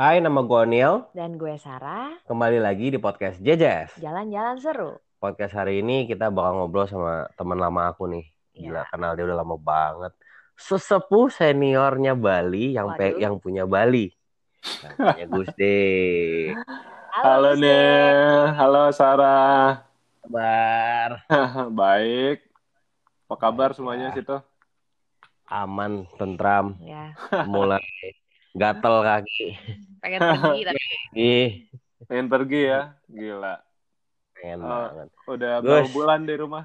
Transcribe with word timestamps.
Hai, 0.00 0.16
nama 0.16 0.40
gue 0.40 0.62
Neil. 0.66 1.04
Dan 1.12 1.36
gue 1.36 1.60
Sarah. 1.60 2.16
Kembali 2.24 2.56
lagi 2.56 2.88
di 2.88 2.96
podcast 2.96 3.36
Jejes. 3.38 3.92
Jalan-jalan 4.00 4.56
seru. 4.56 4.96
Podcast 5.20 5.52
hari 5.52 5.84
ini 5.84 6.08
kita 6.08 6.32
bakal 6.32 6.56
ngobrol 6.56 6.88
sama 6.88 7.28
teman 7.36 7.60
lama 7.60 7.92
aku 7.92 8.08
nih. 8.08 8.24
Gila, 8.56 8.80
Ya. 8.80 8.88
kenal 8.88 9.12
dia 9.12 9.28
udah 9.28 9.38
lama 9.38 9.60
banget. 9.60 10.12
Sesepuh 10.56 11.28
seniornya 11.28 12.16
Bali 12.16 12.72
yang 12.72 12.96
pe- 12.96 13.20
yang 13.20 13.36
punya 13.36 13.68
Bali. 13.68 14.08
Namanya 14.96 15.26
Gusti. 15.28 15.78
Halo 17.14 17.52
Gusti. 17.52 17.60
Nel, 17.62 18.20
halo 18.56 18.82
Sarah. 18.92 19.84
Kabar 20.20 21.10
Baik. 21.80 22.38
Apa 23.28 23.36
kabar 23.38 23.76
semuanya 23.76 24.10
ya. 24.10 24.16
situ? 24.16 24.36
aman, 25.44 26.06
tentram, 26.14 26.78
Ya, 26.78 27.10
mulai 27.44 27.82
gatel 28.52 28.96
kaki. 29.00 29.46
pengen 30.00 30.20
pergi 30.20 30.60
tapi 30.68 30.82
Ih, 31.12 31.48
Pengen 32.04 32.26
pergi 32.26 32.60
ya? 32.64 32.82
Gila. 33.06 33.54
pengen 34.32 34.58
Oh. 34.58 34.66
banget. 34.66 35.08
Udah 35.26 35.52
Gus. 35.58 35.64
berapa 35.64 35.90
bulan 35.92 36.20
di 36.24 36.34
rumah? 36.34 36.64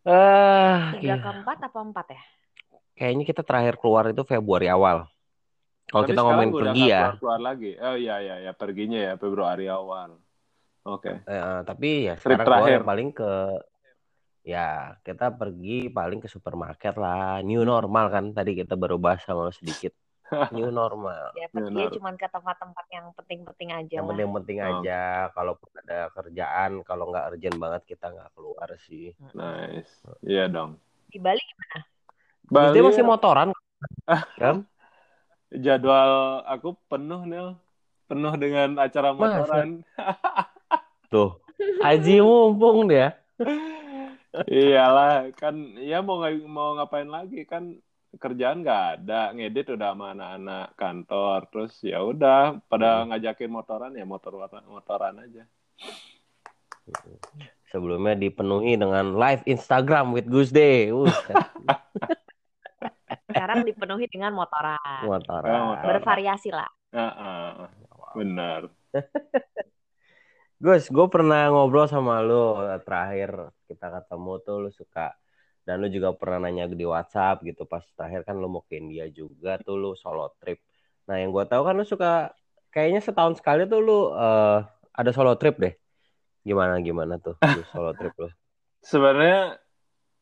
Eh, 0.00 0.76
tiga 0.96 1.12
iya. 1.12 1.16
keempat 1.18 1.58
apa 1.60 1.78
empat 1.78 2.06
ya? 2.08 2.22
kayaknya 2.94 3.24
kita 3.24 3.42
terakhir 3.42 3.74
keluar 3.76 4.04
itu 4.06 4.22
Februari 4.22 4.68
awal. 4.68 5.08
Kalau 5.86 6.04
kita 6.04 6.20
ngomongin 6.20 6.52
pergi 6.52 6.84
ya, 6.86 7.16
Keluar, 7.16 7.40
lagi. 7.42 7.72
Oh 7.76 7.96
iya 7.96 8.20
iya 8.20 8.36
ya 8.40 8.52
perginya 8.52 9.00
ya 9.00 9.14
Februari 9.16 9.66
awal. 9.66 10.20
Oke. 10.84 11.18
Eh, 11.18 11.58
tapi 11.64 12.06
ya 12.06 12.14
Trip 12.14 12.36
sekarang 12.36 12.44
keluar 12.46 12.60
terakhir. 12.62 12.80
paling 12.84 13.08
ke 13.10 13.30
ya 14.40 14.68
kita 15.00 15.28
pergi 15.30 15.88
paling 15.88 16.18
ke 16.18 16.26
supermarket 16.26 16.96
lah 16.96 17.40
new 17.40 17.60
normal 17.60 18.08
kan 18.08 18.24
tadi 18.30 18.56
kita 18.56 18.72
baru 18.72 18.96
bahas 18.96 19.20
sama 19.20 19.46
lo 19.46 19.52
sedikit 19.52 19.92
new 20.50 20.72
normal 20.74 21.36
Ya 21.36 21.46
pergi 21.46 21.76
Benar. 21.76 21.92
cuma 21.92 22.10
ke 22.14 22.24
tempat-tempat 22.24 22.86
yang 22.88 23.06
penting-penting 23.12 23.68
aja 23.70 23.92
yang 24.00 24.08
penting-penting 24.08 24.58
Oh. 24.58 24.68
aja 24.80 25.00
kalaupun 25.30 25.68
ada 25.78 26.08
kerjaan 26.10 26.80
kalau 26.82 27.10
nggak 27.10 27.26
urgent 27.28 27.56
banget 27.56 27.82
kita 27.86 28.08
nggak 28.08 28.30
keluar 28.32 28.68
sih 28.80 29.12
Nice. 29.30 29.92
Iya 30.20 30.46
dong. 30.46 30.80
Di 31.06 31.18
Bali 31.18 31.42
dia 31.42 31.82
Bali 32.48 32.78
masih 32.80 33.04
motoran 33.04 33.52
kan 34.36 34.64
jadwal 35.64 36.42
aku 36.44 36.78
penuh 36.86 37.22
Nel. 37.24 37.48
Penuh 38.06 38.34
dengan 38.34 38.74
acara 38.76 39.12
Masa? 39.12 39.38
motoran. 39.38 39.68
tuh 41.12 41.42
Aji 41.78 42.18
mumpung 42.18 42.86
dia 42.86 43.18
Iyalah, 44.46 45.34
kan 45.34 45.54
ya 45.82 45.98
mau 46.06 46.22
mau 46.46 46.78
ngapain 46.78 47.10
lagi 47.10 47.42
kan 47.42 47.74
kerjaan 48.14 48.62
nggak 48.62 48.82
ada, 49.02 49.30
ngedit 49.34 49.74
udah 49.74 49.94
sama 49.94 50.14
anak-anak 50.14 50.66
kantor, 50.74 51.38
terus 51.50 51.74
ya 51.82 52.02
udah 52.02 52.58
pada 52.66 53.02
Hmm. 53.02 53.14
ngajakin 53.14 53.50
motoran 53.50 53.92
ya 53.94 54.06
motor 54.06 54.34
motoran 54.66 55.14
aja. 55.22 55.46
sebelumnya 57.70 58.18
dipenuhi 58.18 58.74
dengan 58.74 59.14
live 59.14 59.46
Instagram 59.46 60.10
with 60.10 60.26
Gus 60.26 60.50
Day 60.50 60.90
sekarang 63.30 63.62
dipenuhi 63.62 64.10
dengan 64.10 64.34
motoran. 64.34 65.06
motoran 65.06 65.54
Oh, 65.54 65.64
motoran. 65.74 65.86
Bervariasi 66.02 66.50
lah. 66.50 66.66
Heeh, 66.90 67.70
benar. 68.18 68.66
Gus, 70.66 70.90
gue 70.90 71.06
pernah 71.06 71.46
ngobrol 71.54 71.86
sama 71.86 72.18
lu 72.26 72.58
terakhir 72.82 73.54
kita 73.80 73.88
ketemu 73.96 74.32
tuh 74.44 74.56
lu 74.60 74.70
suka 74.70 75.16
dan 75.64 75.80
lu 75.80 75.88
juga 75.88 76.12
pernah 76.12 76.44
nanya 76.44 76.68
di 76.68 76.84
WhatsApp 76.84 77.40
gitu 77.48 77.64
pas 77.64 77.80
terakhir 77.96 78.28
kan 78.28 78.36
lu 78.36 78.48
mau 78.52 78.60
ke 78.68 78.76
India 78.76 79.08
juga 79.08 79.56
tuh 79.64 79.76
lu 79.80 79.96
solo 79.96 80.28
trip. 80.36 80.60
Nah 81.08 81.16
yang 81.16 81.32
gue 81.32 81.44
tahu 81.48 81.62
kan 81.64 81.74
lu 81.80 81.84
suka 81.88 82.36
kayaknya 82.74 83.00
setahun 83.00 83.40
sekali 83.40 83.64
tuh 83.72 83.80
lu 83.80 84.12
eh, 84.12 84.58
ada 85.00 85.10
solo 85.16 85.32
trip 85.40 85.56
deh. 85.64 85.72
Gimana 86.44 86.80
gimana 86.84 87.14
tuh 87.20 87.36
lu 87.56 87.64
solo 87.72 87.92
trip 87.96 88.14
lu? 88.20 88.28
Sebenarnya 88.80 89.60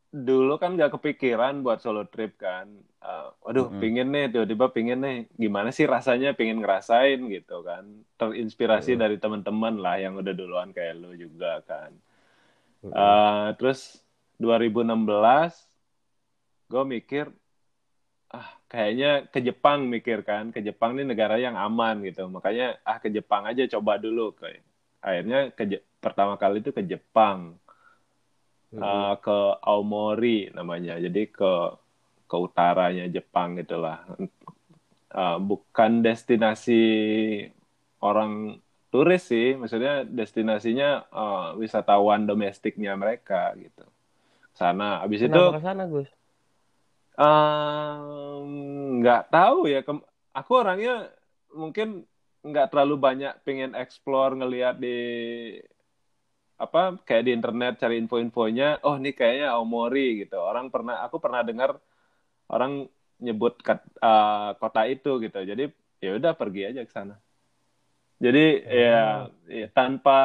dulu 0.08 0.56
kan 0.62 0.70
nggak 0.76 0.98
kepikiran 0.98 1.54
buat 1.64 1.78
solo 1.84 2.08
trip 2.08 2.40
kan. 2.40 2.66
Eh, 3.02 3.28
waduh, 3.44 3.68
Mm-mm. 3.68 3.80
pingin 3.80 4.08
nih, 4.14 4.32
tiba-tiba 4.32 4.66
pingin 4.76 4.98
nih. 5.04 5.18
Gimana 5.42 5.68
sih 5.76 5.86
rasanya 5.86 6.32
pingin 6.38 6.58
ngerasain 6.62 7.20
gitu 7.28 7.62
kan. 7.68 7.84
Terinspirasi 8.20 8.96
Mm. 8.96 9.00
dari 9.02 9.16
teman-teman 9.22 9.74
lah 9.84 9.96
yang 10.00 10.14
udah 10.18 10.34
duluan 10.34 10.70
kayak 10.76 10.94
lu 11.02 11.12
juga 11.14 11.60
kan. 11.68 11.92
Eh, 12.82 13.46
terus 13.58 13.80
2016 14.42 15.52
gue 16.70 16.84
mikir 16.94 17.24
ah 18.38 18.48
kayaknya 18.70 19.06
ke 19.32 19.38
Jepang 19.46 19.78
mikir 19.94 20.18
kan 20.28 20.44
ke 20.54 20.60
Jepang 20.66 20.90
ini 20.96 21.04
negara 21.12 21.36
yang 21.46 21.56
aman 21.66 21.94
gitu. 22.08 22.20
Makanya 22.34 22.64
ah 22.90 22.98
ke 23.02 23.08
Jepang 23.16 23.42
aja 23.50 23.62
coba 23.74 23.92
dulu 24.04 24.22
kayak 24.40 24.60
akhirnya 25.06 25.38
ke 25.56 25.62
Je- 25.70 25.84
pertama 26.04 26.34
kali 26.42 26.56
itu 26.62 26.70
ke 26.76 26.82
Jepang. 26.92 27.38
Eh, 28.88 29.12
ke 29.24 29.36
Aomori 29.68 30.38
namanya 30.56 30.94
jadi 31.04 31.20
ke 31.38 31.50
ke 32.30 32.36
utaranya 32.46 33.04
Jepang 33.14 33.48
gitulah. 33.60 33.98
Eh, 35.18 35.38
bukan 35.48 35.90
destinasi 36.04 36.72
orang 38.02 38.60
turis 38.88 39.22
sih 39.28 39.54
maksudnya 39.60 40.04
destinasinya 40.04 40.88
eh, 41.12 41.48
wisatawan 41.60 42.24
domestiknya 42.24 42.92
mereka 42.96 43.52
gitu 43.60 43.84
sana 44.58 45.04
abis 45.04 45.20
itu 45.30 45.42
ke 45.54 45.60
sana 45.62 45.84
Gus? 45.86 46.08
Nggak 48.98 49.22
tahu 49.30 49.58
ya. 49.70 49.80
Kem- 49.86 50.06
aku 50.34 50.52
orangnya 50.58 51.10
mungkin 51.54 52.06
nggak 52.42 52.70
terlalu 52.70 52.94
banyak 52.98 53.32
pengen 53.42 53.74
explore 53.74 54.38
ngelihat 54.38 54.78
di 54.78 54.96
apa 56.58 56.98
kayak 57.06 57.22
di 57.26 57.30
internet 57.38 57.72
cari 57.78 58.02
info-infonya. 58.02 58.82
Oh 58.82 58.98
ini 58.98 59.14
kayaknya 59.14 59.54
Aomori 59.54 60.26
gitu. 60.26 60.38
Orang 60.42 60.70
pernah 60.74 61.06
aku 61.06 61.22
pernah 61.22 61.42
dengar 61.46 61.78
orang 62.50 62.86
nyebut 63.22 63.58
kat- 63.62 63.86
eh, 63.98 64.50
kota 64.58 64.82
itu 64.90 65.22
gitu. 65.22 65.38
Jadi 65.42 65.64
ya 66.02 66.10
udah 66.18 66.32
pergi 66.34 66.62
aja 66.70 66.82
ke 66.82 66.92
sana. 66.94 67.14
Jadi 68.18 68.66
ya, 68.66 69.30
ya 69.46 69.66
tanpa 69.70 70.18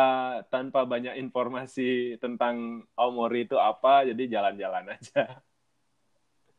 tanpa 0.49 0.81
banyak 0.81 1.13
informasi 1.21 2.17
tentang 2.17 2.81
Aomori 2.97 3.45
itu 3.45 3.53
apa, 3.53 4.01
jadi 4.09 4.41
jalan-jalan 4.41 4.97
aja. 4.97 5.45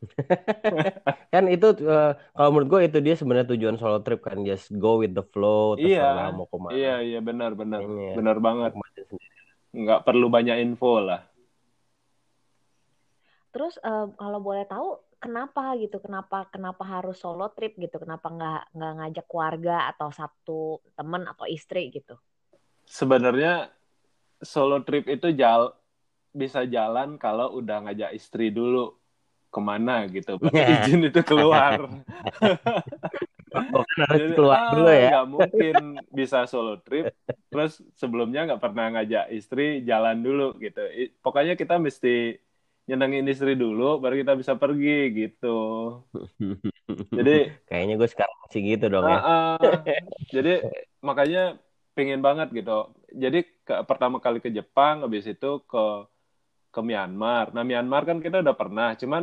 Kan 1.34 1.50
itu 1.50 1.68
eh, 1.82 2.12
kalau 2.36 2.50
menurut 2.54 2.68
gue 2.70 2.80
itu 2.86 2.98
dia 3.02 3.14
sebenarnya 3.18 3.50
tujuan 3.56 3.76
solo 3.80 3.98
trip 4.04 4.20
kan 4.22 4.44
just 4.46 4.70
go 4.76 5.00
with 5.00 5.16
the 5.16 5.24
flow 5.24 5.74
terserah 5.74 6.30
Iya, 6.30 6.36
mau 6.36 6.46
ke 6.46 6.56
mana. 6.60 6.70
Iya, 6.76 6.94
iya 7.02 7.20
benar 7.24 7.50
benar. 7.56 7.80
Kayaknya 7.82 8.04
ya. 8.04 8.14
Benar 8.14 8.36
banget. 8.38 8.72
Nggak 9.74 10.00
perlu 10.06 10.26
banyak 10.30 10.56
info 10.62 11.02
lah. 11.02 11.24
Terus 13.50 13.74
eh, 13.82 14.06
kalau 14.18 14.38
boleh 14.42 14.66
tahu 14.66 14.98
kenapa 15.24 15.72
gitu? 15.80 15.96
Kenapa 16.04 16.44
kenapa 16.52 16.84
harus 16.84 17.16
solo 17.16 17.48
trip 17.56 17.80
gitu? 17.80 17.96
Kenapa 17.96 18.28
nggak 18.28 18.76
nggak 18.76 18.92
ngajak 19.00 19.26
keluarga 19.26 19.76
atau 19.88 20.12
satu 20.12 20.60
temen 20.92 21.24
atau 21.24 21.48
istri 21.48 21.88
gitu? 21.88 22.20
Sebenarnya 22.84 23.72
solo 24.44 24.84
trip 24.84 25.08
itu 25.08 25.32
jal 25.32 25.72
bisa 26.36 26.68
jalan 26.68 27.16
kalau 27.16 27.56
udah 27.56 27.88
ngajak 27.88 28.12
istri 28.12 28.52
dulu 28.52 28.92
ke 29.48 29.60
mana 29.64 30.04
gitu. 30.12 30.36
Baru 30.36 30.52
izin 30.84 31.08
itu 31.08 31.20
keluar. 31.24 31.88
Oh, 33.54 33.86
Jadi, 34.10 34.34
keluar 34.34 34.58
ah, 34.58 34.70
dulu 34.74 34.90
ya. 34.90 35.08
nggak 35.14 35.28
mungkin 35.30 35.76
bisa 36.10 36.42
solo 36.50 36.82
trip. 36.82 37.14
Terus 37.48 37.78
sebelumnya 37.94 38.50
nggak 38.50 38.62
pernah 38.62 38.98
ngajak 38.98 39.30
istri 39.30 39.86
jalan 39.86 40.20
dulu 40.20 40.58
gitu. 40.58 40.82
Pokoknya 41.22 41.54
kita 41.54 41.78
mesti 41.78 42.34
nyenengin 42.88 43.26
istri 43.32 43.56
dulu, 43.56 43.96
baru 44.02 44.14
kita 44.20 44.32
bisa 44.36 44.52
pergi 44.60 44.92
gitu. 45.16 45.48
Jadi 47.10 47.30
Kayaknya 47.68 47.94
gue 48.00 48.08
sekarang 48.12 48.36
masih 48.44 48.60
gitu 48.70 48.84
dong 48.92 49.06
ya. 49.08 49.20
Ah. 49.20 49.56
Jadi 50.34 50.50
makanya 51.00 51.56
pengen 51.96 52.20
banget 52.26 52.48
gitu. 52.52 52.92
Jadi 53.14 53.38
ke, 53.66 53.74
pertama 53.88 54.18
kali 54.20 54.38
ke 54.44 54.50
Jepang, 54.52 55.04
habis 55.04 55.24
itu 55.24 55.50
ke 55.70 55.84
ke 56.74 56.80
Myanmar. 56.82 57.54
Nah 57.54 57.62
Myanmar 57.62 58.02
kan 58.08 58.18
kita 58.18 58.42
udah 58.44 58.56
pernah, 58.58 58.88
cuman 58.98 59.22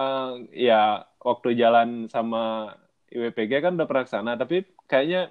eh, 0.00 0.30
ya 0.68 1.04
waktu 1.20 1.48
jalan 1.58 1.88
sama 2.14 2.72
IWPG 3.12 3.52
kan 3.64 3.72
udah 3.78 3.88
pernah 3.90 4.06
sana, 4.06 4.32
tapi 4.38 4.66
kayaknya 4.90 5.30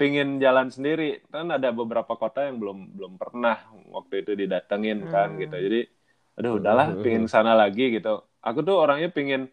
pengen 0.00 0.28
jalan 0.44 0.68
sendiri. 0.74 1.22
Kan 1.32 1.50
ada 1.56 1.70
beberapa 1.70 2.14
kota 2.18 2.46
yang 2.48 2.58
belum 2.62 2.78
belum 2.98 3.14
pernah 3.22 3.56
waktu 3.96 4.14
itu 4.26 4.32
didatengin 4.42 5.06
kan 5.08 5.34
Hmm. 5.34 5.40
gitu. 5.42 5.56
Jadi 5.56 5.80
aduh 6.38 6.58
udahlah 6.58 6.96
pengen 7.02 7.24
ke 7.26 7.32
sana 7.32 7.52
lagi 7.52 7.96
gitu. 7.96 8.24
Aku 8.42 8.64
tuh 8.66 8.76
orangnya 8.78 9.08
pengen 9.12 9.48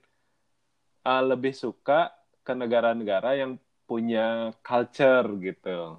uh, 1.05 1.21
lebih 1.23 1.53
suka 1.53 2.11
ke 2.43 2.53
negara-negara 2.55 3.37
yang 3.37 3.59
punya 3.85 4.53
culture 4.65 5.27
gitu. 5.41 5.97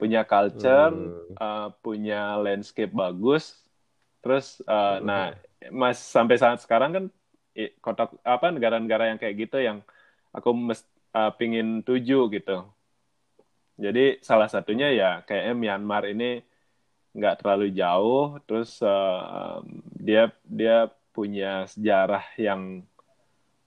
Punya 0.00 0.24
culture, 0.24 0.92
Hmm. 0.92 1.36
uh, 1.36 1.68
punya 1.84 2.38
landscape 2.40 2.92
bagus. 2.92 3.60
Terus 4.24 4.60
uh, 4.64 5.00
Hmm. 5.00 5.06
nah 5.06 5.22
Mas 5.72 6.00
sampai 6.00 6.40
saat 6.40 6.60
sekarang 6.64 6.90
kan 6.96 7.04
kota 7.84 8.08
apa 8.24 8.48
negara-negara 8.48 9.12
yang 9.12 9.18
kayak 9.20 9.36
gitu 9.48 9.60
yang 9.60 9.84
aku 10.32 10.54
mes- 10.56 10.88
uh, 11.12 11.28
pingin 11.36 11.84
tuju 11.84 12.30
gitu. 12.32 12.64
Jadi 13.80 14.20
salah 14.20 14.48
satunya 14.48 14.92
ya 14.92 15.10
kayak 15.24 15.56
Myanmar 15.56 16.04
ini 16.08 16.44
nggak 17.10 17.42
terlalu 17.42 17.74
jauh, 17.74 18.38
terus 18.46 18.78
uh, 18.82 19.58
dia 19.98 20.30
dia 20.46 20.86
punya 21.10 21.66
sejarah 21.66 22.22
yang 22.38 22.86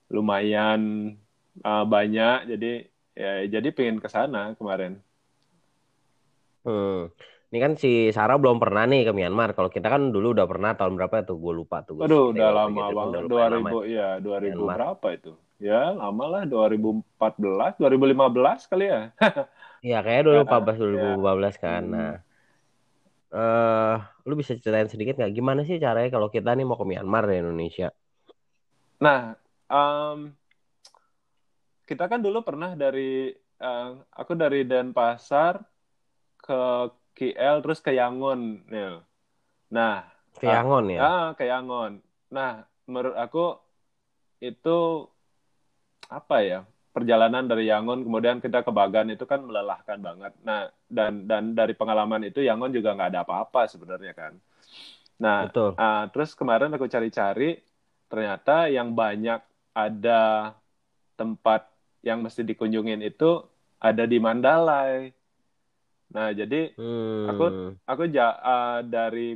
lumayan 0.08 1.14
uh, 1.62 1.84
banyak, 1.84 2.56
jadi 2.56 2.72
ya 3.14 3.60
jadi 3.60 3.70
pengen 3.76 4.00
ke 4.00 4.08
sana 4.08 4.56
kemarin. 4.56 5.04
Hmm. 6.64 7.12
Ini 7.54 7.62
kan 7.62 7.78
si 7.78 8.10
Sarah 8.10 8.42
belum 8.42 8.58
pernah 8.58 8.90
nih 8.90 9.06
ke 9.06 9.12
Myanmar. 9.14 9.54
Kalau 9.54 9.70
kita 9.70 9.86
kan 9.86 10.10
dulu 10.10 10.34
udah 10.34 10.50
pernah 10.50 10.74
tahun 10.74 10.98
berapa 10.98 11.22
tuh? 11.22 11.38
Gue 11.38 11.54
lupa 11.54 11.86
tuh. 11.86 12.02
Aduh, 12.02 12.34
udah 12.34 12.50
lama 12.50 12.90
gitu, 12.90 12.98
banget. 12.98 13.22
2000 13.30 13.94
ya, 13.94 14.10
2000 14.18 14.58
Myanmar. 14.58 14.74
berapa 14.74 15.08
itu? 15.14 15.34
Ya, 15.62 15.94
lama 15.94 16.26
lah 16.26 16.44
2014, 16.50 17.78
2015 17.78 18.72
kali 18.74 18.86
ya. 18.90 19.02
Iya, 19.84 20.00
kayak 20.00 20.48
2014 20.48 20.80
2015 21.20 21.60
kan. 21.60 21.84
Nah. 21.84 22.14
Uh, 23.34 23.98
lu 24.30 24.38
bisa 24.38 24.54
ceritain 24.54 24.86
sedikit 24.86 25.18
nggak 25.18 25.34
gimana 25.34 25.66
sih 25.66 25.82
caranya 25.82 26.14
kalau 26.14 26.30
kita 26.30 26.54
nih 26.54 26.70
mau 26.70 26.78
ke 26.78 26.86
Myanmar 26.86 27.26
di 27.26 27.42
Indonesia? 27.42 27.90
Nah, 29.02 29.34
um, 29.74 30.30
kita 31.90 32.06
kan 32.06 32.22
dulu 32.22 32.46
pernah 32.46 32.78
dari 32.78 33.34
uh, 33.58 33.98
aku 34.14 34.38
dari 34.38 34.62
Denpasar 34.70 35.66
ke 36.38 36.94
KL 37.18 37.66
terus 37.66 37.82
ke 37.82 37.98
Yangon, 37.98 38.70
Nil. 38.70 39.02
Nah, 39.74 40.06
ke 40.38 40.46
Yangon 40.46 40.94
ya? 40.94 41.00
Ah, 41.02 41.28
ke 41.34 41.50
Yangon. 41.50 42.02
Nah, 42.30 42.70
menurut 42.86 43.18
aku 43.18 43.58
itu 44.44 45.10
apa 46.06 46.38
ya? 46.46 46.60
Perjalanan 46.94 47.50
dari 47.50 47.74
Yangon 47.74 48.06
kemudian 48.06 48.38
kita 48.38 48.62
ke 48.62 48.70
Bagan 48.70 49.10
itu 49.10 49.26
kan 49.26 49.42
melelahkan 49.42 49.98
banget. 49.98 50.38
Nah, 50.46 50.70
dan 50.86 51.26
dan 51.26 51.58
dari 51.58 51.74
pengalaman 51.74 52.22
itu 52.30 52.46
Yangon 52.46 52.70
juga 52.70 52.94
nggak 52.94 53.10
ada 53.10 53.22
apa-apa 53.26 53.66
sebenarnya 53.66 54.14
kan. 54.14 54.38
Nah, 55.18 55.50
Betul. 55.50 55.74
Uh, 55.74 56.06
terus 56.14 56.38
kemarin 56.38 56.70
aku 56.70 56.86
cari-cari 56.86 57.58
ternyata 58.14 58.70
yang 58.70 58.94
banyak 58.94 59.42
ada 59.74 60.54
tempat 61.18 61.66
yang 62.06 62.22
mesti 62.22 62.46
dikunjungin 62.46 63.02
itu 63.02 63.42
ada 63.82 64.06
di 64.06 64.22
Mandalay. 64.22 65.10
Nah, 66.14 66.30
jadi 66.30 66.78
hmm. 66.78 67.26
aku 67.26 67.46
aku 67.90 68.04
ja, 68.14 68.38
uh, 68.38 68.80
dari 68.86 69.34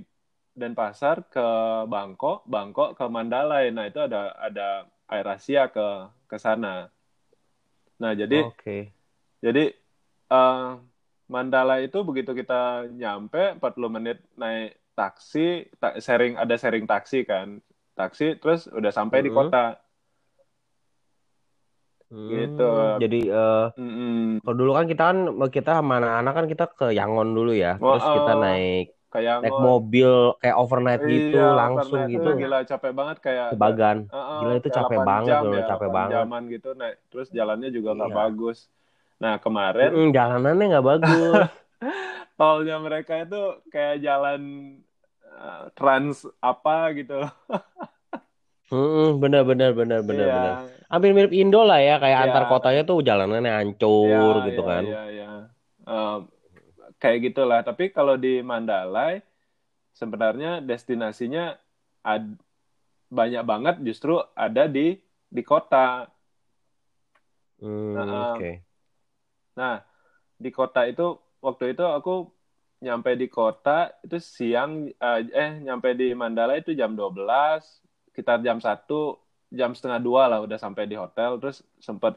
Denpasar 0.58 1.30
ke 1.30 1.48
Bangkok, 1.86 2.46
Bangkok 2.46 2.98
ke 2.98 3.06
Mandalay. 3.10 3.74
Nah, 3.74 3.90
itu 3.90 3.98
ada 4.02 4.34
ada 4.38 4.86
air 5.10 5.26
Asia 5.26 5.70
ke 5.70 6.10
ke 6.30 6.38
sana. 6.38 6.90
Nah, 7.98 8.12
jadi 8.14 8.46
okay. 8.46 8.94
Jadi 9.42 9.70
uh, 10.34 10.82
Mandalay 11.28 11.92
itu 11.92 12.02
begitu 12.08 12.32
kita 12.32 12.88
nyampe 12.88 13.60
40 13.60 13.96
menit 14.00 14.18
naik 14.40 14.80
taksi, 14.96 15.68
ta 15.78 16.00
sharing 16.00 16.40
ada 16.40 16.56
sharing 16.56 16.88
taksi 16.88 17.28
kan. 17.28 17.60
Taksi 17.94 18.40
terus 18.40 18.66
udah 18.72 18.90
sampai 18.90 19.22
hmm. 19.22 19.26
di 19.28 19.32
kota. 19.34 19.66
Hmm, 22.08 22.32
gitu. 22.32 22.72
Jadi 23.04 23.22
uh, 23.28 23.68
mm 23.76 23.92
-mm. 23.92 24.24
kalau 24.40 24.56
dulu 24.56 24.72
kan 24.80 24.88
kita 24.88 25.04
kan 25.12 25.18
kita 25.52 25.72
sama 25.84 26.00
anak-anak 26.00 26.34
kan 26.34 26.46
kita 26.48 26.66
ke 26.72 26.88
Yangon 26.96 27.36
dulu 27.36 27.52
ya. 27.52 27.76
Terus 27.76 28.06
oh, 28.08 28.16
kita 28.16 28.34
naik 28.40 28.97
kayak 29.08 29.40
naik 29.40 29.56
mobil 29.56 30.36
kayak 30.44 30.56
overnight 30.60 31.04
iya, 31.08 31.12
gitu 31.16 31.40
langsung 31.40 32.00
overnight 32.04 32.14
gitu. 32.14 32.30
Gila 32.36 32.60
capek 32.68 32.92
banget 32.92 33.18
kayak 33.24 33.48
Bagan. 33.56 33.98
Uh, 34.12 34.18
uh, 34.20 34.40
gila 34.44 34.54
itu 34.60 34.70
capek 34.70 35.00
banget 35.02 35.32
jam, 35.32 35.44
ya, 35.48 35.64
capek 35.64 35.90
banget. 35.90 36.14
Jaman 36.20 36.42
gitu 36.52 36.70
naik 36.76 36.96
terus 37.08 37.28
jalannya 37.32 37.70
juga 37.72 37.90
nggak 37.96 38.12
iya. 38.12 38.20
bagus. 38.20 38.58
Nah, 39.18 39.34
kemarin 39.42 39.90
mm, 39.96 40.10
jalanannya 40.12 40.66
nggak 40.76 40.88
bagus. 40.88 41.34
Tolnya 42.40 42.78
mereka 42.78 43.14
itu 43.26 43.42
kayak 43.74 43.98
jalan 44.04 44.42
uh, 45.26 45.72
trans 45.74 46.28
apa 46.44 46.94
gitu. 46.94 47.24
Hmm, 48.68 49.24
benar 49.24 49.48
benar 49.48 49.72
benar 49.72 50.04
benar 50.04 50.28
yeah. 50.28 50.36
benar. 50.36 50.56
Hampir 50.92 51.12
mirip 51.16 51.32
Indo 51.32 51.64
lah 51.64 51.80
ya, 51.80 52.04
kayak 52.04 52.20
yeah. 52.20 52.26
antar 52.28 52.44
kotanya 52.52 52.84
tuh 52.84 53.00
jalanannya 53.00 53.48
hancur 53.64 54.44
yeah, 54.44 54.48
gitu 54.52 54.60
yeah, 54.64 54.72
kan. 54.76 54.84
Iya, 54.84 54.92
yeah, 54.92 55.06
iya, 55.08 55.24
yeah. 55.24 55.40
uh, 55.88 56.18
kayak 57.02 57.32
gitulah. 57.32 57.62
Tapi 57.62 57.90
kalau 57.94 58.18
di 58.18 58.42
Mandalay 58.42 59.22
sebenarnya 59.94 60.62
destinasinya 60.62 61.58
ad, 62.06 62.38
banyak 63.10 63.44
banget 63.48 63.76
justru 63.82 64.22
ada 64.38 64.70
di 64.70 64.98
di 65.28 65.42
kota. 65.42 66.06
Hmm, 67.58 67.94
nah, 67.98 68.06
Oke. 68.06 68.38
Okay. 68.38 68.56
Nah, 69.58 69.82
di 70.38 70.50
kota 70.54 70.86
itu 70.86 71.18
waktu 71.42 71.74
itu 71.74 71.82
aku 71.82 72.30
nyampe 72.78 73.18
di 73.18 73.26
kota 73.26 73.90
itu 74.06 74.22
siang 74.22 74.86
uh, 75.02 75.20
eh 75.34 75.52
nyampe 75.66 75.98
di 75.98 76.14
Mandalay 76.14 76.62
itu 76.62 76.78
jam 76.78 76.94
12 76.94 77.18
sekitar 78.14 78.38
jam 78.46 78.62
satu 78.62 79.18
jam 79.50 79.74
setengah 79.74 79.98
dua 79.98 80.30
lah 80.30 80.46
udah 80.46 80.62
sampai 80.62 80.86
di 80.86 80.94
hotel 80.94 81.42
terus 81.42 81.66
sempet 81.82 82.14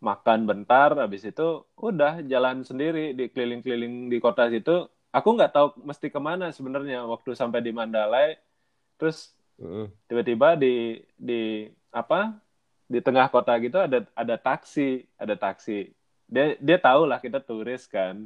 makan 0.00 0.48
bentar 0.48 0.96
habis 0.96 1.22
itu 1.28 1.62
udah 1.76 2.24
jalan 2.24 2.64
sendiri 2.64 3.12
di 3.12 3.28
keliling-keliling 3.28 4.08
di 4.08 4.18
kota 4.18 4.48
situ. 4.48 4.88
Aku 5.12 5.36
nggak 5.36 5.52
tahu 5.52 5.68
mesti 5.84 6.08
ke 6.08 6.20
mana 6.20 6.48
sebenarnya 6.50 7.04
waktu 7.04 7.36
sampai 7.36 7.60
di 7.60 7.70
Mandalay. 7.70 8.40
Terus 8.96 9.36
tiba-tiba 10.08 10.56
di 10.56 11.04
di 11.20 11.68
apa 11.92 12.32
di 12.88 12.98
tengah 13.04 13.28
kota 13.28 13.52
gitu 13.60 13.76
ada 13.76 14.08
ada 14.16 14.36
taksi 14.40 15.04
ada 15.20 15.36
taksi. 15.36 15.92
Dia 16.26 16.56
dia 16.56 16.78
tahu 16.80 17.04
lah 17.04 17.20
kita 17.20 17.38
turis 17.38 17.84
kan. 17.84 18.24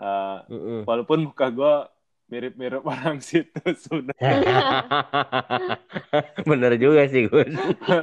Uh, 0.00 0.40
uh 0.48 0.56
-uh. 0.56 0.80
walaupun 0.88 1.28
muka 1.28 1.52
gue 1.52 1.74
mirip-mirip 2.30 2.86
orang 2.86 3.18
situ 3.26 3.60
sudah. 3.74 4.14
Bener 6.48 6.72
juga 6.78 7.10
sih 7.10 7.26
Gus. 7.26 7.50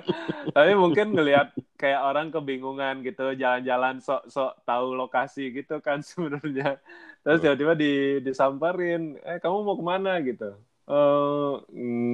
Tapi 0.55 0.71
mungkin 0.75 1.15
ngelihat 1.15 1.55
kayak 1.79 2.01
orang 2.03 2.27
kebingungan 2.29 3.01
gitu, 3.07 3.33
jalan-jalan 3.39 4.03
sok-sok 4.03 4.67
tahu 4.67 4.93
lokasi 4.93 5.55
gitu 5.55 5.79
kan 5.79 6.03
sebenarnya. 6.03 6.77
Terus 7.23 7.39
tiba-tiba 7.39 7.73
di 7.73 8.19
disamperin, 8.19 9.15
eh 9.23 9.39
kamu 9.39 9.57
mau 9.63 9.75
ke 9.79 9.85
mana 9.87 10.19
gitu? 10.19 10.59
Oh, 10.87 11.67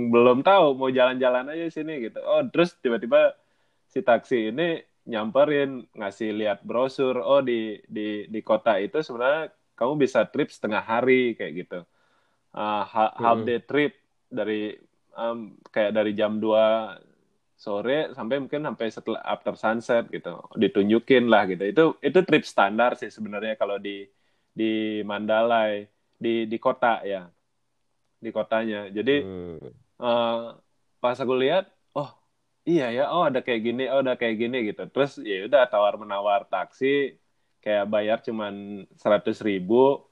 belum 0.09 0.41
tahu, 0.41 0.73
mau 0.77 0.89
jalan-jalan 0.89 1.53
aja 1.53 1.69
sini 1.69 2.09
gitu. 2.09 2.21
Oh, 2.21 2.41
terus 2.49 2.73
tiba-tiba 2.81 3.37
si 3.89 4.01
taksi 4.01 4.53
ini 4.53 4.81
nyamperin, 5.05 5.85
ngasih 5.93 6.33
lihat 6.33 6.65
brosur. 6.65 7.21
Oh, 7.21 7.41
di 7.41 7.81
di 7.85 8.25
di 8.29 8.39
kota 8.41 8.81
itu 8.81 9.01
sebenarnya 9.05 9.53
kamu 9.77 9.93
bisa 10.05 10.25
trip 10.25 10.49
setengah 10.49 10.81
hari 10.81 11.37
kayak 11.37 11.53
gitu 11.65 11.79
uh, 12.53 12.83
half 12.87 13.39
day 13.43 13.59
trip 13.61 13.97
dari 14.29 14.77
um, 15.17 15.57
kayak 15.69 15.93
dari 15.93 16.11
jam 16.17 16.37
2 16.37 17.13
sore 17.53 18.11
sampai 18.11 18.43
mungkin 18.43 18.65
sampai 18.65 18.87
setelah 18.91 19.21
after 19.23 19.55
sunset 19.55 20.09
gitu. 20.11 20.41
Ditunjukin 20.57 21.29
lah 21.29 21.47
gitu. 21.47 21.63
Itu 21.63 21.83
itu 22.03 22.19
trip 22.25 22.43
standar 22.43 22.99
sih 22.99 23.13
sebenarnya 23.13 23.55
kalau 23.55 23.79
di 23.79 24.05
di 24.51 25.01
Mandalay. 25.05 25.87
Di 26.19 26.47
di 26.47 26.57
kota 26.59 27.03
ya. 27.05 27.29
Di 28.19 28.29
kotanya. 28.35 28.91
Jadi 28.91 29.15
hmm. 29.23 29.57
uh, 30.01 30.55
pas 30.99 31.17
aku 31.19 31.35
lihat 31.35 31.71
oh 31.95 32.11
iya 32.63 32.91
ya 32.91 33.11
oh 33.11 33.27
ada 33.27 33.43
kayak 33.43 33.61
gini 33.63 33.87
oh 33.87 34.03
ada 34.03 34.19
kayak 34.19 34.35
gini 34.39 34.57
gitu. 34.67 34.83
Terus 34.91 35.19
ya 35.23 35.47
udah 35.47 35.63
tawar 35.71 35.95
menawar 35.95 36.43
taksi 36.47 37.15
kayak 37.63 37.87
bayar 37.87 38.19
cuman 38.19 38.83
seratus 38.99 39.39
ribu 39.39 40.03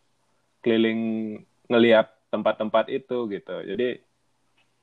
keliling 0.63 1.36
ngelihat 1.67 2.07
tempat-tempat 2.32 2.88
itu 2.90 3.28
gitu 3.28 3.56
jadi 3.68 4.00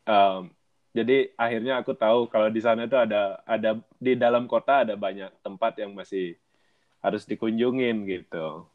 um, 0.05 0.52
jadi 0.93 1.33
akhirnya 1.37 1.81
aku 1.81 1.93
tahu 1.97 2.28
kalau 2.28 2.49
di 2.52 2.61
sana 2.61 2.85
itu 2.85 2.97
ada 2.97 3.40
ada 3.49 3.81
di 3.97 4.12
dalam 4.14 4.45
kota 4.45 4.85
ada 4.85 4.95
banyak 4.95 5.33
tempat 5.40 5.81
yang 5.81 5.97
masih 5.97 6.37
harus 7.00 7.25
dikunjungin 7.25 8.05
gitu 8.05 8.69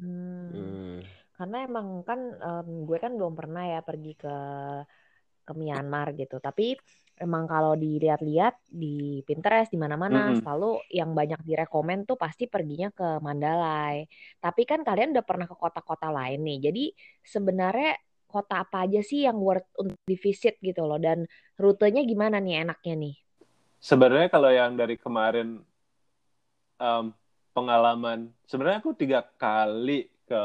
hmm. 0.00 0.48
Hmm. 0.52 0.96
karena 1.36 1.56
emang 1.68 2.02
kan 2.02 2.20
um, 2.40 2.68
gue 2.88 2.98
kan 3.00 3.12
belum 3.12 3.34
pernah 3.36 3.64
ya 3.68 3.80
pergi 3.84 4.12
ke 4.16 4.36
ke 5.46 5.52
Myanmar 5.54 6.16
gitu 6.18 6.42
tapi 6.42 6.74
emang 7.16 7.48
kalau 7.48 7.72
dilihat-lihat 7.74 8.68
di 8.68 9.24
Pinterest 9.24 9.72
di 9.72 9.80
mana-mana 9.80 10.30
mm-hmm. 10.30 10.40
selalu 10.44 10.84
yang 10.92 11.16
banyak 11.16 11.40
direkomend 11.48 12.04
tuh 12.04 12.20
pasti 12.20 12.44
perginya 12.44 12.92
ke 12.92 13.24
Mandalay. 13.24 14.04
Tapi 14.36 14.62
kan 14.68 14.84
kalian 14.84 15.16
udah 15.16 15.24
pernah 15.24 15.48
ke 15.48 15.56
kota-kota 15.56 16.12
lain 16.12 16.44
nih. 16.44 16.58
Jadi 16.68 16.84
sebenarnya 17.24 17.96
kota 18.28 18.68
apa 18.68 18.84
aja 18.84 19.00
sih 19.00 19.24
yang 19.24 19.40
worth 19.40 19.64
untuk 19.80 19.96
di 20.04 20.16
visit 20.20 20.60
gitu 20.60 20.84
loh 20.84 21.00
dan 21.00 21.24
rutenya 21.56 22.04
gimana 22.04 22.36
nih 22.36 22.68
enaknya 22.68 22.94
nih? 23.00 23.14
Sebenarnya 23.80 24.28
kalau 24.28 24.50
yang 24.52 24.76
dari 24.76 25.00
kemarin 25.00 25.64
um, 26.76 27.16
pengalaman 27.56 28.28
sebenarnya 28.44 28.84
aku 28.84 28.92
tiga 28.92 29.24
kali 29.40 30.12
ke 30.28 30.44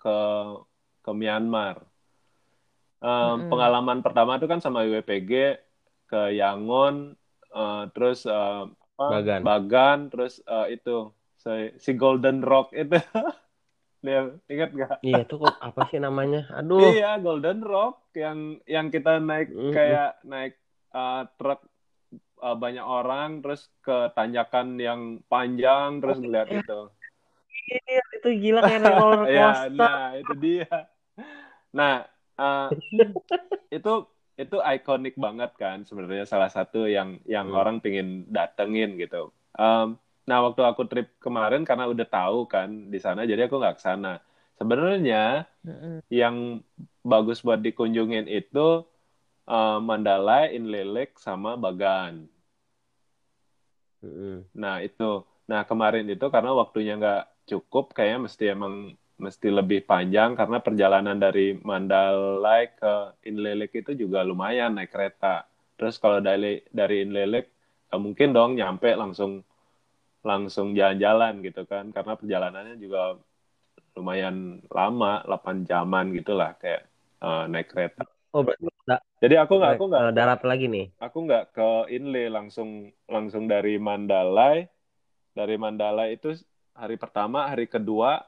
ke 0.00 0.16
ke 1.04 1.10
Myanmar. 1.12 1.84
Um, 2.98 3.06
mm-hmm. 3.12 3.48
Pengalaman 3.52 3.98
pertama 4.00 4.40
itu 4.40 4.48
kan 4.48 4.58
sama 4.64 4.88
WPG 4.88 5.67
ke 6.08 6.34
Yangon 6.34 7.12
uh, 7.52 7.86
terus 7.92 8.24
uh, 8.24 8.66
Bagan. 8.98 9.46
Bagan, 9.46 9.98
terus 10.10 10.42
uh, 10.42 10.66
itu 10.66 11.14
si, 11.38 11.70
si 11.78 11.94
Golden 11.94 12.42
Rock 12.42 12.74
itu. 12.74 12.98
Dia 14.02 14.30
ingat 14.50 14.70
gak? 14.74 14.98
Iya 15.06 15.22
itu 15.22 15.34
kok 15.38 15.54
apa 15.58 15.86
sih 15.90 16.02
namanya? 16.02 16.50
Aduh. 16.50 16.82
Iya 16.82 17.18
Golden 17.22 17.62
Rock 17.62 18.10
yang 18.18 18.58
yang 18.66 18.90
kita 18.90 19.22
naik 19.22 19.54
Mm-mm. 19.54 19.70
kayak 19.70 20.18
naik 20.26 20.58
uh, 20.90 21.30
truk 21.38 21.62
uh, 22.42 22.58
banyak 22.58 22.82
orang 22.82 23.38
terus 23.38 23.70
ke 23.82 24.10
tanjakan 24.18 24.78
yang 24.82 25.22
panjang 25.30 26.02
terus 26.02 26.18
ngeliat 26.18 26.50
itu. 26.50 26.90
Iya, 27.68 28.02
itu 28.18 28.28
gila 28.38 28.60
kayak 28.66 28.80
naik 28.82 28.96
roller 28.98 29.22
Ya, 29.30 29.46
coaster. 29.50 29.78
nah 29.78 30.02
itu 30.18 30.34
dia. 30.38 30.70
Nah, 31.70 31.94
uh, 32.38 32.66
itu 33.78 33.92
itu 34.42 34.56
ikonik 34.74 35.14
banget 35.24 35.50
kan 35.62 35.78
sebenarnya 35.88 36.24
salah 36.32 36.50
satu 36.56 36.78
yang 36.96 37.08
yang 37.34 37.46
Hmm. 37.46 37.58
orang 37.60 37.76
pingin 37.84 38.08
datengin 38.36 38.90
gitu. 39.02 39.16
Um, 39.58 39.86
nah 40.28 40.38
waktu 40.46 40.62
aku 40.70 40.82
trip 40.90 41.06
kemarin 41.24 41.62
karena 41.68 41.84
udah 41.92 42.06
tahu 42.16 42.38
kan 42.54 42.68
di 42.92 42.98
sana 43.04 43.20
jadi 43.30 43.40
aku 43.46 43.56
nggak 43.60 43.76
ke 43.78 43.82
sana. 43.88 44.08
Sebenarnya 44.58 45.16
Mm-mm. 45.66 46.02
yang 46.20 46.36
bagus 47.12 47.38
buat 47.46 47.60
dikunjungin 47.66 48.26
itu 48.40 48.58
uh, 49.48 49.78
Mandalay, 49.88 50.44
Inlilik 50.58 51.10
sama 51.26 51.50
Bagan. 51.64 52.14
Mm-mm. 54.04 54.44
Nah 54.62 54.74
itu, 54.86 55.02
nah 55.50 55.60
kemarin 55.70 56.04
itu 56.12 56.24
karena 56.34 56.50
waktunya 56.60 56.92
nggak 57.00 57.20
cukup, 57.50 57.84
kayaknya 57.96 58.18
mesti 58.26 58.44
emang 58.54 58.74
mesti 59.24 59.48
lebih 59.58 59.80
panjang 59.90 60.30
karena 60.38 60.58
perjalanan 60.66 61.18
dari 61.18 61.58
Mandalay 61.68 62.62
ke 62.80 62.92
Inlilik 63.28 63.70
itu 63.80 63.90
juga 64.02 64.22
lumayan 64.30 64.70
naik 64.78 64.90
kereta. 64.94 65.46
Terus 65.78 65.94
kalau 66.02 66.18
dari 66.28 66.62
dari 66.70 67.02
Inlilik 67.06 67.46
nggak 67.90 68.00
mungkin 68.04 68.28
dong 68.36 68.50
nyampe 68.58 68.88
langsung 69.02 69.32
langsung 70.30 70.74
jalan-jalan 70.78 71.34
gitu 71.46 71.62
kan, 71.72 71.84
karena 71.96 72.12
perjalanannya 72.20 72.76
juga 72.84 73.16
lumayan 73.96 74.36
lama, 74.70 75.22
8 75.26 75.56
jaman 75.70 76.06
gitulah 76.18 76.50
kayak 76.60 76.82
uh, 77.24 77.44
naik 77.50 77.68
kereta. 77.72 78.02
Oh 78.34 78.42
berarti 78.46 78.62
da- 78.88 79.04
Jadi 79.22 79.34
aku 79.42 79.52
nggak 79.58 79.72
aku 79.76 79.84
nggak 79.90 80.04
eh, 80.04 80.12
darat 80.18 80.40
lagi 80.50 80.64
nih. 80.74 80.86
aku 81.04 81.18
nggak 81.26 81.44
ke 81.56 81.68
Inle 81.96 82.24
langsung 82.36 82.70
langsung 83.14 83.44
dari 83.52 83.78
Mandalay 83.78 84.66
dari 85.38 85.54
Mandalay 85.58 86.08
itu 86.18 86.34
hari 86.74 86.96
pertama 87.02 87.46
hari 87.50 87.66
kedua 87.70 88.22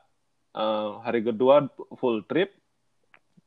eh, 0.54 0.88
hari 1.04 1.20
kedua 1.22 1.66
full 1.98 2.24
trip 2.26 2.54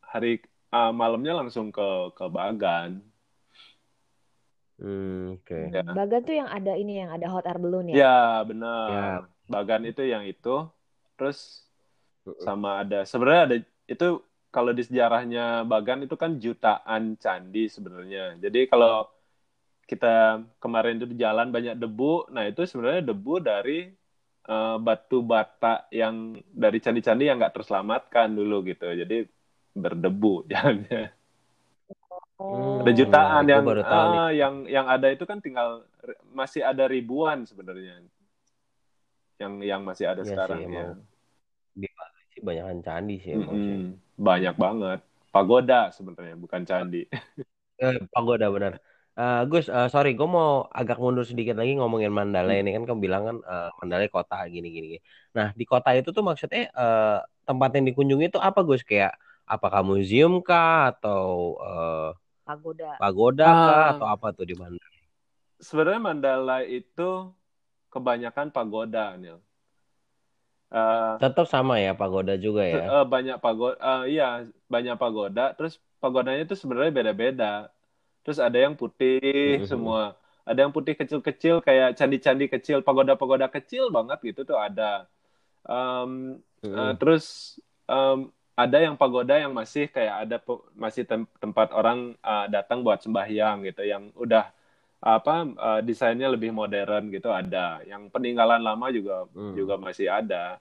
hari 0.04 0.40
eh, 0.72 0.92
malamnya 0.94 1.44
langsung 1.44 1.72
ke 1.74 2.14
ke 2.16 2.26
Bagan 2.30 3.04
Hmm, 4.84 5.38
oke. 5.40 5.60
Ya. 5.70 5.86
Bagan 5.86 6.22
tuh 6.26 6.36
yang 6.36 6.50
ada 6.50 6.74
ini 6.76 7.00
yang 7.00 7.14
ada 7.14 7.30
hot 7.30 7.46
air 7.46 7.62
balloon 7.62 7.94
ya. 7.94 8.04
ya 8.04 8.20
benar 8.44 8.90
Ya. 8.90 9.08
Bagan 9.48 9.86
itu 9.88 10.02
yang 10.04 10.26
itu 10.26 10.68
terus 11.14 11.64
sama 12.44 12.82
ada 12.84 13.04
sebenarnya 13.08 13.44
ada 13.48 13.58
itu 13.88 14.08
kalau 14.50 14.72
di 14.72 14.84
sejarahnya 14.84 15.68
Bagan 15.68 16.08
itu 16.08 16.16
kan 16.16 16.40
jutaan 16.40 17.20
candi 17.20 17.68
sebenarnya 17.68 18.40
jadi 18.40 18.68
kalau 18.72 19.08
kita 19.88 20.42
kemarin 20.64 20.98
itu 21.00 21.08
di 21.12 21.20
jalan 21.20 21.52
banyak 21.52 21.76
debu 21.76 22.32
nah 22.32 22.48
itu 22.48 22.64
sebenarnya 22.64 23.14
debu 23.14 23.44
dari 23.44 23.92
eh, 24.44 24.78
batu 24.78 25.20
bata 25.22 25.88
yang 25.90 26.36
dari 26.50 26.78
candi-candi 26.78 27.28
yang 27.28 27.38
nggak 27.40 27.56
terselamatkan 27.56 28.32
dulu 28.32 28.64
gitu 28.68 28.88
jadi 28.92 29.28
berdebu 29.74 30.44
jalannya 30.52 31.12
Oh. 32.34 32.82
ada 32.82 32.92
jutaan 32.92 33.46
yang 33.46 33.64
baru 33.64 33.86
tahu 33.86 34.10
ah, 34.20 34.32
yang 34.34 34.66
yang 34.68 34.90
ada 34.90 35.08
itu 35.08 35.24
kan 35.24 35.38
tinggal 35.40 35.86
masih 36.34 36.66
ada 36.66 36.90
ribuan 36.90 37.46
sebenarnya 37.46 38.04
yang 39.40 39.62
yang 39.62 39.82
masih 39.86 40.10
ada 40.12 40.26
Iya 40.26 40.30
sekarang 40.34 40.60
sih, 40.66 40.76
ya. 40.76 40.88
Di 41.78 41.88
Bali 41.94 42.22
sih 42.34 42.42
banyakan 42.44 42.78
candi 42.84 43.16
sih 43.22 43.32
emang 43.38 43.54
sih. 43.54 43.70
Mm-mm. 43.80 43.84
banyak 44.18 44.56
banget 44.60 45.00
pagoda 45.30 45.82
sebenarnya 45.94 46.36
bukan 46.36 46.62
candi 46.68 47.06
Eh, 47.84 47.98
pagoda 48.12 48.48
benar. 48.52 48.74
Eh, 49.20 49.40
Gus, 49.52 49.66
eh, 49.70 49.88
sorry, 49.94 50.10
gue 50.18 50.26
mau 50.38 50.66
agak 50.80 50.98
mundur 51.04 51.22
sedikit 51.30 51.54
lagi 51.60 51.72
ngomongin 51.78 52.10
Mandalay 52.18 52.56
ini 52.66 52.70
kan 52.76 52.84
kamu 52.90 53.00
bilang 53.06 53.24
kan 53.30 53.38
eh, 53.52 53.68
Mandalay 53.80 54.10
kota 54.16 54.36
gini 54.54 54.68
gini. 54.76 54.86
gini. 54.98 55.00
Nah 55.38 55.48
di 55.60 55.64
kota 55.72 55.90
itu 55.98 56.10
tuh 56.18 56.24
maksudnya 56.30 56.60
eh, 56.74 57.18
tempat 57.48 57.70
yang 57.78 57.86
dikunjungi 57.90 58.26
itu 58.34 58.40
apa 58.42 58.60
Gus? 58.68 58.82
Kayak 58.90 59.14
apakah 59.54 59.82
museum 59.86 60.42
kah 60.48 60.90
atau 60.98 61.22
eh, 61.62 62.10
Pagoda. 62.46 62.92
pagoda 63.02 63.46
kah 63.64 63.82
Ah. 63.84 63.92
atau 63.94 64.06
apa 64.14 64.28
tuh 64.38 64.46
di 64.50 64.56
Mandalay? 64.62 65.04
sebenarnya 65.68 66.02
Mandalay 66.08 66.64
itu 66.80 67.10
kebanyakan 67.94 68.48
pagoda 68.56 69.06
Nil 69.22 69.38
Eh, 70.72 71.20
Tetap 71.22 71.46
sama 71.54 71.76
ya 71.86 71.92
pagoda 72.02 72.34
juga 72.46 72.64
ya. 72.76 72.86
eh, 72.92 73.04
banyak 73.14 73.36
pagoda 73.44 73.76
iya 74.12 74.24
banyak 74.74 74.96
pagoda 75.02 75.42
terus 75.58 75.74
pagodanya 76.02 76.42
itu 76.46 76.56
sebenarnya 76.62 76.92
beda-beda 76.98 77.46
terus 78.24 78.40
ada 78.42 78.58
yang 78.60 78.76
putih 78.80 79.60
Mhm. 79.60 79.68
semua 79.70 80.16
ada 80.48 80.60
yang 80.64 80.74
putih 80.76 80.96
kecil-kecil 81.00 81.64
kayak 81.64 81.96
candi-candi 82.00 82.46
kecil 82.52 82.78
pagoda-pagoda 82.84 83.48
kecil 83.52 83.92
banget 83.94 84.20
gitu 84.34 84.42
tuh 84.48 84.60
ada 84.60 85.08
Em, 85.64 86.42
Mm-mm. 86.64 86.74
Eh, 86.74 86.94
terus 86.98 87.56
em, 87.86 88.34
ada 88.58 88.78
yang 88.82 88.96
pagoda 88.98 89.38
yang 89.38 89.54
masih 89.54 89.86
kayak 89.94 90.16
ada 90.26 90.38
masih 90.74 91.06
tem- 91.06 91.30
tempat 91.38 91.70
orang 91.76 92.18
eh, 92.18 92.46
datang 92.50 92.82
buat 92.82 92.98
sembahyang 93.06 93.62
gitu 93.70 93.86
yang 93.86 94.10
udah 94.18 94.50
apa 95.04 95.36
eh, 95.48 95.82
desainnya 95.86 96.30
lebih 96.34 96.50
modern 96.56 97.14
gitu 97.14 97.30
ada 97.30 97.84
yang 97.86 98.10
peninggalan 98.10 98.62
lama 98.64 98.88
juga 98.90 99.30
Hmm. 99.36 99.54
juga 99.54 99.76
masih 99.78 100.10
ada 100.10 100.58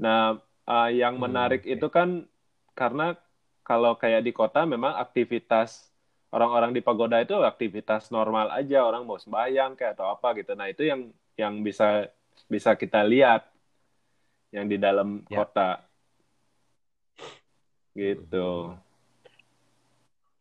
nah 0.00 0.36
eh, 0.68 0.90
yang 1.00 1.16
Hmm, 1.16 1.22
menarik 1.22 1.62
itu 1.64 1.86
kan 1.88 2.26
karena 2.76 3.16
kalau 3.66 3.96
kayak 3.98 4.22
di 4.26 4.32
kota 4.36 4.62
memang 4.68 4.94
aktivitas 4.98 5.90
orang-orang 6.34 6.70
di 6.74 6.80
pagoda 6.82 7.18
itu 7.22 7.34
aktivitas 7.42 8.10
normal 8.10 8.50
aja 8.54 8.82
orang 8.82 9.06
mau 9.06 9.18
sembahyang 9.18 9.78
kayak 9.78 9.98
atau 9.98 10.10
apa 10.14 10.28
gitu 10.38 10.52
nah 10.58 10.66
itu 10.70 10.82
yang 10.86 11.00
yang 11.38 11.54
bisa 11.62 12.08
bisa 12.50 12.74
kita 12.74 13.02
lihat 13.06 13.46
yang 14.54 14.66
di 14.70 14.76
dalam 14.78 15.22
Ya. 15.26 15.42
kota 15.42 15.82
gitu 17.96 18.76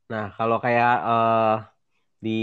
Nah, 0.05 0.29
kalau 0.37 0.61
kayak 0.61 0.93
eh, 1.01 1.55
di 2.21 2.39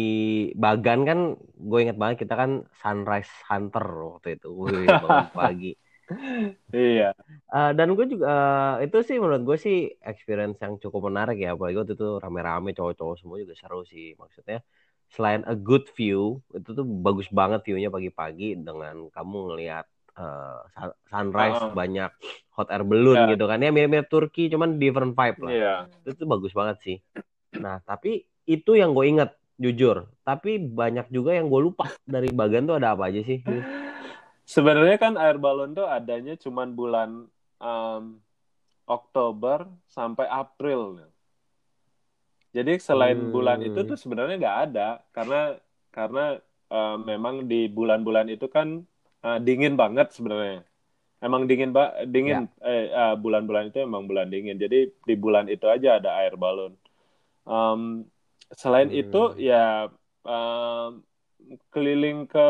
Bagan 0.58 1.00
kan 1.08 1.18
gue 1.38 1.78
inget 1.82 1.94
banget 1.94 2.26
kita 2.26 2.34
kan 2.34 2.50
sunrise 2.82 3.30
hunter 3.50 3.87
waktu 4.11 4.28
itu. 4.38 4.49
Wih, 4.50 4.87
bangun 5.02 5.30
pagi. 5.30 5.70
Iya 6.73 7.11
Eh, 7.52 7.73
dan 7.76 7.92
gue 7.92 8.07
juga 8.09 8.25
eh, 8.81 8.88
itu 8.88 8.97
sih 9.04 9.21
menurut 9.21 9.45
gue 9.45 9.59
sih 9.61 9.76
experience 10.00 10.57
yang 10.64 10.81
cukup 10.81 11.12
menarik 11.12 11.37
ya. 11.37 11.52
Apalagi 11.52 11.76
waktu 11.85 11.92
itu 12.00 12.16
rame-rame 12.16 12.73
cowok-cowok 12.73 13.16
semua 13.21 13.37
juga 13.45 13.52
seru 13.52 13.85
sih. 13.85 14.16
Maksudnya 14.16 14.64
selain 15.12 15.45
a 15.45 15.52
good 15.52 15.85
view, 15.92 16.40
itu 16.57 16.73
tuh 16.73 16.81
bagus 17.04 17.28
banget 17.28 17.61
view-nya 17.69 17.92
pagi-pagi 17.92 18.57
dengan 18.57 19.12
kamu 19.12 19.38
ngelihat 19.52 19.85
eh, 20.16 20.61
sun- 20.73 20.97
sunrise 21.12 21.61
Ah. 21.61 21.76
banyak 21.76 22.11
hot 22.57 22.69
air 22.73 22.85
balloon 22.88 23.21
Ya. 23.21 23.37
gitu 23.37 23.45
kan. 23.45 23.61
Ya 23.61 23.69
mirip-mirip 23.69 24.09
Turki 24.09 24.49
cuman 24.49 24.81
different 24.81 25.12
vibe 25.12 25.38
lah 25.45 25.52
iya 25.52 25.75
itu 26.09 26.16
tuh 26.16 26.28
bagus 26.33 26.57
banget 26.57 26.76
sih. 26.81 26.97
Nah, 27.61 27.85
tapi 27.85 28.25
itu 28.49 28.73
yang 28.81 28.97
gue 28.97 29.04
inget, 29.12 29.31
jujur. 29.61 30.09
Tapi 30.25 30.57
banyak 30.57 31.12
juga 31.12 31.37
yang 31.37 31.52
gue 31.52 31.61
lupa 31.69 31.92
dari 32.09 32.33
bagian 32.33 32.64
tuh 32.64 32.81
ada 32.81 32.97
apa 32.97 33.12
aja 33.12 33.21
sih? 33.28 33.45
Sebenarnya 34.46 34.96
kan 35.00 35.14
air 35.18 35.37
balon 35.40 35.75
tuh 35.78 35.87
adanya 35.87 36.34
cuman 36.38 36.68
bulan 36.78 37.11
em, 37.62 38.04
Oktober 38.87 39.66
sampai 39.88 40.26
April. 40.30 41.02
Jadi 42.52 42.76
selain 42.76 43.16
Hmm. 43.16 43.32
bulan 43.32 43.64
itu 43.64 43.80
tuh 43.88 43.96
sebenarnya 43.96 44.37
nggak 44.40 44.58
ada. 44.68 44.88
Karena 45.16 45.56
karena 45.92 46.37
eh, 46.72 46.96
memang 47.00 47.49
di 47.49 47.68
bulan-bulan 47.72 48.28
itu 48.32 48.46
kan 48.52 48.84
eh, 49.25 49.38
dingin 49.40 49.75
banget 49.80 50.12
sebenarnya. 50.12 50.64
Emang 51.25 51.46
dingin 51.50 51.70
ba 51.76 51.84
dingin 52.06 52.49
eh, 52.64 52.90
eh, 52.92 53.14
bulan-bulan 53.18 53.70
itu 53.72 53.78
emang 53.84 54.04
bulan 54.11 54.28
dingin. 54.32 54.56
Jadi 54.61 54.90
di 55.08 55.14
bulan 55.16 55.46
itu 55.49 55.66
aja 55.68 55.99
ada 56.00 56.11
air 56.22 56.34
balon. 56.37 56.75
Em, 57.49 58.06
selain 58.54 58.90
Hmm. 58.90 58.92
itu 58.92 59.37
ya 59.40 59.88
em, 60.26 60.90
keliling 61.72 62.28
ke 62.30 62.40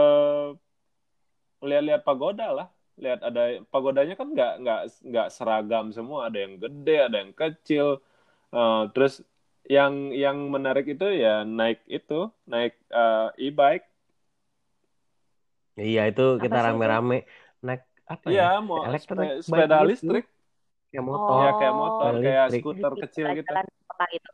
lihat-lihat 1.68 2.02
pagoda 2.08 2.44
lah 2.58 2.66
lihat 3.02 3.20
ada 3.28 3.40
pagodanya 3.72 4.14
kan 4.20 4.28
nggak 4.34 4.50
nggak 4.62 4.78
nggak 5.08 5.26
seragam 5.36 5.84
semua 5.96 6.28
ada 6.28 6.38
yang 6.44 6.54
gede 6.62 6.92
ada 7.06 7.16
yang 7.22 7.32
kecil 7.42 7.88
Eh, 8.56 8.82
terus 8.94 9.14
yang 9.66 10.14
yang 10.14 10.38
menarik 10.54 10.86
itu 10.94 11.04
ya 11.10 11.42
naik 11.58 11.82
itu 11.90 12.14
naik 12.46 12.72
eh, 12.94 13.28
e-bike 13.50 13.86
Iya, 15.82 16.00
itu 16.10 16.22
kita 16.42 16.56
rame-rame 16.66 17.14
naik 17.66 17.80
apa 18.12 18.28
ya? 18.38 18.42
Iya, 18.42 18.44
mau 18.68 18.82
spe- 19.04 19.34
bike 19.54 19.72
sepeda 19.72 19.76
gitu. 19.82 19.88
listrik 19.88 20.24
Kayak 20.90 21.04
Oh. 21.10 21.10
motor. 21.12 21.36
ya 21.44 21.50
kayak 21.58 21.74
motor 21.82 22.12
Sepeda 22.12 22.18
kayak 22.24 22.46
listrik. 22.52 22.62
skuter 22.62 22.92
kecil 23.02 23.26
gitu 23.38 23.52
kota 23.88 24.04
itu. 24.16 24.30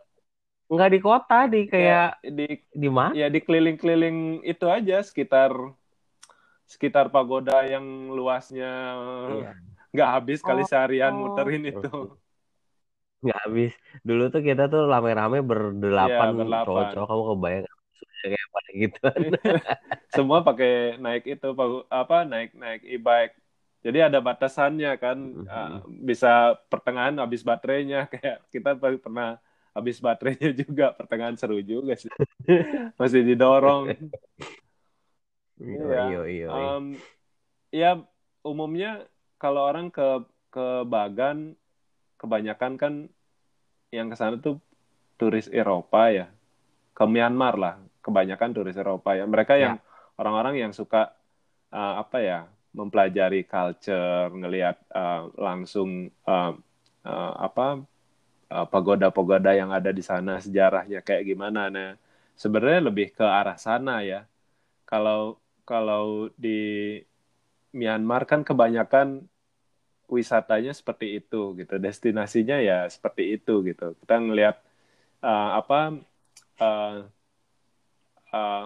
Enggak 0.70 0.88
di 0.94 0.98
kota, 1.06 1.34
di 1.52 1.58
kayak 1.72 2.04
di 2.36 2.44
di 2.82 2.88
mana? 2.98 3.14
ya 3.18 3.26
di 3.34 3.38
keliling-keliling 3.44 4.16
itu 4.44 4.64
aja 4.76 4.94
sekitar 5.08 5.52
sekitar 6.68 7.08
pagoda 7.08 7.64
yang 7.64 7.82
luasnya 8.12 8.70
Iya. 9.32 9.52
nggak 9.88 10.08
habis 10.14 10.38
kali 10.44 10.62
Oh. 10.62 10.68
seharian 10.68 11.14
Oh. 11.16 11.20
muterin 11.32 11.64
itu. 11.64 11.88
Nggak 13.18 13.38
habis. 13.42 13.72
Dulu 14.06 14.22
tuh 14.30 14.42
kita 14.44 14.62
tuh 14.68 14.86
rame-rame 14.86 15.42
berdelapan 15.42 16.28
Iya, 16.30 16.38
berlapan. 16.38 16.66
cowok-cowok 16.68 17.06
kamu 17.08 17.24
kebayang 17.34 17.76
kayak 18.18 18.46
pada 18.50 18.70
gitu. 18.74 18.98
Semua 20.16 20.38
pakai 20.42 20.72
naik 20.98 21.24
itu 21.26 21.48
apa 21.88 22.16
naik 22.26 22.50
naik 22.54 22.82
e-bike. 22.84 23.34
Jadi 23.78 23.98
ada 24.02 24.18
batasannya 24.18 24.90
kan 24.98 25.18
Mhm. 25.18 25.46
uh, 25.46 25.78
bisa 26.02 26.58
pertengahan 26.66 27.14
habis 27.18 27.42
baterainya 27.42 28.06
kayak 28.12 28.42
kita 28.50 28.74
per- 28.74 29.00
pernah 29.00 29.38
habis 29.74 30.02
baterainya 30.02 30.50
juga 30.62 30.90
pertengahan 30.92 31.38
seru 31.38 31.58
juga 31.62 31.94
sih. 31.94 32.10
Masih 32.98 33.22
didorong. 33.22 33.94
Iya. 35.58 35.82
Iya, 35.82 36.00
iya, 36.08 36.20
iya. 36.26 36.48
Um, 36.50 36.84
ya 37.74 37.90
umumnya 38.46 39.04
kalau 39.36 39.66
orang 39.66 39.90
ke 39.90 40.24
ke 40.48 40.86
Bagan 40.88 41.54
kebanyakan 42.18 42.72
kan 42.80 42.92
yang 43.94 44.10
ke 44.10 44.16
sana 44.18 44.38
tuh 44.38 44.58
turis 45.18 45.50
Eropa 45.50 46.10
ya. 46.10 46.26
Ke 46.94 47.06
Myanmar 47.06 47.54
lah, 47.54 47.74
kebanyakan 48.02 48.50
turis 48.50 48.74
Eropa 48.74 49.14
ya. 49.14 49.22
Mereka 49.22 49.54
yang 49.54 49.78
orang-orang 50.18 50.58
yang 50.58 50.72
suka 50.74 51.14
uh, 51.70 51.94
apa 52.02 52.18
ya, 52.18 52.40
mempelajari 52.74 53.46
culture, 53.46 54.34
ngelihat 54.34 54.82
uh, 54.90 55.30
langsung 55.38 56.10
uh, 56.26 56.52
uh, 57.06 57.32
apa 57.38 57.82
uh, 58.50 58.66
pagoda-pagoda 58.66 59.54
yang 59.54 59.70
ada 59.70 59.94
di 59.94 60.02
sana 60.02 60.42
sejarahnya 60.42 61.06
kayak 61.06 61.22
gimana. 61.22 61.70
Nah, 61.70 61.94
sebenarnya 62.34 62.90
lebih 62.90 63.14
ke 63.14 63.22
arah 63.22 63.54
sana 63.54 64.02
ya. 64.02 64.26
Kalau 64.88 65.38
kalau 65.68 66.32
di 66.40 66.96
Myanmar 67.76 68.24
kan 68.24 68.40
kebanyakan 68.40 69.28
wisatanya 70.08 70.72
seperti 70.72 71.20
itu 71.20 71.52
gitu. 71.60 71.76
Destinasinya 71.76 72.56
ya 72.64 72.88
seperti 72.88 73.36
itu 73.36 73.60
gitu. 73.68 73.92
Kita 74.00 74.16
ngelihat 74.16 74.56
uh, 75.20 75.60
apa 75.60 76.00
uh, 76.64 76.96
uh, 78.32 78.64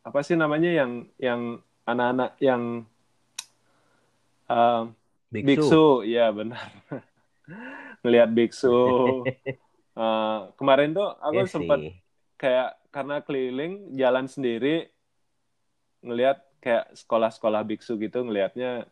apa 0.00 0.18
sih 0.24 0.40
namanya 0.40 0.72
yang 0.72 1.04
yang 1.20 1.60
anak-anak 1.84 2.32
yang 2.40 2.88
uh, 4.48 4.88
Biksu. 5.28 5.44
biksu. 5.44 5.86
Ya 6.08 6.32
benar. 6.32 6.72
Ngelihat 8.00 8.32
biksu. 8.32 8.72
Uh, 9.92 10.48
kemarin 10.58 10.96
tuh 10.96 11.12
aku 11.20 11.44
Iya 11.44 11.52
sempat 11.52 11.78
kayak 12.40 12.80
karena 12.88 13.20
keliling 13.20 13.92
jalan 13.92 14.24
sendiri 14.24 14.95
ngelihat 16.06 16.38
kayak 16.62 16.94
sekolah-sekolah 16.94 17.62
biksu 17.66 17.98
gitu 17.98 18.22
ngelihatnya 18.22 18.86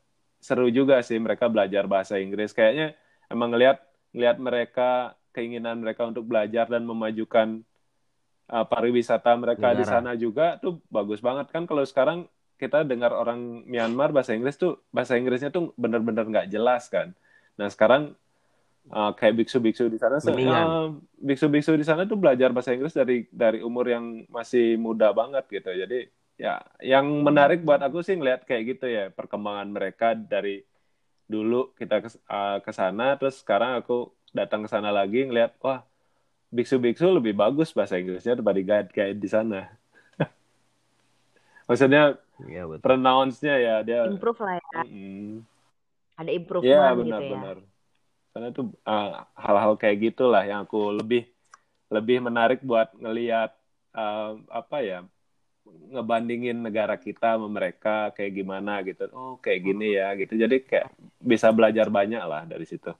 seru 0.44 0.68
juga 0.68 1.00
sih 1.00 1.16
mereka 1.16 1.48
belajar 1.48 1.88
bahasa 1.88 2.20
Inggris. 2.20 2.52
Kayaknya 2.52 2.92
emang 3.32 3.56
ngelihat 3.56 3.80
ngelihat 4.12 4.36
mereka 4.36 4.90
keinginan 5.32 5.80
mereka 5.80 6.04
untuk 6.04 6.28
belajar 6.28 6.68
dan 6.68 6.84
memajukan 6.84 7.64
uh, 8.52 8.66
pariwisata 8.68 9.32
mereka 9.40 9.72
di 9.72 9.82
Negara. 9.82 9.92
sana 10.04 10.12
juga 10.14 10.60
tuh 10.60 10.84
bagus 10.92 11.24
banget. 11.24 11.48
Kan 11.48 11.64
kalau 11.64 11.82
sekarang 11.82 12.28
kita 12.60 12.86
dengar 12.86 13.10
orang 13.10 13.66
Myanmar 13.66 14.14
bahasa 14.14 14.36
Inggris 14.36 14.54
tuh 14.54 14.78
bahasa 14.94 15.18
Inggrisnya 15.18 15.50
tuh 15.50 15.72
bener-bener 15.74 16.28
nggak 16.28 16.52
jelas 16.52 16.86
kan. 16.92 17.16
Nah 17.58 17.66
sekarang 17.72 18.14
uh, 18.92 19.12
kayak 19.16 19.42
biksu-biksu 19.42 19.88
di 19.88 19.98
sana 19.98 20.20
uh, 20.20 20.92
biksu-biksu 21.18 21.74
di 21.74 21.82
sana 21.88 22.04
tuh 22.04 22.20
belajar 22.20 22.52
bahasa 22.52 22.76
Inggris 22.76 22.94
dari 22.94 23.26
dari 23.32 23.64
umur 23.64 23.88
yang 23.88 24.28
masih 24.28 24.76
muda 24.76 25.10
banget 25.10 25.48
gitu. 25.50 25.72
Jadi 25.72 26.06
ya 26.34 26.62
yang 26.82 27.06
menarik 27.22 27.62
buat 27.62 27.78
aku 27.78 28.02
sih 28.02 28.18
ngeliat 28.18 28.42
kayak 28.42 28.62
gitu 28.74 28.86
ya 28.90 29.10
perkembangan 29.14 29.70
mereka 29.70 30.18
dari 30.18 30.66
dulu 31.30 31.72
kita 31.78 32.04
ke, 32.04 32.08
uh, 32.26 32.58
ke 32.60 32.72
sana 32.74 33.14
terus 33.16 33.40
sekarang 33.40 33.78
aku 33.80 34.10
datang 34.34 34.66
ke 34.66 34.68
sana 34.68 34.90
lagi 34.90 35.24
ngeliat 35.24 35.54
wah 35.62 35.86
biksu-biksu 36.50 37.06
lebih 37.10 37.38
bagus 37.38 37.70
bahasa 37.70 37.98
Inggrisnya 37.98 38.34
daripada 38.34 38.60
guide-guide 38.60 39.18
di 39.18 39.28
sana 39.30 39.70
maksudnya 41.70 42.18
betul. 42.38 42.78
pronounce-nya 42.82 43.54
ya 43.62 43.74
dia 43.86 44.10
Improve 44.10 44.40
lah 44.42 44.58
ya. 44.58 44.82
Mm-mm. 44.82 45.46
Ada 46.14 46.30
Iya 46.30 46.38
improvement 46.38 46.70
gitu 46.70 46.86
ya. 46.86 46.98
benar-benar. 46.98 47.56
Karena 48.34 48.46
itu 48.50 48.62
uh, 48.86 49.10
hal-hal 49.38 49.72
kayak 49.78 49.96
gitulah 50.10 50.42
yang 50.42 50.66
aku 50.66 50.90
lebih 50.94 51.22
lebih 51.90 52.18
menarik 52.22 52.58
buat 52.66 52.90
ngelihat 52.98 53.54
uh, 53.94 54.38
apa 54.50 54.76
ya 54.82 54.98
ngebandingin 55.92 56.56
negara 56.66 56.94
kita 57.06 57.36
sama 57.36 57.48
mereka 57.58 58.12
kayak 58.16 58.32
gimana 58.38 58.72
gitu. 58.88 59.04
Oh 59.16 59.34
kayak 59.44 59.60
gini 59.66 59.84
ya 59.98 60.08
gitu. 60.20 60.32
Jadi 60.42 60.56
kayak 60.70 60.86
bisa 61.30 61.48
belajar 61.56 61.86
banyak 61.98 62.22
lah 62.32 62.42
dari 62.52 62.66
situ. 62.68 62.92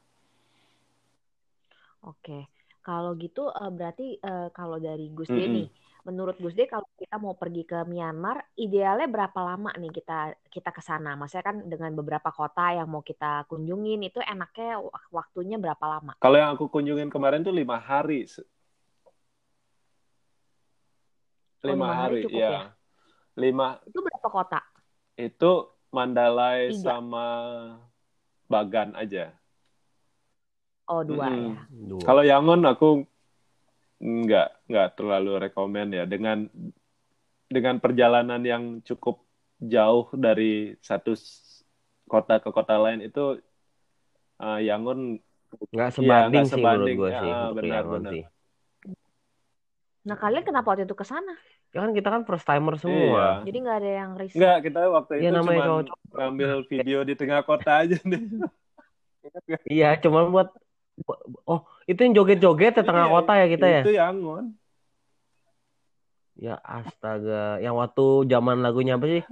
Oke. 2.11 2.49
Kalau 2.85 3.17
gitu 3.17 3.49
eh, 3.49 3.71
berarti 3.73 4.03
eh, 4.21 4.49
kalau 4.53 4.77
dari 4.77 5.09
Gus 5.17 5.33
D 5.33 5.41
Mm-mm. 5.41 5.55
nih, 5.57 5.67
menurut 6.05 6.37
Gus 6.43 6.53
D 6.59 6.69
kalau 6.69 6.85
kita 7.01 7.17
mau 7.17 7.33
pergi 7.33 7.65
ke 7.65 7.79
Myanmar, 7.89 8.45
idealnya 8.61 9.09
berapa 9.09 9.41
lama 9.41 9.71
nih 9.81 9.89
kita 9.99 10.13
kita 10.53 10.71
ke 10.77 10.83
sana? 10.85 11.17
Maksudnya 11.17 11.45
kan 11.49 11.57
dengan 11.73 11.93
beberapa 11.97 12.29
kota 12.29 12.77
yang 12.77 12.89
mau 12.93 13.01
kita 13.01 13.49
kunjungin 13.49 14.01
itu 14.09 14.21
enaknya 14.21 14.85
wak- 14.85 15.09
waktunya 15.17 15.57
berapa 15.57 15.85
lama? 15.89 16.13
Kalau 16.23 16.37
yang 16.41 16.51
aku 16.57 16.65
kunjungin 16.75 17.09
kemarin 17.15 17.41
tuh 17.47 17.55
lima 17.57 17.77
hari. 17.81 18.29
Oh, 18.29 18.43
Lima 21.65 21.89
hari 21.89 21.97
hari, 21.99 22.17
cukup 22.25 22.45
ya. 22.45 22.51
ya? 22.55 22.61
Lima 23.41 23.67
Itu 23.89 23.99
berapa 24.05 24.29
kota? 24.29 24.61
itu 25.19 25.53
Mandalay 25.95 26.61
Tiga. 26.69 26.83
sama 26.85 27.25
Bagan 28.49 28.97
aja. 28.97 29.33
Oh, 30.89 31.01
dua 31.05 31.29
Mm-mm. 31.29 31.45
ya. 31.45 31.57
Dua. 31.89 32.05
Kalau 32.07 32.23
Yangon 32.25 32.61
aku 32.69 32.87
nggak 34.05 34.49
nggak 34.69 34.89
terlalu 34.99 35.31
rekomen 35.45 35.87
ya 35.99 36.05
dengan 36.13 36.39
dengan 37.49 37.77
perjalanan 37.79 38.43
yang 38.43 38.65
cukup 38.83 39.23
jauh 39.63 40.11
dari 40.17 40.75
satu 40.83 41.15
kota 42.11 42.35
ke 42.43 42.51
kota 42.53 42.75
lain 42.77 43.01
itu 43.07 43.39
uh, 44.43 44.59
Yangon 44.69 44.99
nggak 45.73 45.91
Iya, 45.97 45.97
sebanding 45.97 46.45
sih 46.51 46.61
sebanding. 46.61 46.97
menurut 46.97 46.99
gue 47.01 47.11
Ya, 47.15 47.21
sih 47.21 47.31
ah, 47.33 47.47
untuk 47.47 47.57
benar, 47.57 47.83
Yangon 47.85 48.03
benar. 48.05 48.13
sih. 48.13 48.23
Nah, 50.09 50.17
kalian 50.23 50.45
kenapa 50.49 50.67
waktu 50.71 50.85
itu 50.89 50.97
ke 51.01 51.07
sana? 51.13 51.33
Ya 51.75 51.79
kan 51.83 51.91
kita 51.99 52.09
kan 52.15 52.23
first 52.29 52.47
timer 52.49 52.75
semua. 52.85 53.23
Jadi 53.45 53.57
nggak 53.63 53.77
ada 53.81 53.91
yang 54.01 54.11
riset. 54.21 54.37
nggak 54.37 54.55
kita 54.67 54.79
waktu 54.97 55.13
Iya, 55.19 55.29
itu 55.29 55.35
namanya 55.37 55.61
cuma 55.61 55.65
cowok-cowok. 55.67 56.01
ngambil 56.15 56.51
video 56.71 56.99
di 57.09 57.15
tengah 57.21 57.41
kota 57.49 57.71
aja 57.83 57.97
deh. 58.13 58.23
Iya, 59.73 59.87
cuman 60.03 60.25
buat 60.35 60.49
Oh, 61.51 61.61
itu 61.91 62.01
yang 62.05 62.15
joget-joget 62.19 62.73
di 62.79 62.83
tengah 62.89 63.07
Iya, 63.07 63.13
kota 63.15 63.33
ya 63.41 63.47
kita 63.53 63.67
ya? 63.77 63.83
Itu 63.83 63.89
Yangon. 63.99 64.45
Ya 66.45 66.53
astaga, 66.77 67.35
yang 67.65 67.75
waktu 67.81 68.03
zaman 68.33 68.57
lagunya 68.65 68.93
apa 68.99 69.07
sih? 69.13 69.23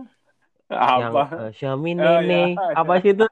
Yang 0.99 1.15
Apa? 1.15 1.23
eh, 1.41 1.51
Xiaomi 1.57 1.91
Oh, 1.99 2.03
Nene, 2.03 2.35
iya. 2.35 2.41
apa 2.81 2.93
sih 3.03 3.11
itu? 3.15 3.25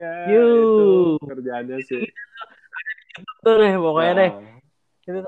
Ya, 0.00 0.06
Yuh. 0.30 0.60
itu 0.64 1.20
kerjaannya 1.26 1.78
sih. 1.88 2.02
Tuh 3.42 3.54
deh, 3.60 3.72
pokoknya 3.84 4.12
deh. 4.18 4.30
Nah, 5.06 5.24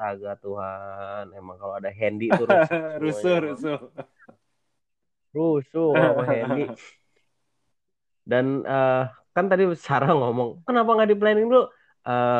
Astaga 0.00 0.32
Tuhan, 0.44 1.24
emang 1.38 1.56
kalau 1.60 1.74
ada 1.80 1.90
Handy 1.98 2.26
tuh 2.38 2.46
rusuh 2.50 2.80
rusuh, 3.02 3.36
rusuh. 3.40 3.78
Rusuh 5.34 5.90
kalau 6.00 6.22
Handy. 6.30 6.64
Dan 8.30 8.46
eh, 8.68 8.94
kan 9.34 9.44
tadi 9.50 9.62
Sarah 9.86 10.10
ngomong, 10.20 10.48
kenapa 10.66 10.90
nggak 10.94 11.08
di 11.12 11.16
planning 11.20 11.46
dulu? 11.50 11.62
Eh, 12.08 12.36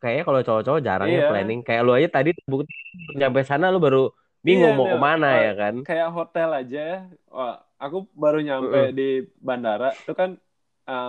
kayaknya 0.00 0.22
kalau 0.28 0.40
cowok-cowok 0.46 0.80
jarang 0.88 1.10
ya 1.16 1.20
Iya. 1.20 1.26
planning. 1.28 1.58
Kayak 1.66 1.82
lu 1.86 1.90
aja 1.98 2.08
tadi 2.16 2.28
bukti 2.52 2.72
nyampe 3.20 3.40
sana 3.50 3.66
lu 3.72 3.78
baru 3.86 3.98
bingung 4.46 4.72
Iya, 4.72 4.78
mau 4.78 4.86
Nel. 4.86 4.92
ke 4.92 4.98
mana 5.06 5.26
Eh, 5.30 5.44
ya 5.44 5.50
kan? 5.60 5.74
kayak 5.86 6.08
hotel 6.16 6.48
aja 6.58 6.78
ya. 6.92 6.96
Wah, 7.34 7.52
aku 7.82 7.96
baru 8.22 8.38
nyampe 8.48 8.76
Mm-mm. 8.76 8.96
di 8.98 9.02
bandara 9.48 9.86
itu 10.00 10.12
kan 10.20 10.30
eh, 10.90 11.08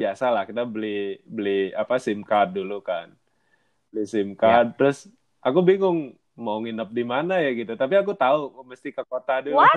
biasa 0.00 0.24
lah 0.34 0.42
kita 0.48 0.62
beli 0.74 0.88
beli 1.36 1.50
apa 1.80 1.94
SIM 2.04 2.20
card 2.30 2.48
dulu 2.58 2.74
kan. 2.90 3.06
Beli 3.90 4.04
SIM 4.12 4.28
card 4.42 4.66
terus 4.78 4.98
aku 5.46 5.58
bingung 5.68 5.98
mau 6.36 6.56
nginep 6.62 6.88
di 6.98 7.04
mana 7.12 7.32
ya 7.44 7.50
gitu. 7.56 7.72
Tapi 7.80 7.94
aku 8.00 8.12
tahu 8.22 8.38
mesti 8.70 8.88
ke 8.96 9.02
kota 9.06 9.34
dulu. 9.44 9.56
What? 9.56 9.72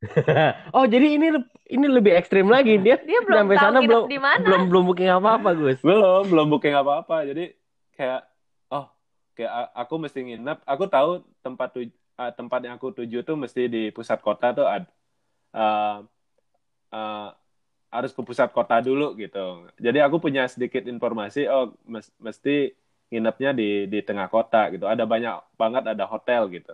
oh 0.76 0.84
jadi 0.88 1.06
ini 1.20 1.26
ini 1.68 1.86
lebih 1.86 2.16
ekstrim 2.16 2.48
lagi 2.48 2.80
dia 2.80 2.96
Dia 3.04 3.20
belum 3.20 3.44
sampai 3.44 3.56
tahu 3.56 3.68
sana 3.68 3.78
belum 3.84 4.02
di 4.08 4.18
mana. 4.18 4.40
belum 4.40 4.60
belum 4.72 4.82
booking 4.88 5.10
apa 5.12 5.28
apa 5.36 5.50
Gus. 5.52 5.78
belum, 5.84 6.22
belum 6.32 6.46
booking 6.56 6.74
apa-apa. 6.76 7.16
Jadi 7.28 7.44
kayak 7.92 8.20
oh, 8.72 8.86
kayak 9.36 9.52
aku 9.76 9.94
mesti 10.00 10.18
nginep. 10.24 10.58
Aku 10.64 10.84
tahu 10.88 11.10
tempat 11.44 11.68
tuj 11.76 11.88
tempat 12.36 12.60
yang 12.64 12.74
aku 12.76 12.92
tuju 12.92 13.24
tuh 13.24 13.36
mesti 13.36 13.60
di 13.68 13.82
pusat 13.96 14.20
kota 14.20 14.52
tuh 14.56 14.66
ada 14.68 14.88
eh, 15.56 15.96
eh, 16.94 17.28
harus 17.94 18.12
ke 18.16 18.22
pusat 18.22 18.48
kota 18.56 18.76
dulu 18.82 19.16
gitu. 19.18 19.66
Jadi 19.80 19.98
aku 20.06 20.16
punya 20.24 20.46
sedikit 20.46 20.84
informasi 20.86 21.46
oh 21.50 21.74
mes- 21.88 22.14
mesti 22.22 22.74
nginepnya 23.10 23.50
di 23.60 23.64
di 23.92 23.98
tengah 24.08 24.28
kota 24.34 24.58
gitu. 24.74 24.84
Ada 24.92 25.04
banyak 25.12 25.34
banget 25.60 25.84
ada 25.92 26.04
hotel 26.12 26.42
gitu. 26.56 26.72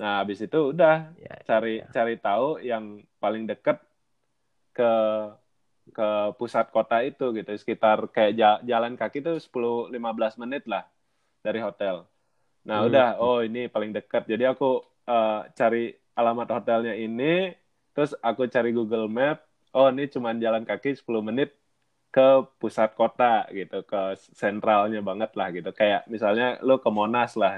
Nah, 0.00 0.12
habis 0.24 0.38
itu 0.46 0.58
udah 0.72 0.94
Ya, 1.14 1.36
cari 1.48 1.70
ya. 1.76 1.94
cari 1.94 2.14
tahu 2.26 2.46
yang 2.70 2.84
paling 3.22 3.44
deket 3.50 3.76
ke 4.74 4.90
ke 5.96 6.08
pusat 6.38 6.66
kota 6.70 7.02
itu 7.02 7.24
gitu 7.34 7.50
sekitar 7.58 7.98
kayak 8.14 8.32
ja- 8.38 8.62
jalan 8.70 8.94
kaki 9.00 9.18
tuh 9.26 9.36
10-15 9.42 10.38
menit 10.38 10.62
lah 10.70 10.86
dari 11.44 11.58
hotel. 11.62 12.06
Nah 12.68 12.78
Hmm. 12.78 12.86
udah 12.88 13.18
oh 13.22 13.40
ini 13.46 13.68
paling 13.74 13.92
dekat 13.96 14.24
jadi 14.32 14.52
aku 14.54 14.82
eh, 15.10 15.40
cari 15.58 15.82
alamat 16.18 16.48
hotelnya 16.56 16.94
ini 16.96 17.54
terus 17.94 18.12
aku 18.22 18.46
cari 18.54 18.70
Google 18.76 19.06
Map 19.10 19.38
oh 19.76 19.88
ini 19.92 20.04
cuman 20.14 20.36
jalan 20.44 20.64
kaki 20.68 20.96
10 21.00 21.22
menit 21.24 21.50
ke 22.14 22.22
pusat 22.60 22.90
kota 22.98 23.24
gitu 23.58 23.74
ke 23.90 23.96
sentralnya 24.40 24.98
banget 25.08 25.30
lah 25.38 25.46
gitu 25.56 25.70
kayak 25.80 26.00
misalnya 26.14 26.44
lu 26.66 26.72
ke 26.84 26.90
Monas 26.98 27.30
lah 27.40 27.52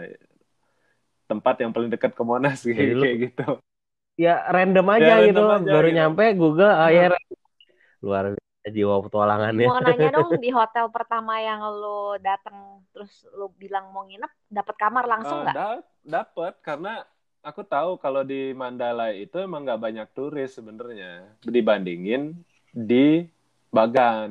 tempat 1.30 1.54
yang 1.62 1.70
paling 1.74 1.90
dekat 1.90 2.12
ke 2.14 2.22
Monas 2.22 2.60
Jadi 2.76 2.92
lu- 2.98 3.00
kayak 3.00 3.16
gitu. 3.30 3.42
Ya 4.24 4.34
random 4.54 4.86
aja 4.96 5.12
Ya, 5.12 5.18
random 5.20 5.46
gitu. 5.48 5.48
aja 5.56 5.72
Baru 5.72 5.88
gitu. 5.88 5.96
nyampe 5.96 6.22
Google, 6.38 6.72
oh 6.82 6.90
ya 6.98 7.02
luar 8.04 8.24
biasa 8.34 8.68
jiwa 8.76 8.94
petualangannya. 9.04 9.66
Mau 9.66 9.78
nanya 9.84 10.08
dong 10.16 10.30
di 10.44 10.48
hotel 10.58 10.86
pertama 10.96 11.32
yang 11.48 11.60
lo 11.80 12.16
datang 12.28 12.58
terus 12.92 13.12
lo 13.38 13.46
bilang 13.62 13.84
mau 13.92 14.02
nginep, 14.08 14.32
dapat 14.56 14.74
kamar 14.82 15.04
langsung 15.12 15.38
Eh, 15.38 15.44
nggak? 15.44 15.56
da- 15.56 15.84
dapet 16.14 16.52
karena 16.66 16.88
aku 17.46 17.62
tahu 17.72 17.90
kalau 18.02 18.22
di 18.30 18.50
Mandala 18.60 19.04
itu 19.14 19.36
emang 19.46 19.60
nggak 19.64 19.82
banyak 19.86 20.06
turis 20.16 20.50
sebenarnya 20.58 21.06
dibandingin 21.54 22.22
di 22.74 23.26
Bagan. 23.72 24.30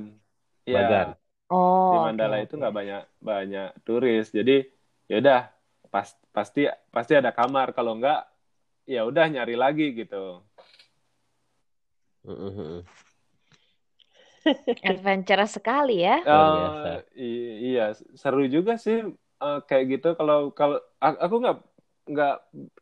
Ya, 0.69 0.77
Bagan. 0.77 1.08
oh, 1.49 1.91
di 1.91 1.97
Mandala 2.06 2.36
itu 2.45 2.54
oke. 2.54 2.60
nggak 2.62 2.75
banyak 2.80 3.01
banyak 3.30 3.67
turis. 3.86 4.25
Jadi 4.38 4.51
yaudah 5.12 5.39
pas, 5.93 6.08
pasti 6.36 6.60
pasti 6.95 7.13
ada 7.19 7.32
kamar. 7.34 7.67
Kalau 7.77 7.91
nggak 7.99 8.19
ya 8.93 9.01
udah 9.10 9.25
nyari 9.34 9.56
lagi 9.63 9.84
gitu. 9.99 10.15
Mm-mm. 12.25 12.86
Adventurous 14.86 15.58
sekali 15.58 16.01
ya. 16.06 16.21
Luar 16.25 16.47
Eh, 16.47 16.54
biasa. 16.58 16.89
i- 17.17 17.58
iya 17.73 17.84
seru 18.21 18.45
juga 18.56 18.73
sih 18.77 18.97
eh, 19.41 19.60
kayak 19.67 19.86
gitu 19.97 20.08
kalau 20.19 20.54
kalau 20.54 20.77
aku 21.01 21.36
nggak 21.41 21.58
nggak 22.12 22.34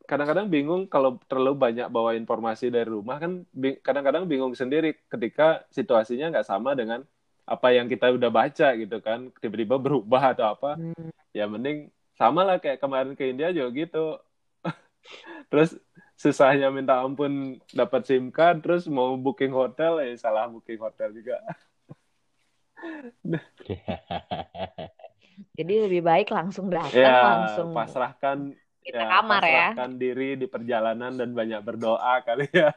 kadang-kadang 0.09 0.49
bingung 0.49 0.89
kalau 0.89 1.21
terlalu 1.29 1.53
banyak 1.53 1.87
bawa 1.93 2.17
informasi 2.17 2.73
dari 2.73 2.89
rumah 2.89 3.21
kan 3.21 3.45
kadang-kadang 3.85 4.25
bingung 4.25 4.57
sendiri 4.57 4.97
ketika 5.05 5.61
situasinya 5.69 6.33
nggak 6.33 6.49
sama 6.49 6.73
dengan 6.73 7.05
apa 7.45 7.67
yang 7.73 7.85
kita 7.85 8.09
udah 8.13 8.29
baca 8.33 8.67
gitu 8.73 8.97
kan 9.05 9.29
tiba-tiba 9.37 9.77
berubah 9.77 10.33
atau 10.33 10.49
apa 10.49 10.81
Hmm. 10.81 11.13
ya 11.29 11.45
mending 11.45 11.93
sama 12.17 12.41
lah 12.41 12.57
kayak 12.57 12.81
kemarin 12.81 13.13
ke 13.13 13.29
India 13.29 13.53
juga 13.53 13.69
gitu 13.73 14.05
terus 15.53 15.77
susahnya 16.17 16.67
minta 16.73 16.99
ampun 16.99 17.61
dapat 17.71 18.01
SIM 18.09 18.33
card 18.33 18.65
terus 18.65 18.89
mau 18.89 19.13
booking 19.15 19.53
hotel 19.53 20.01
ya 20.03 20.13
salah 20.17 20.49
booking 20.49 20.81
hotel 20.81 21.13
juga 21.13 21.37
Jadi 25.55 25.73
lebih 25.87 26.03
baik 26.03 26.31
langsung 26.31 26.67
datang, 26.67 26.95
ya 26.95 27.23
langsung 27.23 27.71
pasrahkan 27.71 28.37
kita 28.89 28.99
ya, 28.99 29.09
kamar 29.13 29.41
ya. 29.41 29.49
pasrahkan 29.71 29.91
diri 29.95 30.29
di 30.35 30.45
perjalanan 30.45 31.13
dan 31.13 31.29
banyak 31.31 31.61
berdoa 31.61 32.13
kali 32.21 32.45
ya 32.49 32.69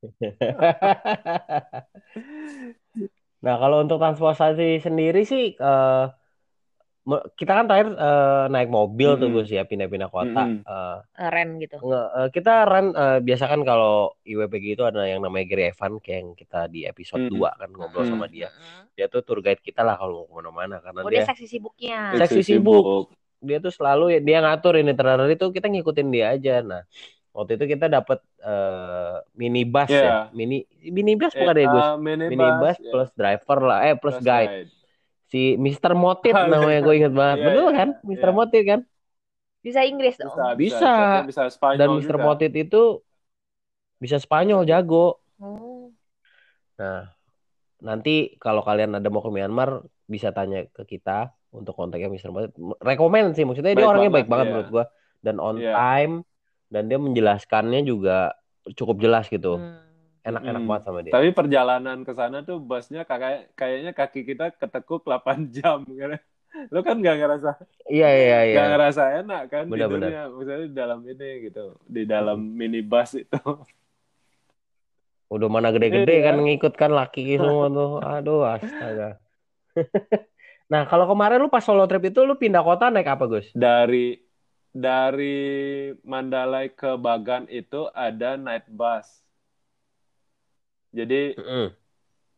Nah, 3.40 3.56
kalau 3.56 3.80
untuk 3.80 3.96
transportasi 3.96 4.84
sendiri 4.84 5.24
sih 5.24 5.56
eh, 5.56 6.04
me- 7.08 7.24
kita 7.32 7.56
kan 7.56 7.64
terakhir 7.64 7.96
eh, 7.96 8.44
naik 8.52 8.68
mobil 8.68 9.16
tuh 9.16 9.32
Mm-mm. 9.32 9.40
Gus 9.40 9.48
ya 9.48 9.64
pindah-pindah 9.64 10.12
kota. 10.12 10.44
Mm-mm. 10.44 10.60
Eh, 11.16 11.28
Rem 11.32 11.56
gitu. 11.56 11.80
nge- 11.80 12.10
eh, 12.16 12.28
kita 12.32 12.68
run 12.68 12.92
eh, 12.92 13.18
biasa 13.24 13.44
kan 13.48 13.64
kalau 13.64 14.12
IWPG 14.24 14.76
itu 14.76 14.84
ada 14.84 15.08
yang 15.08 15.24
namanya 15.24 15.48
Gary 15.48 15.72
Evan 15.72 15.96
kayak 15.96 16.18
yang 16.20 16.30
kita 16.36 16.68
di 16.68 16.84
episode 16.84 17.28
Mm. 17.28 17.32
2 17.32 17.48
kan 17.56 17.70
ngobrol 17.72 18.04
Mm. 18.04 18.12
sama 18.12 18.26
dia. 18.28 18.52
Dia 18.92 19.08
tuh 19.08 19.24
tour 19.24 19.40
guide 19.40 19.64
kita 19.64 19.80
lah 19.80 19.96
kalau 19.96 20.20
mau 20.20 20.28
ke 20.28 20.32
mana-mana 20.36 20.76
karena 20.84 21.00
Oh 21.00 21.08
dia 21.08 21.24
dia 21.24 21.28
seksi 21.32 21.46
sibuknya. 21.48 21.98
Seksi 22.20 22.40
sibuk. 22.44 23.16
Dia 23.40 23.58
tuh 23.58 23.72
selalu 23.72 24.20
dia 24.20 24.38
ngatur 24.44 24.76
ini 24.80 24.92
terakhir 24.92 25.32
itu 25.34 25.46
kita 25.52 25.66
ngikutin 25.72 26.08
dia 26.12 26.26
aja. 26.36 26.54
Nah, 26.60 26.82
waktu 27.32 27.56
itu 27.56 27.64
kita 27.76 27.86
dapat 27.88 28.20
eh, 28.42 29.16
minibus 29.34 29.90
ya. 29.90 30.00
Iya. 30.00 30.16
Mini 30.36 30.68
minibus 30.92 31.32
Eh, 31.32 31.40
bukan 31.40 31.56
ya 31.56 31.66
Gus? 31.72 31.82
uh, 31.82 31.96
minibus, 31.96 32.30
minibus 32.30 32.76
ya. 32.78 32.90
plus 32.92 33.10
driver 33.16 33.58
lah, 33.64 33.78
eh 33.88 33.94
plus, 33.96 34.16
Plus 34.20 34.24
guide. 34.24 34.68
Si 35.30 35.54
Mr. 35.56 35.92
Motif 35.94 36.34
namanya 36.52 36.80
gue 36.84 36.94
inget 36.94 37.14
banget. 37.14 37.38
Iya, 37.40 37.46
Betul 37.48 37.68
iya, 37.70 37.78
kan? 37.78 37.88
Mr. 38.04 38.28
iya. 38.30 38.36
Motif 38.36 38.62
kan? 38.66 38.80
Bisa 39.60 39.80
Inggris 39.84 40.16
dong. 40.16 40.32
bisa 40.32 40.56
bisa 40.56 40.56
Bisa. 40.56 40.94
Bisa 41.28 41.42
Spanyol 41.52 41.78
Dan 41.78 41.88
Mr. 42.00 42.16
juga. 42.16 42.26
Motif 42.26 42.50
itu 42.56 42.82
bisa 44.00 44.16
Spanyol 44.16 44.64
jago. 44.64 45.20
Oh. 45.40 45.92
Nah, 46.80 47.12
nanti 47.84 48.36
kalau 48.40 48.64
kalian 48.64 48.96
ada 48.96 49.08
mau 49.12 49.20
ke 49.20 49.30
Myanmar 49.32 49.84
bisa 50.08 50.32
tanya 50.32 50.64
ke 50.72 50.82
kita 50.88 51.32
untuk 51.50 51.74
kontaknya 51.74 52.06
Mr. 52.06 52.30
Motif. 52.30 52.50
Rekomen 52.78 53.34
sih 53.34 53.42
maksudnya 53.42 53.72
dia 53.72 53.82
Baik 53.82 53.90
orangnya 53.90 54.10
banget, 54.10 54.16
baik 54.16 54.28
banget 54.28 54.44
iya. 54.44 54.52
menurut 54.52 54.70
gua 54.70 54.84
dan 55.20 55.36
on 55.36 55.56
Iya. 55.56 55.72
time 55.72 56.14
dan 56.66 56.82
dia 56.86 56.96
menjelaskannya 56.96 57.80
juga 57.82 58.16
cukup 58.70 58.96
jelas 58.98 59.26
gitu. 59.26 59.58
Hmm. 59.58 59.82
Enak-enak 60.20 60.62
Mm. 60.62 60.68
banget 60.68 60.82
sama 60.84 60.98
dia. 61.00 61.12
Tapi 61.12 61.28
perjalanan 61.32 61.98
ke 62.00 62.12
sana 62.12 62.38
tuh 62.40 62.60
busnya 62.60 63.02
kayak 63.02 63.50
kayaknya 63.54 63.90
kaki 63.90 64.20
kita 64.22 64.52
ketekuk 64.52 65.02
8 65.02 65.48
jam 65.56 65.82
kan. 65.82 66.20
Lu 66.68 66.82
kan 66.82 66.98
nggak 66.98 67.16
ngerasa 67.16 67.50
Iya 67.86 68.08
iya 68.10 68.38
iya. 68.44 68.54
nggak 68.54 68.68
ngerasa 68.70 69.02
enak 69.18 69.42
kan 69.48 69.64
Benar, 69.66 69.86
tidurnya 69.86 70.22
misalnya 70.28 70.66
di 70.66 70.74
dalam 70.76 71.00
ini 71.02 71.28
gitu 71.44 71.64
di 71.82 72.02
dalam 72.04 72.38
minibus 72.42 73.10
itu. 73.16 73.38
Udah 75.26 75.46
mana 75.46 75.70
gede-gede 75.70 76.10
Iya. 76.12 76.26
kan 76.26 76.36
ngikut 76.38 76.74
kan 76.74 76.90
laki 76.90 77.34
semua 77.34 77.66
tuh. 77.66 77.90
Aduh 77.98 78.42
astaga. 78.44 79.18
nah, 80.70 80.86
kalau 80.86 81.10
kemarin 81.10 81.42
lu 81.42 81.50
pas 81.50 81.60
solo 81.66 81.84
trip 81.90 82.14
itu 82.14 82.22
lu 82.22 82.38
pindah 82.38 82.62
kota 82.62 82.88
naik 82.88 83.10
apa, 83.10 83.26
Gus? 83.26 83.50
Dari 83.52 84.16
dari 84.70 85.90
Mandalay 86.06 86.70
ke 86.70 86.94
Bagan 86.94 87.50
itu 87.50 87.90
ada 87.90 88.38
night 88.38 88.70
bus. 88.70 89.06
Jadi 90.94 91.34
Mm-mm. 91.34 91.74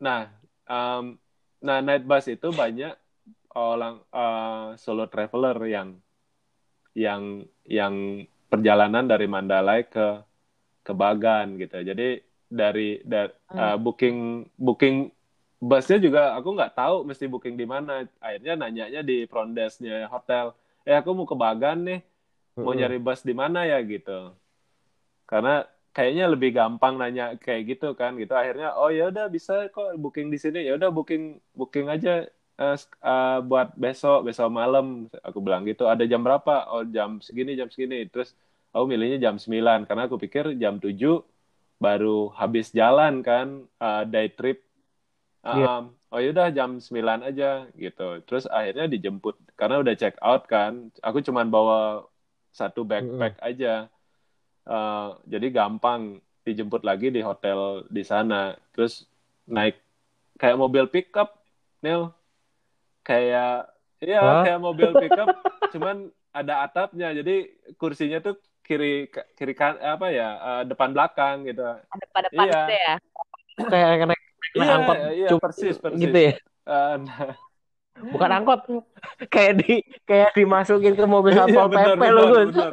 Nah, 0.03 0.35
um, 0.67 1.15
nah 1.63 1.79
night 1.79 2.03
bus 2.03 2.27
itu 2.27 2.51
banyak 2.51 2.97
orang 3.55 4.03
uh, 4.11 4.75
solo 4.81 5.07
traveler 5.07 5.55
yang 5.69 5.89
yang 6.93 7.47
yang 7.65 8.25
perjalanan 8.51 9.07
dari 9.07 9.31
Mandalay 9.31 9.87
ke 9.87 10.21
ke 10.83 10.93
Bagan 10.93 11.57
gitu. 11.61 11.81
Jadi 11.87 12.19
dari 12.53 13.01
dari 13.07 13.33
uh, 13.55 13.79
booking 13.79 14.51
booking 14.59 15.09
busnya 15.69 15.97
juga 16.07 16.21
aku 16.39 16.49
nggak 16.57 16.73
tahu 16.79 16.95
mesti 17.09 17.25
booking 17.33 17.57
di 17.61 17.67
mana. 17.75 17.93
Akhirnya 18.27 18.53
nanyanya 18.63 19.01
di 19.11 19.15
front 19.31 19.51
desk-nya 19.57 19.95
hotel. 20.15 20.47
Eh 20.89 20.95
aku 21.01 21.11
mau 21.17 21.27
ke 21.31 21.37
Bagan 21.45 21.79
nih, 21.89 21.99
mau 22.65 22.75
nyari 22.79 22.97
bus 23.07 23.21
di 23.29 23.35
mana 23.43 23.59
ya 23.71 23.77
gitu. 23.93 24.11
Karena 25.31 25.51
kayaknya 25.97 26.25
lebih 26.33 26.51
gampang 26.59 26.95
nanya 27.01 27.25
kayak 27.45 27.63
gitu 27.77 27.87
kan 28.01 28.11
gitu. 28.21 28.33
Akhirnya 28.41 28.67
oh 28.81 28.89
ya 28.93 29.03
udah 29.13 29.25
bisa 29.37 29.53
kok 29.75 29.97
booking 30.03 30.29
di 30.35 30.39
sini. 30.45 30.59
Ya 30.69 30.73
udah 30.79 30.91
booking 30.97 31.23
booking 31.59 31.87
aja 31.95 32.11
eh, 32.61 32.75
sk- 32.83 33.01
eh, 33.01 33.39
buat 33.49 33.69
besok 33.85 34.19
besok 34.29 34.49
malam. 34.53 35.09
Aku 35.27 35.39
bilang 35.45 35.63
gitu. 35.71 35.83
Ada 35.93 36.05
jam 36.11 36.21
berapa? 36.27 36.53
Oh 36.73 36.85
jam 36.97 37.11
segini 37.27 37.51
jam 37.61 37.69
segini. 37.73 37.97
Terus 38.13 38.35
aku 38.75 38.85
milihnya 38.91 39.19
jam 39.25 39.37
9 39.43 39.79
karena 39.89 40.03
aku 40.09 40.17
pikir 40.25 40.45
jam 40.63 40.75
7 40.83 41.23
baru 41.83 42.31
habis 42.41 42.71
jalan 42.79 43.21
kan 43.27 43.47
eh, 43.83 44.03
day 44.13 44.29
trip 44.37 44.59
Iya. 45.43 45.67
Um, 45.83 45.85
oh 46.15 46.21
yaudah 46.23 46.55
jam 46.55 46.79
9 46.79 47.21
aja 47.27 47.67
gitu 47.75 48.23
terus 48.23 48.47
akhirnya 48.47 48.87
dijemput 48.87 49.35
karena 49.59 49.83
udah 49.83 49.95
check 49.99 50.15
out 50.23 50.47
kan 50.47 50.87
aku 51.03 51.19
cuman 51.19 51.51
bawa 51.51 52.07
satu 52.55 52.87
backpack 52.87 53.43
aja 53.43 53.91
Eh, 54.63 55.09
jadi 55.27 55.51
gampang 55.51 56.23
dijemput 56.47 56.87
lagi 56.87 57.11
di 57.11 57.19
hotel 57.19 57.83
di 57.91 58.07
sana 58.07 58.55
terus 58.71 59.11
naik 59.43 59.75
kayak 60.39 60.55
mobil 60.55 60.87
pickup 60.87 61.35
Neil 61.83 62.15
kayak 63.03 63.67
iya 63.99 64.23
Hah? 64.23 64.43
kayak 64.47 64.63
mobil 64.63 64.95
pickup 64.95 65.35
cuman 65.75 66.15
ada 66.31 66.63
atapnya 66.63 67.11
jadi 67.11 67.51
kursinya 67.75 68.23
tuh 68.23 68.39
kiri 68.63 69.11
kiri 69.35 69.55
kan 69.59 69.83
apa 69.83 70.15
ya 70.15 70.31
eh, 70.39 70.63
depan 70.71 70.95
belakang 70.95 71.43
gitu 71.43 71.67
Ada 71.67 72.07
pada 72.15 72.29
depan 72.31 72.47
Iya. 72.47 72.61
gitu 72.63 72.75
ya. 72.79 72.95
Kayak 73.67 73.89
naik, 74.07 74.22
naik 74.53 74.63
iya 74.63 74.75
angkot 74.77 74.97
iya 75.13 75.27
cuma 75.29 75.43
persis 75.43 75.75
persis 75.77 76.01
gitu 76.01 76.19
ya. 76.19 76.33
Eh, 76.63 76.95
nah, 77.03 77.35
Bukan 77.93 78.31
angkot. 78.33 78.61
kayak 79.29 79.53
di 79.61 79.85
kayak 80.03 80.33
dimasukin 80.33 80.95
ke 80.95 81.05
mobil 81.05 81.33
iya, 81.33 81.45
satpol 81.45 81.67
benar, 81.69 81.95
PP 81.95 82.03
Gus. 82.09 82.49
benar. 82.51 82.73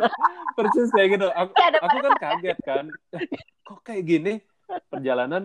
persis 0.56 0.88
kayak 0.90 1.10
gitu 1.16 1.28
aku, 1.30 1.52
Iya, 1.54 1.80
aku 1.80 1.98
kan 2.00 2.14
kaget 2.18 2.58
kan 2.62 2.86
kok 3.62 3.80
kayak 3.84 4.04
gini 4.04 4.34
perjalanan 4.88 5.44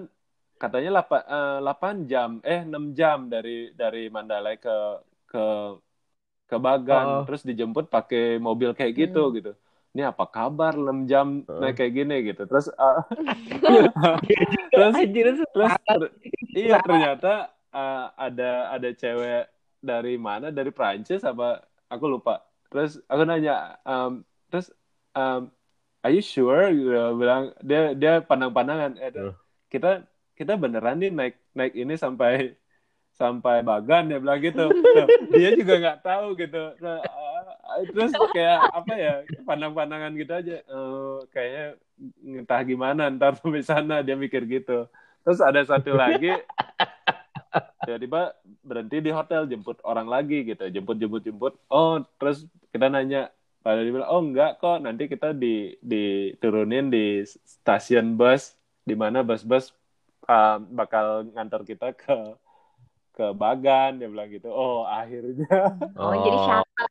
katanya 0.57 1.03
8, 1.03 1.27
8 1.61 1.97
jam 2.07 2.31
eh 2.41 2.63
6 2.63 2.95
jam 2.95 3.27
dari 3.27 3.75
dari 3.75 4.09
Mandalay 4.09 4.57
ke 4.57 4.77
ke 5.27 5.45
ke 6.45 6.57
Bagan 6.57 7.05
Oh. 7.05 7.23
terus 7.25 7.43
dijemput 7.43 7.89
pakai 7.89 8.39
mobil 8.39 8.73
kayak 8.73 8.95
gitu 8.95 9.29
Hmm. 9.29 9.35
gitu 9.35 9.53
ini 9.95 10.03
apa 10.03 10.27
kabar 10.27 10.75
6 10.75 11.07
jam 11.07 11.47
uh. 11.47 11.63
naik 11.63 11.79
kayak 11.79 11.95
gini? 11.95 12.17
Gitu. 12.27 12.43
Terus 12.51 12.67
uh, 12.75 13.07
terus 14.75 14.95
terus 15.55 15.73
ter, 15.87 16.03
iya 16.59 16.83
ternyata 16.83 17.55
uh, 17.71 18.11
ada 18.19 18.75
ada 18.75 18.89
cewek 18.91 19.47
dari 19.79 20.19
mana? 20.19 20.51
Dari 20.51 20.75
Prancis 20.75 21.23
apa? 21.23 21.63
Aku 21.87 22.11
lupa. 22.11 22.43
Terus 22.75 22.99
aku 23.07 23.23
nanya 23.23 23.79
um, 23.87 24.27
terus 24.51 24.75
um, 25.15 25.47
are 26.03 26.11
you 26.11 26.21
sure? 26.27 26.75
Gitu 26.75 26.91
bilang 27.15 27.55
dia 27.63 27.95
dia 27.95 28.19
pandang-pandangan 28.19 28.99
eh, 28.99 29.15
uh. 29.15 29.35
kita 29.71 30.03
kita 30.35 30.59
beneran 30.59 30.99
nih 30.99 31.15
naik 31.15 31.35
naik 31.55 31.73
ini 31.79 31.95
sampai 31.95 32.59
sampai 33.15 33.63
Bagan 33.63 34.11
dia 34.11 34.19
bilang 34.19 34.43
gitu. 34.43 34.71
Nah, 34.71 35.07
dia 35.31 35.51
juga 35.55 35.75
nggak 35.79 35.99
tahu 36.03 36.35
gitu. 36.35 36.75
Nah, 36.83 36.99
terus 37.91 38.13
kayak 38.31 38.61
apa 38.71 38.95
ya 38.95 39.15
pandang-pandangan 39.43 40.13
gitu 40.15 40.33
aja 40.33 40.57
uh, 40.71 41.19
kayaknya 41.35 41.67
entah 42.23 42.61
gimana 42.63 43.11
ntar 43.11 43.35
sampai 43.39 43.65
sana 43.65 44.05
dia 44.05 44.15
mikir 44.15 44.47
gitu 44.47 44.87
terus 45.27 45.41
ada 45.43 45.65
satu 45.65 45.97
lagi 45.97 46.31
tiba-tiba 47.87 48.35
berhenti 48.63 48.99
di 49.03 49.11
hotel 49.11 49.47
jemput 49.51 49.79
orang 49.83 50.07
lagi 50.07 50.47
gitu 50.47 50.69
jemput 50.71 50.97
jemput 51.01 51.23
jemput 51.25 51.55
oh 51.71 52.03
terus 52.21 52.47
kita 52.71 52.87
nanya 52.91 53.31
pada 53.65 53.81
dia 53.81 53.93
bilang 53.93 54.11
oh 54.11 54.21
enggak 54.21 54.61
kok 54.61 54.79
nanti 54.85 55.09
kita 55.09 55.33
di 55.33 55.75
diturunin 55.81 56.93
di 56.93 57.25
stasiun 57.25 58.15
bus 58.15 58.55
di 58.85 58.93
mana 58.93 59.25
bus-bus 59.25 59.73
uh, 60.29 60.61
bakal 60.61 61.25
ngantar 61.33 61.65
kita 61.65 61.97
ke 61.97 62.37
ke 63.15 63.31
Bagan 63.33 64.03
dia 64.03 64.11
bilang 64.11 64.27
gitu. 64.29 64.51
Oh 64.51 64.83
akhirnya. 64.85 65.79
Oh, 65.95 66.11
oh. 66.11 66.19
jadi 66.19 66.39
shuttle. 66.43 66.89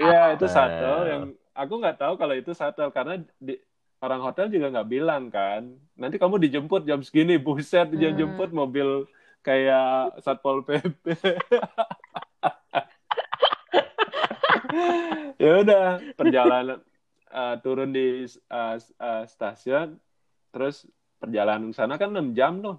Iya 0.00 0.22
itu 0.32 0.46
shuttle 0.48 1.02
yang 1.04 1.22
aku 1.52 1.74
nggak 1.76 2.00
tahu 2.00 2.16
kalau 2.16 2.32
itu 2.32 2.56
shuttle 2.56 2.88
karena 2.88 3.20
di, 3.36 3.60
orang 4.00 4.24
hotel 4.24 4.48
juga 4.48 4.72
nggak 4.72 4.88
bilang 4.88 5.28
kan. 5.28 5.76
Nanti 5.94 6.16
kamu 6.16 6.40
dijemput 6.40 6.88
jam 6.88 7.04
segini 7.04 7.36
buset 7.36 7.92
dia 7.92 8.08
hmm. 8.10 8.18
jemput 8.18 8.50
mobil 8.50 9.04
kayak 9.42 10.22
satpol 10.22 10.62
pp 10.62 11.02
ya 15.42 15.66
udah 15.66 15.98
perjalanan 16.14 16.78
uh, 17.34 17.58
turun 17.58 17.90
di 17.90 18.22
uh, 18.46 18.78
uh, 18.78 19.26
stasiun 19.26 19.98
terus 20.54 20.86
perjalanan 21.18 21.74
ke 21.74 21.76
sana 21.78 21.94
kan 21.98 22.10
6 22.10 22.34
jam 22.34 22.58
tuh. 22.58 22.78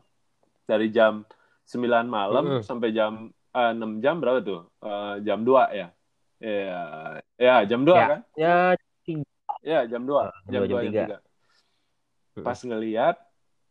Dari 0.63 0.87
jam 0.95 1.27
9 1.67 2.07
malam 2.07 2.43
mm 2.59 2.61
sampai 2.63 2.91
jam 2.91 3.31
uh, 3.55 3.71
eh, 3.71 3.73
6 3.75 4.03
jam 4.03 4.15
berapa 4.19 4.39
tuh? 4.43 4.61
Uh, 4.83 5.19
jam 5.23 5.41
2 5.45 5.79
ya? 5.79 5.87
Ya, 6.43 6.83
ya 7.39 7.55
jam 7.63 7.87
2 7.87 7.93
ya. 7.95 8.07
kan? 8.07 8.21
Ya, 8.35 8.55
ya 9.63 9.79
jam 9.87 10.03
2. 10.03 10.11
Uh, 10.11 10.31
jam 10.51 10.61
2 10.67 10.67
jam 10.67 10.77
3. 10.79 10.91
Jam 10.91 11.21
3. 12.41 12.43
Pas 12.43 12.59
ngeliat 12.59 13.15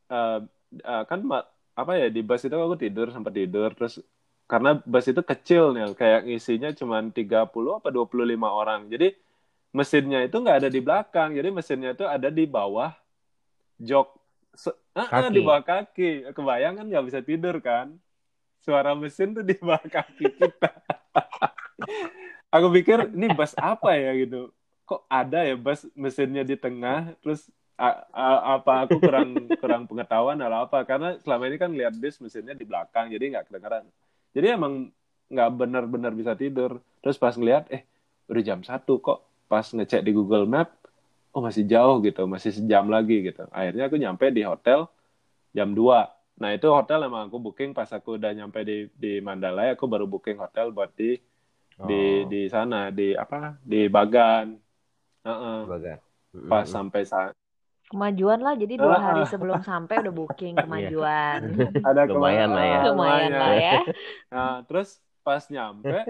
uh, 0.08 0.38
uh, 0.86 1.02
kan 1.04 1.20
apa 1.72 1.92
ya 1.96 2.08
di 2.12 2.20
bus 2.20 2.44
itu 2.44 2.52
aku 2.52 2.76
tidur 2.76 3.08
sempat 3.08 3.32
tidur 3.32 3.72
terus 3.72 4.00
karena 4.44 4.76
bus 4.84 5.08
itu 5.08 5.24
kecil 5.24 5.72
nih 5.72 5.96
kayak 5.96 6.28
ngisinya 6.28 6.70
cuma 6.76 7.00
30 7.00 7.48
apa 7.48 7.88
25 7.88 8.12
orang. 8.44 8.80
Jadi 8.92 9.16
mesinnya 9.72 10.20
itu 10.24 10.36
nggak 10.36 10.56
ada 10.64 10.68
di 10.68 10.80
belakang. 10.84 11.32
Jadi 11.32 11.48
mesinnya 11.48 11.90
itu 11.96 12.04
ada 12.04 12.28
di 12.28 12.44
bawah 12.44 12.92
jok 13.80 14.21
Ah, 14.92 15.32
di 15.32 15.40
bawah 15.40 15.64
kaki. 15.64 16.32
Kebayang 16.36 16.76
kan 16.76 16.86
nggak 16.88 17.06
bisa 17.08 17.20
tidur 17.24 17.56
kan? 17.64 17.96
Suara 18.60 18.92
mesin 18.92 19.32
tuh 19.32 19.44
di 19.48 19.56
bawah 19.56 19.82
kaki 19.82 20.26
kita. 20.36 20.70
aku 22.52 22.66
pikir 22.80 23.08
ini 23.16 23.32
bus 23.32 23.56
apa 23.56 23.96
ya 23.96 24.12
gitu. 24.20 24.52
Kok 24.84 25.08
ada 25.08 25.48
ya 25.48 25.56
bus 25.56 25.88
mesinnya 25.96 26.44
di 26.44 26.54
tengah, 26.60 27.16
terus 27.24 27.48
a, 27.80 28.04
a, 28.12 28.60
apa 28.60 28.84
aku 28.84 29.00
kurang 29.00 29.48
kurang 29.56 29.82
pengetahuan 29.88 30.36
atau 30.36 30.68
apa? 30.68 30.84
Karena 30.84 31.16
selama 31.24 31.48
ini 31.48 31.56
kan 31.56 31.72
lihat 31.72 31.96
bis 31.96 32.20
mesinnya 32.20 32.52
di 32.52 32.68
belakang, 32.68 33.08
jadi 33.08 33.38
nggak 33.38 33.48
kedengeran. 33.48 33.84
Jadi 34.36 34.46
emang 34.52 34.92
nggak 35.32 35.50
benar-benar 35.56 36.12
bisa 36.12 36.36
tidur. 36.36 36.84
Terus 37.00 37.16
pas 37.16 37.32
ngeliat, 37.32 37.64
eh 37.72 37.88
udah 38.28 38.42
jam 38.44 38.60
satu 38.60 39.00
kok. 39.00 39.24
Pas 39.48 39.64
ngecek 39.64 40.04
di 40.04 40.12
Google 40.12 40.44
Map, 40.44 40.81
oh 41.32 41.40
masih 41.40 41.64
jauh 41.64 41.98
gitu, 42.04 42.28
masih 42.28 42.52
sejam 42.52 42.86
lagi 42.86 43.24
gitu. 43.24 43.48
Akhirnya 43.50 43.88
aku 43.88 43.96
nyampe 43.96 44.28
di 44.30 44.44
hotel 44.44 44.88
jam 45.56 45.72
2. 45.72 46.40
Nah 46.40 46.50
itu 46.52 46.68
hotel 46.68 47.08
emang 47.08 47.28
aku 47.28 47.40
booking 47.40 47.72
pas 47.72 47.88
aku 47.92 48.16
udah 48.20 48.32
nyampe 48.32 48.64
di 48.64 48.88
di 48.96 49.20
Mandalay, 49.24 49.72
aku 49.72 49.88
baru 49.88 50.04
booking 50.04 50.40
hotel 50.40 50.72
buat 50.72 50.92
di 50.96 51.16
oh. 51.80 51.88
di 51.88 52.28
di 52.28 52.40
sana 52.48 52.92
di 52.92 53.16
apa 53.16 53.56
di 53.64 53.88
Bagan. 53.88 54.56
Uh 55.22 55.30
-uh. 55.30 55.58
Bagan. 55.68 55.98
Pas 56.48 56.64
mm 56.64 56.68
-hmm. 56.68 56.72
sampai 56.72 57.02
saat 57.04 57.32
kemajuan 57.92 58.40
lah 58.40 58.56
jadi 58.56 58.80
dua 58.80 58.96
hari 58.96 59.22
sebelum 59.28 59.60
sampai 59.60 60.00
udah 60.00 60.14
booking 60.16 60.54
iya. 60.56 60.64
kemajuan 60.64 61.38
ada 61.92 62.08
lumayan 62.08 62.48
lah 62.56 62.64
ya 62.64 62.78
lumayan 62.88 63.32
lah 63.36 63.52
ya 63.52 63.80
nah 64.32 64.52
terus 64.64 64.96
pas 65.20 65.44
nyampe 65.52 66.00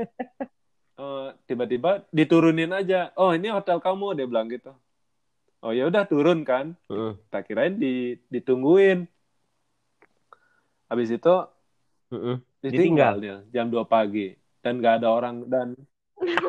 uh, 0.94 1.34
tiba-tiba 1.50 2.06
diturunin 2.14 2.70
aja 2.70 3.10
oh 3.18 3.34
ini 3.34 3.50
hotel 3.50 3.82
kamu 3.82 4.14
dia 4.14 4.26
bilang 4.30 4.46
gitu 4.46 4.70
oh 5.62 5.72
ya 5.72 5.88
udah 5.88 6.04
turun 6.04 6.42
kan. 6.42 6.74
Uh. 6.90 7.14
tak 7.30 7.48
kirain 7.48 7.78
di 7.78 8.18
ditungguin. 8.28 9.06
Habis 10.90 11.16
itu 11.16 11.34
uh 12.12 12.14
-uh. 12.14 12.36
ditinggal, 12.60 13.22
nih 13.22 13.40
jam 13.54 13.72
2 13.72 13.86
pagi. 13.86 14.36
Dan 14.62 14.78
gak 14.78 15.02
ada 15.02 15.08
orang 15.10 15.48
dan 15.48 15.74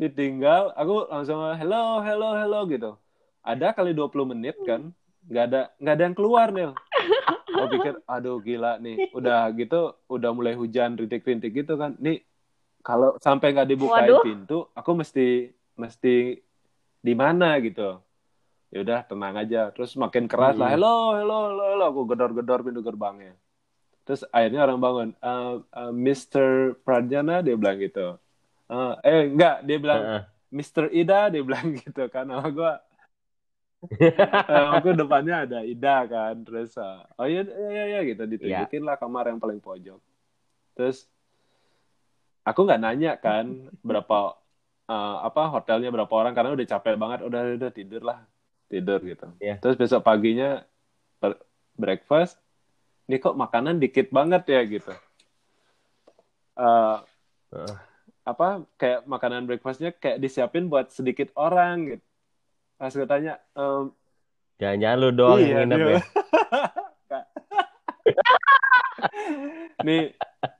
ditinggal. 0.00 0.74
Aku 0.74 1.06
langsung 1.10 1.42
hello 1.58 2.00
hello 2.02 2.34
hello 2.34 2.60
gitu. 2.70 2.96
Ada 3.42 3.74
kali 3.76 3.92
20 3.94 4.32
menit 4.34 4.56
kan 4.66 4.90
nggak 5.28 5.44
ada 5.44 5.60
nggak 5.76 5.94
ada 5.94 6.04
yang 6.08 6.16
keluar 6.16 6.48
nih 6.48 6.72
aku 7.58 7.66
pikir 7.78 7.94
aduh 8.06 8.38
gila 8.40 8.78
nih. 8.78 9.10
Udah 9.10 9.50
gitu 9.54 9.98
udah 10.06 10.30
mulai 10.32 10.54
hujan 10.54 10.94
rintik-rintik 10.94 11.52
gitu 11.52 11.74
kan. 11.74 11.98
Nih 11.98 12.22
kalau 12.82 13.18
sampai 13.18 13.52
nggak 13.52 13.68
dibukain 13.68 14.08
Waduh. 14.08 14.22
pintu 14.22 14.58
aku 14.72 14.90
mesti 14.94 15.52
mesti 15.74 16.38
di 16.98 17.14
mana 17.14 17.58
gitu 17.62 18.02
ya 18.68 18.84
udah 18.84 19.00
tenang 19.06 19.34
aja 19.38 19.72
terus 19.72 19.96
makin 19.96 20.28
keras 20.28 20.58
hmm. 20.58 20.62
lah 20.62 20.70
hello 20.74 20.96
hello 21.16 21.38
hello 21.48 21.64
hello 21.72 21.84
aku 21.88 22.00
gedor-gedor 22.04 22.60
pintu 22.60 22.84
gerbangnya 22.84 23.34
terus 24.04 24.24
akhirnya 24.28 24.64
orang 24.64 24.80
bangun 24.80 25.08
uh, 25.20 25.60
uh, 25.72 25.92
Mr. 25.92 26.76
Pradjana 26.84 27.40
dia 27.40 27.56
bilang 27.56 27.80
gitu 27.80 28.20
uh, 28.68 28.92
eh 29.00 29.28
enggak 29.28 29.64
dia 29.64 29.78
bilang 29.80 30.00
uh 30.00 30.10
-uh. 30.20 30.22
Mr. 30.48 30.92
Ida 30.92 31.32
dia 31.32 31.42
bilang 31.44 31.72
gitu 31.80 32.08
kan 32.12 32.28
nama 32.28 32.48
gue 32.48 32.72
uh, 33.88 34.68
aku 34.76 34.96
depannya 34.96 35.48
ada 35.48 35.58
Ida 35.64 36.04
kan 36.04 36.34
terus 36.44 36.76
uh, 36.76 37.04
oh 37.16 37.24
iya 37.24 37.44
iya 37.46 37.68
iya, 37.68 37.84
iya 37.88 38.00
gitu 38.04 38.22
ditunjukin 38.28 38.82
yeah. 38.84 38.88
lah 38.88 38.96
kamar 39.00 39.32
yang 39.32 39.40
paling 39.40 39.60
pojok 39.60 40.00
terus 40.76 41.08
aku 42.44 42.64
nggak 42.64 42.80
nanya 42.80 43.12
kan 43.20 43.68
berapa 43.84 44.36
uh, 44.88 45.16
apa 45.22 45.42
hotelnya 45.52 45.92
berapa 45.92 46.10
orang 46.10 46.32
karena 46.32 46.56
udah 46.56 46.66
capek 46.66 46.96
banget 46.96 47.18
udah 47.22 47.40
udah 47.60 47.70
tidur 47.70 48.02
lah 48.02 48.24
tidur 48.68 49.00
gitu. 49.04 49.28
Yeah. 49.40 49.60
terus 49.60 49.76
besok 49.76 50.04
paginya 50.04 50.64
breakfast 51.78 52.40
ini 53.08 53.16
kok 53.16 53.36
makanan 53.36 53.80
dikit 53.80 54.12
banget 54.12 54.44
ya? 54.52 54.60
gitu. 54.68 54.92
Uh, 56.58 57.00
uh. 57.54 57.74
apa 58.28 58.66
kayak 58.76 59.08
makanan 59.08 59.48
breakfastnya 59.48 59.94
kayak 59.96 60.20
disiapin 60.20 60.68
buat 60.68 60.92
sedikit 60.92 61.32
orang 61.32 61.96
gitu. 61.96 62.04
Pas 62.76 62.92
gue 62.92 63.08
tanya 63.08 63.40
um, 63.56 63.88
jangan-jangan 64.60 64.98
lu 65.00 65.10
doang 65.16 65.40
iya, 65.40 65.64
yang 65.64 65.72
nginep 65.72 65.88
ya. 65.88 66.00
Nih 69.86 70.12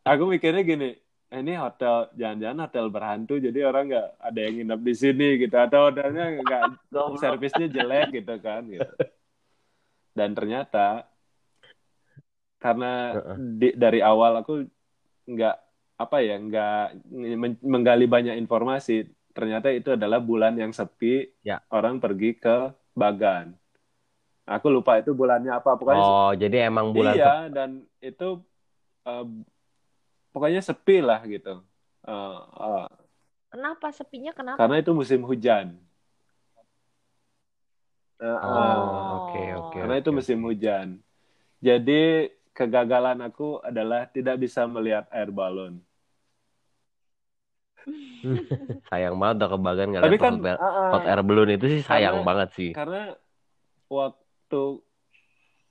aku 0.07 0.23
mikirnya 0.31 0.63
gini 0.65 0.97
ini 1.29 1.53
hotel 1.61 2.09
jangan-jangan 2.17 2.59
hotel 2.65 2.87
berhantu 2.89 3.37
jadi 3.37 3.69
orang 3.69 3.93
nggak 3.93 4.09
ada 4.17 4.41
yang 4.41 4.55
nginep 4.61 4.81
di 4.81 4.95
sini 4.97 5.29
gitu. 5.37 5.57
Atau 5.61 5.93
hotelnya 5.93 6.41
nggak 6.41 6.63
servisnya 7.23 7.69
jelek 7.69 8.25
gitu 8.25 8.35
kan 8.41 8.65
gitu. 8.65 8.89
Dan 10.17 10.33
ternyata 10.33 11.05
karena 12.59 13.15
di, 13.39 13.71
dari 13.77 14.01
awal 14.03 14.43
aku 14.43 14.67
nggak 15.29 15.57
apa 15.99 16.17
ya 16.25 16.37
nggak 16.41 16.85
menggali 17.63 18.07
banyak 18.09 18.35
informasi 18.41 19.07
ternyata 19.37 19.71
itu 19.71 19.95
adalah 19.95 20.19
bulan 20.19 20.59
yang 20.59 20.75
sepi 20.75 21.39
ya. 21.47 21.63
orang 21.71 22.03
pergi 22.03 22.35
ke 22.35 22.75
Bagan. 22.99 23.55
Aku 24.49 24.73
lupa 24.73 24.99
itu 24.99 25.15
bulannya 25.15 25.55
apa 25.55 25.77
pokoknya 25.77 26.03
oh 26.03 26.33
jadi 26.35 26.73
emang 26.73 26.91
bulan 26.91 27.15
iya 27.15 27.37
dan 27.53 27.85
itu 28.01 28.43
uh, 29.05 29.29
pokoknya 30.39 30.63
sepi 30.63 31.03
lah 31.03 31.19
gitu. 31.27 31.67
Uh, 32.07 32.39
uh, 32.55 32.87
kenapa 33.51 33.91
sepinya 33.91 34.31
kenapa? 34.31 34.63
Karena 34.63 34.79
itu 34.79 34.95
musim 34.95 35.27
hujan. 35.27 35.75
Uh, 38.23 38.39
oh, 38.39 38.79
oke 39.19 39.43
oke. 39.59 39.77
karena 39.83 39.99
itu 39.99 40.11
musim 40.15 40.39
hujan. 40.47 41.03
Jadi 41.59 42.31
kegagalan 42.55 43.19
aku 43.27 43.59
adalah 43.67 44.07
tidak 44.07 44.39
bisa 44.39 44.63
melihat 44.71 45.11
air 45.11 45.35
balon. 45.35 45.83
sayang 48.91 49.19
banget 49.19 49.35
udah 49.43 49.51
kebagan 49.59 49.87
nggak 49.91 50.03
kan 50.03 50.35
hot, 50.39 50.45
air- 50.45 50.61
ah, 50.61 50.67
ah, 50.67 50.89
hot 50.93 51.07
air 51.09 51.23
balloon 51.25 51.51
itu 51.57 51.67
sih 51.73 51.83
sayang 51.83 52.21
Karena- 52.21 52.29
banget 52.29 52.49
sih. 52.53 52.71
karena 52.77 53.03
waktu 53.89 54.63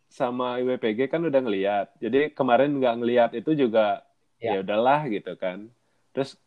sama 0.08 0.58
IWPG 0.63 1.12
kan 1.12 1.19
udah 1.23 1.41
ngeliat. 1.43 1.88
Jadi 1.99 2.32
kemarin 2.32 2.80
nggak 2.80 2.95
ngeliat 3.03 3.32
itu 3.36 3.53
juga 3.53 4.07
Ya. 4.38 4.58
ya 4.58 4.62
udahlah 4.62 5.10
gitu 5.10 5.34
kan. 5.38 5.69
Terus 6.13 6.38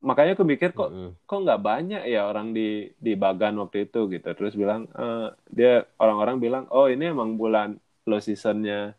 makanya 0.00 0.32
aku 0.36 0.44
mikir 0.48 0.72
kok 0.72 0.88
Mm-mm. 0.92 1.12
kok 1.28 1.38
nggak 1.44 1.60
banyak 1.60 2.02
ya 2.08 2.24
orang 2.30 2.56
di 2.56 2.88
di 2.96 3.12
Bagan 3.16 3.60
waktu 3.60 3.84
itu 3.88 4.08
gitu. 4.08 4.28
Terus 4.32 4.54
bilang 4.56 4.88
eh, 4.96 5.28
dia 5.52 5.84
orang-orang 6.00 6.36
bilang 6.40 6.64
oh 6.72 6.88
ini 6.88 7.12
emang 7.12 7.36
bulan 7.36 7.76
low 8.08 8.20
seasonnya 8.20 8.96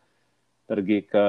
pergi 0.70 1.06
ke 1.06 1.28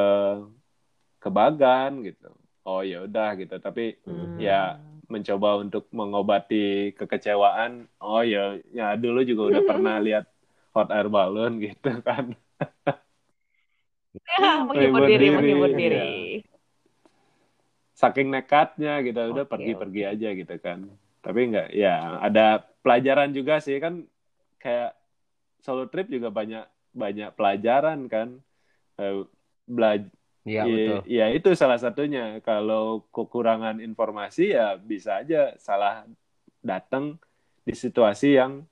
ke 1.22 1.28
Bagan 1.32 2.04
gitu. 2.06 2.28
Oh 2.66 2.80
ya 2.82 3.04
udah 3.06 3.28
gitu. 3.40 3.56
Tapi 3.60 3.96
Hmm. 4.06 4.36
ya 4.40 4.78
mencoba 5.06 5.48
untuk 5.62 5.86
mengobati 5.94 6.92
kekecewaan. 6.98 7.86
Oh 8.02 8.22
ya 8.26 8.58
ya 8.74 8.94
dulu 8.98 9.22
juga 9.22 9.42
udah 9.54 9.62
pernah 9.70 9.96
lihat 10.02 10.24
hot 10.74 10.88
air 10.92 11.08
balloon 11.08 11.52
gitu 11.62 11.90
kan. 12.04 12.34
menghibur 14.68 14.68
Menghibur 14.68 15.02
diri, 15.08 15.26
diri, 15.26 15.28
menghibur 15.36 15.70
iya. 15.70 15.78
diri. 15.80 16.06
Saking 17.96 18.28
nekatnya 18.28 19.00
gitu 19.00 19.32
udah 19.32 19.44
Oke, 19.48 19.52
pergi-pergi 19.56 20.02
aja 20.04 20.28
gitu 20.36 20.54
kan. 20.60 20.84
Tapi 21.24 21.40
enggak 21.48 21.72
ya 21.72 22.20
ada 22.20 22.60
pelajaran 22.84 23.32
juga 23.32 23.58
sih 23.58 23.80
kan 23.80 24.04
kayak 24.60 24.92
solo 25.64 25.88
trip 25.88 26.12
juga 26.12 26.28
banyak 26.28 26.68
banyak 26.92 27.32
pelajaran 27.32 28.04
kan. 28.06 28.36
Eh, 29.00 29.24
belajar 29.64 30.12
Iya 30.46 30.62
Iya, 30.62 30.74
betul. 30.78 30.98
ya 31.10 31.26
itu 31.34 31.50
salah 31.58 31.74
satunya. 31.74 32.38
Kalau 32.46 33.02
kekurangan 33.10 33.82
informasi 33.82 34.54
ya 34.54 34.78
bisa 34.78 35.26
aja 35.26 35.58
salah 35.58 36.06
datang 36.62 37.18
di 37.66 37.74
situasi 37.74 38.38
yang 38.38 38.62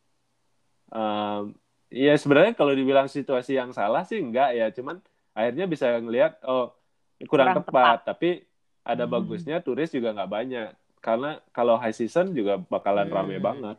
um, 0.94 1.50
ya 1.90 2.14
sebenarnya 2.14 2.54
kalau 2.54 2.70
dibilang 2.78 3.10
situasi 3.10 3.58
yang 3.58 3.74
salah 3.74 4.06
sih 4.06 4.22
enggak 4.22 4.54
ya, 4.54 4.70
cuman 4.70 5.02
akhirnya 5.34 5.66
bisa 5.66 5.98
ngelihat 5.98 6.38
oh 6.46 6.70
kurang, 7.26 7.58
Kurang 7.58 7.66
tepat, 7.66 7.98
tapi 8.06 8.46
ada 8.92 9.04
Hmm. 9.04 9.12
bagusnya 9.14 9.56
turis 9.66 9.90
juga 9.96 10.08
nggak 10.16 10.32
banyak. 10.36 10.68
Karena 11.04 11.28
kalau 11.56 11.74
high 11.82 11.96
season 12.00 12.26
juga 12.38 12.52
bakalan 12.72 13.08
Hmm. 13.08 13.14
rame 13.16 13.36
banget. 13.48 13.76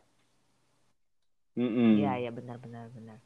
Iya, 1.92 2.08
iya 2.22 2.30
benar 2.38 2.58
benar 2.64 2.86
benar. 2.96 3.18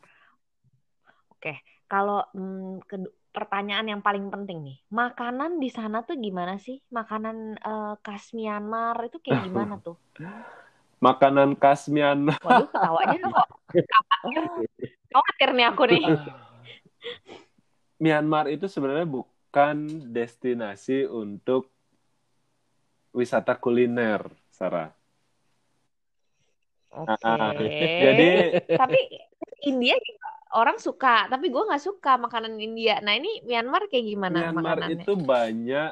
Oke, 1.34 1.52
kalau 1.92 2.20
mm, 2.36 2.84
pertanyaan 3.36 3.88
yang 3.92 4.02
paling 4.08 4.26
penting 4.34 4.58
nih, 4.68 4.78
makanan 5.00 5.52
di 5.64 5.70
sana 5.78 5.98
tuh 6.08 6.16
gimana 6.26 6.54
sih? 6.66 6.78
Makanan 6.98 7.38
eh, 7.70 7.94
khas 8.06 8.26
Myanmar 8.38 8.96
itu 9.08 9.18
kayak 9.24 9.40
gimana 9.46 9.74
tuh? 9.86 9.96
Makanan 11.00 11.56
khas 11.60 11.88
Myanmar. 11.88 12.40
Waduh, 12.46 12.68
ketawanya 12.74 13.18
kok 13.36 13.48
khawatir 15.14 15.50
nih 15.58 15.66
aku 15.70 15.84
nih. 15.92 16.04
Myanmar 18.04 18.46
itu 18.54 18.66
sebenarnya 18.74 19.08
bukan 19.14 19.32
destinasi 20.16 21.10
untuk 21.10 21.62
wisata 23.18 23.54
kuliner, 23.64 24.22
Sarah. 24.58 24.90
Oke. 26.90 27.16
Ah, 27.26 27.54
Jadi 28.06 28.24
tapi 28.80 29.00
India 29.70 29.94
orang 30.60 30.78
suka, 30.86 31.30
tapi 31.32 31.46
gue 31.54 31.62
nggak 31.68 31.84
suka 31.88 32.10
makanan 32.26 32.54
India. 32.58 32.94
Nah 33.06 33.14
ini 33.20 33.30
Myanmar 33.48 33.82
kayak 33.92 34.06
gimana 34.12 34.40
Myanmar 34.40 34.78
makanannya? 34.78 35.06
itu 35.06 35.12
banyak, 35.30 35.92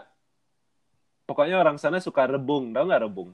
pokoknya 1.27 1.55
orang 1.61 1.77
sana 1.83 1.97
suka 2.07 2.23
rebung, 2.31 2.63
tahu 2.73 2.83
nggak 2.89 3.03
rebung? 3.05 3.29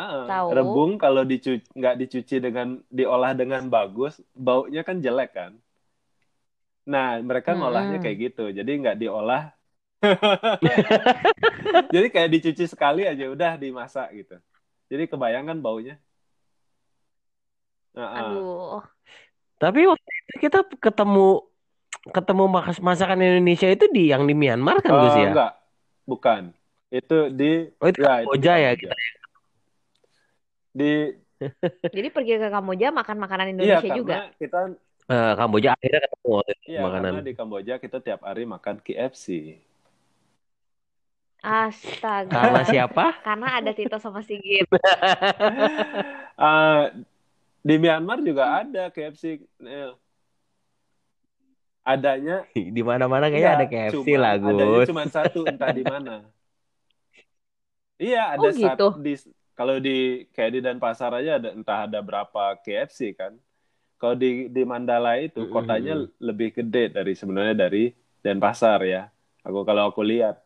Ah, 0.00 0.24
Tahu. 0.28 0.48
rebung 0.56 0.90
kalau 1.02 1.22
dicuci 1.30 1.64
nggak 1.78 1.94
dicuci 2.00 2.34
dengan 2.46 2.68
diolah 2.98 3.32
dengan 3.40 3.62
bagus, 3.74 4.12
baunya 4.46 4.80
kan 4.88 4.96
jelek 5.04 5.30
kan. 5.38 5.52
Nah, 6.84 7.16
mereka 7.24 7.56
ngolahnya 7.56 7.96
kayak 8.04 8.18
gitu, 8.30 8.42
jadi 8.52 8.70
nggak 8.80 8.96
diolah. 9.00 9.42
jadi 11.94 12.06
kayak 12.12 12.30
dicuci 12.34 12.64
sekali 12.68 13.08
aja 13.08 13.24
udah 13.32 13.56
dimasak 13.56 14.12
gitu. 14.12 14.36
Jadi 14.92 15.08
kebayangkan 15.08 15.58
baunya. 15.64 15.96
Nah, 17.96 18.08
ah. 18.10 18.20
Aduh, 18.20 18.84
Tapi 19.56 19.80
waktu 19.88 20.10
itu 20.20 20.34
kita 20.44 20.58
ketemu 20.82 21.40
ketemu 22.12 22.44
makas 22.52 22.78
masakan 22.84 23.16
Indonesia 23.24 23.68
itu 23.70 23.88
di 23.88 24.12
yang 24.12 24.28
di 24.28 24.34
Myanmar 24.36 24.84
kan 24.84 24.92
Gus 24.92 25.14
Oh, 25.14 25.24
ya? 25.24 25.30
enggak, 25.32 25.52
bukan. 26.04 26.42
Itu 26.92 27.32
di 27.32 27.72
Oh 27.80 27.88
itu 27.88 28.00
ya, 28.04 28.12
itu 28.20 28.36
di 28.36 28.44
Kamboja 28.44 28.52
ya 28.60 28.70
kita. 28.76 28.94
Di 30.74 30.90
jadi 31.94 32.08
pergi 32.10 32.32
ke 32.40 32.48
Kamboja 32.50 32.86
makan 32.92 33.16
makanan 33.24 33.46
iya 33.56 33.80
Indonesia 33.80 33.88
juga. 33.94 34.14
karena 34.20 34.36
kita 34.36 34.60
Eh, 35.04 35.32
Kamboja 35.36 35.76
akhirnya 35.76 36.00
ketemu 36.08 36.36
iya 36.64 36.80
makanan. 36.80 37.12
karena 37.12 37.22
di 37.22 37.34
Kamboja 37.36 37.74
kita 37.76 37.98
tiap 38.00 38.24
hari 38.24 38.48
makan 38.48 38.80
KFC. 38.80 39.60
Astaga. 41.44 42.32
Karena 42.32 42.60
siapa? 42.64 43.04
Karena 43.20 43.60
ada 43.60 43.70
Tito 43.76 44.00
sama 44.00 44.24
Sigit. 44.24 44.64
Ah, 46.40 46.88
di 47.68 47.76
Myanmar 47.76 48.24
juga 48.24 48.64
ada 48.64 48.88
KFC. 48.88 49.44
Nel. 49.60 50.00
Adanya 51.84 52.48
Di 52.56 52.80
mana-mana 52.80 53.28
kayaknya 53.28 53.60
ada 53.60 53.66
enggak, 53.68 53.92
KFC 53.92 54.08
cuma- 54.08 54.20
lah, 54.24 54.32
Adanya 54.40 54.64
Gus. 54.72 54.88
cuma 54.88 55.04
satu 55.04 55.40
entah 55.44 55.68
di 55.68 55.84
mana. 55.84 56.24
Iya, 58.00 58.40
ada 58.40 58.48
Oh, 58.48 58.56
gitu? 58.56 58.64
satu 58.64 58.86
di 59.04 59.12
kalau 59.52 59.76
di 59.76 60.24
kayak 60.32 60.50
di 60.50 60.60
Denpasar 60.64 61.12
aja 61.12 61.36
ada 61.36 61.52
entah 61.52 61.84
ada 61.84 62.00
berapa 62.00 62.56
KFC 62.64 63.12
kan. 63.12 63.36
Kalau 64.04 64.20
di 64.20 64.52
di 64.52 64.62
Mandala 64.68 65.16
itu 65.16 65.48
kotanya 65.48 65.96
lebih 66.20 66.52
gede 66.52 66.92
dari 66.92 67.16
sebenarnya 67.16 67.56
dari 67.56 67.88
Denpasar 68.20 68.84
ya. 68.84 69.08
Aku 69.40 69.64
kalau 69.64 69.88
aku 69.88 70.04
lihat. 70.04 70.44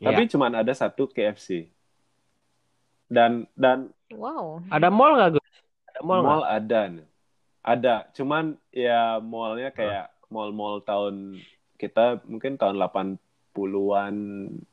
Iya. 0.00 0.08
Tapi 0.08 0.24
cuma 0.32 0.48
ada 0.48 0.72
satu 0.72 1.04
KFC. 1.04 1.68
Dan 3.12 3.44
dan 3.52 3.92
Wow. 4.08 4.64
Ada 4.72 4.88
mall 4.88 5.20
nggak 5.20 5.36
Gus? 5.36 5.52
Ada 5.92 6.00
mall 6.00 6.20
mall 6.24 6.40
nggak? 6.40 6.56
ada 6.64 6.80
nih. 6.96 7.06
Ada, 7.60 7.94
cuman 8.16 8.56
ya 8.72 9.20
mallnya 9.20 9.68
kayak 9.68 10.08
mall-mall 10.32 10.80
tahun 10.80 11.36
kita 11.76 12.24
mungkin 12.24 12.56
tahun 12.56 12.80
80-an, 12.80 14.14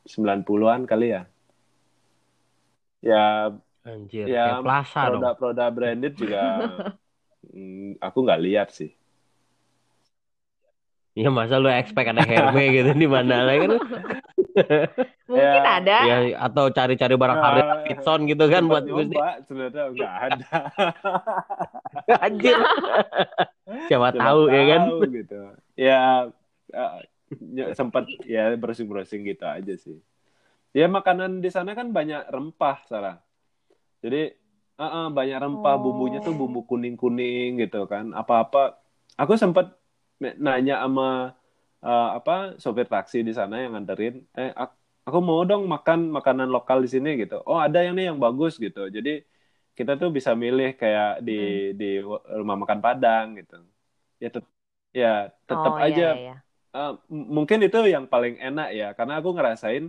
90-an 0.08 0.88
kali 0.88 1.12
ya. 1.12 1.28
Ya 3.04 3.52
Anjir, 3.84 4.26
Ya, 4.26 4.58
kayak 4.58 4.64
plaza 4.64 5.02
dong. 5.12 5.20
produk-produk 5.20 5.70
branded 5.76 6.14
juga 6.16 6.42
mm, 7.54 7.92
aku 8.02 8.18
nggak 8.26 8.42
lihat 8.46 8.68
sih. 8.74 8.90
Ya 11.16 11.32
masa 11.32 11.56
lu 11.64 11.72
expect 11.72 12.12
ada 12.12 12.20
Hermes 12.28 12.68
gitu 12.76 12.92
di 12.92 13.08
Mandala 13.08 13.56
kan? 13.56 13.72
Mungkin 15.32 15.64
Ya, 15.64 15.80
ada. 15.80 15.98
Ya 16.04 16.16
atau 16.44 16.66
cari-cari 16.76 17.16
barang 17.16 17.40
Harley 17.40 17.64
Nah, 17.64 17.72
Davidson 17.88 18.20
gitu 18.28 18.44
kan 18.52 18.64
buat 18.68 18.84
Gus. 18.84 19.08
nyoba, 19.08 19.28
sebenarnya 19.48 19.84
nggak 19.96 20.14
ada. 20.28 20.52
Anjir. 22.26 22.56
Siapa 23.88 24.08
Siapa 24.12 24.20
tahu 24.20 24.42
ya 24.52 24.64
kan? 24.76 24.82
tahu 24.86 24.98
gitu. 25.16 25.36
Ya 25.80 26.00
eh, 26.76 26.92
ny- 27.40 27.72
sempat 27.72 28.04
ya 28.28 28.52
browsing-browsing 28.60 29.22
gitu 29.24 29.46
aja 29.48 29.74
sih. 29.80 29.98
Ya 30.76 30.92
makanan 30.92 31.40
di 31.40 31.48
sana 31.48 31.72
kan 31.80 31.96
banyak 31.96 32.28
rempah, 32.28 32.84
Sarah. 32.92 33.24
Jadi 34.04 34.36
eh, 34.82 34.90
eh, 34.98 35.06
banyak 35.18 35.38
rempah, 35.44 35.74
Oh. 35.76 35.82
bumbunya 35.84 36.18
tuh 36.26 36.34
bumbu 36.40 36.60
kuning-kuning 36.70 37.50
gitu 37.64 37.78
kan. 37.92 38.06
Apa-apa. 38.20 38.58
Aku 39.22 39.34
sempat 39.40 39.66
nanya 40.46 40.74
sama 40.84 41.04
eh, 41.86 42.08
apa 42.18 42.32
sopir 42.64 42.88
taksi 42.94 43.18
di 43.28 43.32
sana 43.40 43.56
yang 43.64 43.72
nganterin, 43.78 44.14
eh 44.40 44.50
ak- 44.62 44.78
aku 45.08 45.20
mau 45.28 45.42
dong 45.50 45.64
makan 45.74 46.00
makanan 46.18 46.50
lokal 46.56 46.78
di 46.86 46.90
sini 46.94 47.10
gitu. 47.22 47.36
Oh, 47.50 47.60
ada 47.62 47.78
yang 47.86 47.94
nih 47.98 48.06
yang 48.14 48.20
bagus 48.26 48.54
gitu. 48.66 48.80
Jadi 48.96 49.10
kita 49.78 49.92
tuh 50.02 50.10
bisa 50.18 50.32
milih 50.44 50.70
kayak 50.82 51.22
di 51.28 51.32
di 51.80 51.86
rumah 52.40 52.56
makan 52.62 52.80
Padang 52.86 53.26
gitu. 53.40 53.56
Ya 54.24 54.30
tet- 54.34 54.54
ya 54.96 55.12
tetap 55.50 55.74
oh, 55.76 55.80
iya, 55.80 55.86
aja 55.88 56.08
iya, 56.16 56.22
iya. 56.24 56.36
Uh, 56.76 56.92
mungkin 57.08 57.64
itu 57.64 57.80
yang 57.88 58.04
paling 58.04 58.36
enak 58.36 58.68
ya 58.76 58.88
karena 58.98 59.24
aku 59.24 59.32
ngerasain 59.32 59.88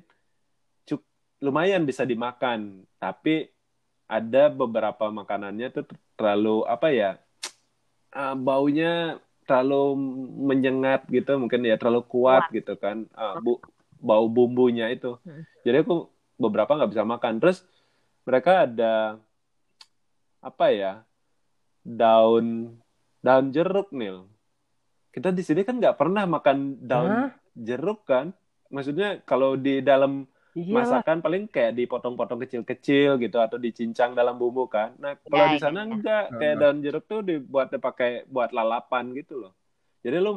cuk 0.86 1.02
lumayan 1.42 1.82
bisa 1.82 2.06
dimakan 2.06 2.86
tapi 3.02 3.50
ada 4.06 4.48
beberapa 4.50 5.10
makanannya 5.10 5.68
tuh 5.74 5.84
terlalu 6.14 6.62
apa 6.66 6.88
ya 6.94 7.10
uh, 8.14 8.34
baunya 8.38 9.18
terlalu 9.46 9.94
menyengat 10.50 11.06
gitu 11.06 11.38
mungkin 11.38 11.62
ya 11.62 11.78
terlalu 11.78 12.02
kuat, 12.06 12.50
gitu 12.50 12.74
kan 12.74 13.06
Uh, 13.14 13.38
bu 13.38 13.52
bau 13.96 14.26
bumbunya 14.28 14.90
itu. 14.92 15.16
Hmm. 15.22 15.42
jadi 15.62 15.82
aku 15.86 16.10
beberapa 16.36 16.76
nggak 16.76 16.92
bisa 16.92 17.04
makan. 17.06 17.40
Terus 17.40 17.64
mereka 18.26 18.66
ada 18.66 19.16
apa 20.42 20.66
ya 20.70 20.92
daun 21.82 22.76
daun 23.24 23.46
jeruk 23.50 23.90
nih 23.90 24.22
kita 25.16 25.32
di 25.32 25.42
sini 25.42 25.64
kan 25.64 25.80
nggak 25.80 25.96
pernah 25.96 26.28
makan 26.28 26.76
daun 26.84 27.08
Hah? 27.08 27.30
jeruk 27.56 28.04
kan. 28.04 28.36
Maksudnya 28.68 29.24
kalau 29.24 29.56
di 29.56 29.80
dalam 29.80 30.28
Iyalah. 30.56 31.04
masakan 31.04 31.18
paling 31.24 31.42
kayak 31.54 31.72
dipotong-potong 31.78 32.40
kecil-kecil 32.42 33.10
gitu 33.22 33.36
atau 33.46 33.58
dicincang 33.64 34.10
dalam 34.18 34.34
bumbu 34.40 34.64
kan. 34.66 34.88
Nah, 35.02 35.12
kalau 35.30 35.44
Ya, 35.44 35.52
di 35.52 35.58
ya, 35.60 35.60
sana 35.64 35.78
ya. 35.84 35.86
enggak, 35.88 36.22
kayak 36.38 36.54
daun 36.60 36.78
jeruk 36.84 37.04
tuh 37.10 37.20
dibuat 37.28 37.68
pakai 37.86 38.10
buat 38.34 38.50
lalapan 38.56 39.04
gitu 39.18 39.34
loh. 39.42 39.52
Jadi 40.04 40.16
lu 40.24 40.30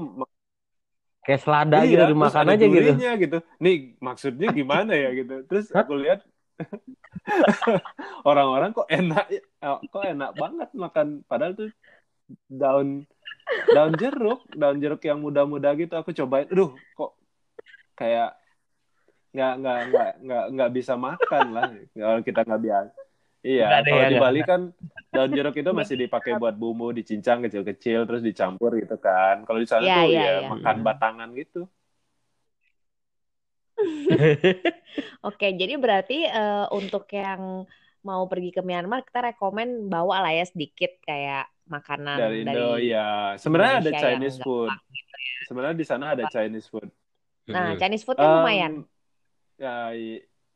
Kayak 1.25 1.41
selada 1.45 1.77
iya, 1.77 1.87
gitu 1.91 2.03
dimakan 2.11 2.45
aja 2.51 2.65
gitu. 2.65 2.91
gitu. 3.23 3.37
Nih 3.63 3.75
maksudnya 4.07 4.47
gimana 4.59 4.91
ya 5.03 5.09
gitu. 5.19 5.33
Terus 5.47 5.65
aku 5.75 5.93
lihat 6.03 6.19
orang-orang 8.29 8.69
kok 8.75 8.87
enak 8.89 9.25
eh, 9.31 9.77
kok 9.91 10.03
enak 10.05 10.31
banget 10.35 10.69
makan 10.75 11.07
padahal 11.29 11.53
tuh 11.59 11.69
daun 12.49 12.87
daun 13.75 13.93
jeruk, 14.01 14.39
daun 14.55 14.77
jeruk 14.83 15.01
yang 15.05 15.19
muda-muda 15.25 15.69
gitu 15.77 15.93
aku 15.99 16.11
cobain. 16.15 16.47
Aduh, 16.53 16.71
kok 16.97 17.11
kayak 17.99 18.38
nggak 19.33 19.51
nggak 19.61 19.77
nggak 19.89 20.09
nggak 20.25 20.43
nggak 20.53 20.69
bisa 20.77 20.93
makan 20.97 21.45
lah 21.55 21.67
kalau 21.93 22.21
kita 22.27 22.39
nggak 22.47 22.61
biasa. 22.67 22.91
Iya, 23.39 23.65
kalau 23.87 24.03
ya, 24.03 24.09
di. 24.11 24.17
Bali 24.19 24.39
kan 24.43 24.61
daun 25.15 25.31
jeruk 25.31 25.55
itu 25.55 25.71
masih 25.71 25.95
dipakai 25.95 26.31
buat 26.35 26.55
bumbu, 26.59 26.91
dicincang 26.91 27.39
kecil-kecil 27.47 28.03
terus 28.03 28.21
dicampur 28.25 28.71
gitu 28.75 28.95
kan. 28.99 29.47
Kalau 29.47 29.59
di 29.63 29.67
sana 29.69 29.85
Iya, 29.87 29.95
tuh 29.95 30.05
iya, 30.11 30.21
ya 30.21 30.33
iya. 30.43 30.49
makan 30.51 30.75
batangan 30.83 31.29
gitu. 31.39 31.59
Oke, 35.27 35.45
jadi 35.55 35.73
berarti 35.79 36.13
eh, 36.27 36.65
untuk 36.75 37.03
yang 37.15 37.63
mau 38.07 38.23
pergi 38.31 38.49
ke 38.55 38.61
Myanmar 38.63 39.03
kita 39.07 39.19
rekomen 39.31 39.91
bawa 39.91 40.23
lah 40.23 40.31
ya 40.35 40.45
sedikit 40.47 40.91
kayak 41.03 41.51
makanan 41.67 42.17
Dari 42.19 42.37
dari 42.43 42.55
Indo 42.55 42.67
ya. 42.79 43.07
Sebenarnya 43.39 43.75
ada 43.79 43.91
Indonesia 43.91 44.01
Chinese 44.03 44.37
food. 44.43 44.71
Sebenarnya 45.47 45.75
di 45.77 45.85
sana 45.87 46.05
ada 46.15 46.23
Chinese 46.27 46.67
food. 46.69 46.89
Nah, 47.49 47.73
Mm-mm. 47.73 47.79
Chinese 47.81 48.03
food 48.05 48.17
kan 48.19 48.29
Em, 48.29 48.37
lumayan. 48.39 48.73
Ya 49.59 49.91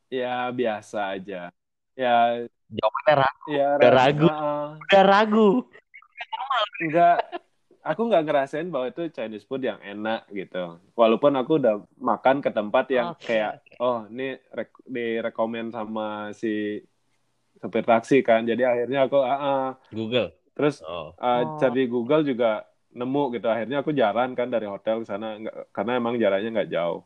ya 0.08 0.34
biasa 0.50 1.14
aja. 1.14 1.52
Ya 1.94 2.16
Jawabannya 2.66 3.16
ragu. 3.20 3.48
ya 3.52 3.68
Udah 3.78 3.92
ragu. 3.94 4.28
ah, 4.28 4.68
Udah 4.80 5.04
ragu. 5.06 5.50
enggak 6.80 7.18
aku 7.84 8.02
nggak 8.08 8.24
ngerasain 8.24 8.68
bahwa 8.72 8.88
itu 8.88 9.12
Chinese 9.12 9.44
food 9.44 9.62
yang 9.62 9.78
enak 9.78 10.26
gitu. 10.32 10.80
Walaupun 10.96 11.36
aku 11.36 11.60
udah 11.60 11.84
makan 12.00 12.40
ke 12.40 12.50
tempat 12.50 12.86
yang 12.90 13.12
Oke, 13.14 13.28
kayak 13.30 13.60
oke. 13.60 13.76
oh 13.78 14.00
ini 14.08 14.40
rek 14.50 14.72
direkomend 14.88 15.70
sama 15.70 16.32
si 16.32 16.80
supir 17.60 17.84
taksi 17.84 18.24
kan. 18.24 18.44
Jadi 18.44 18.64
akhirnya 18.64 19.06
aku 19.06 19.20
ah, 19.20 19.36
ah. 19.36 19.66
Google. 19.92 20.32
terus 20.54 20.80
Oh. 20.82 21.12
uh, 21.14 21.42
Oh. 21.44 21.58
cari 21.58 21.86
Google 21.86 22.24
juga 22.24 22.64
nemu 22.90 23.34
gitu. 23.34 23.48
Akhirnya 23.50 23.82
aku 23.82 23.92
jalan 23.92 24.34
kan 24.34 24.48
dari 24.48 24.66
hotel 24.66 25.02
ke 25.02 25.06
sana 25.06 25.38
karena 25.70 25.98
emang 25.98 26.16
jaraknya 26.16 26.50
nggak 26.54 26.72
jauh. 26.72 27.02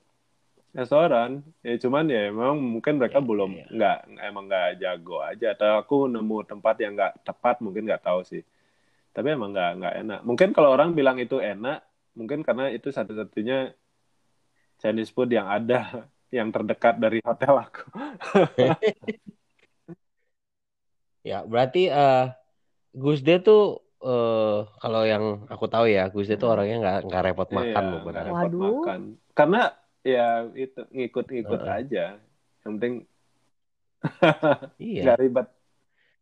Restoran, 0.75 1.41
ya 1.63 1.73
cuman 1.79 2.05
ya 2.11 2.29
memang 2.29 2.59
mungkin 2.59 2.99
mereka 2.99 3.17
Iya, 3.17 3.27
belum 3.27 3.51
iya, 3.55 3.63
iya. 3.63 3.73
nggak 3.73 3.97
emang 4.29 4.43
nggak 4.45 4.67
jago 4.83 5.17
aja. 5.23 5.47
Atau 5.55 5.71
aku 5.79 5.95
nemu 6.11 6.37
tempat 6.45 6.75
yang 6.83 6.93
nggak 6.93 7.13
tepat 7.23 7.55
mungkin 7.63 7.87
nggak 7.87 8.03
tahu 8.03 8.21
sih. 8.27 8.43
Tapi 9.15 9.27
emang 9.33 9.55
nggak 9.55 9.71
nggak 9.81 9.95
enak. 10.05 10.19
Mungkin 10.27 10.49
kalau 10.53 10.69
orang 10.75 10.93
bilang 10.93 11.17
itu 11.17 11.41
enak, 11.41 11.81
mungkin 12.13 12.45
karena 12.45 12.69
itu 12.69 12.93
satu-satunya 12.93 13.73
Chinese 14.77 15.09
food 15.09 15.33
yang 15.33 15.49
ada 15.49 16.05
yang 16.37 16.51
terdekat 16.53 16.99
dari 17.01 17.19
hotel 17.23 17.53
aku. 17.63 17.83
Ya, 21.27 21.43
berarti 21.43 21.91
eh 21.91 22.31
Gus 22.95 23.19
De 23.19 23.35
tuh 23.43 23.83
eh 23.99 24.59
kalau 24.79 25.03
yang 25.03 25.43
aku 25.51 25.67
tahu 25.67 25.91
ya, 25.91 26.07
Gus 26.07 26.31
De 26.31 26.39
tuh 26.39 26.55
orangnya 26.55 26.79
nggak 26.79 26.97
nggak 27.03 27.23
repot 27.27 27.49
makan 27.51 27.83
Iya, 27.83 27.91
loh 27.91 27.99
repot 28.07 28.47
Waduh. 28.47 28.63
makan. 28.63 28.99
Karena 29.35 29.61
ya 30.07 30.27
itu 30.55 30.79
ngikut-ngikut 30.87 31.59
Heeh. 31.59 31.77
aja. 31.77 32.05
Yang 32.57 32.71
penting 32.73 32.93
Iya. 34.79 35.01
nggak 35.03 35.17
ribet. 35.19 35.47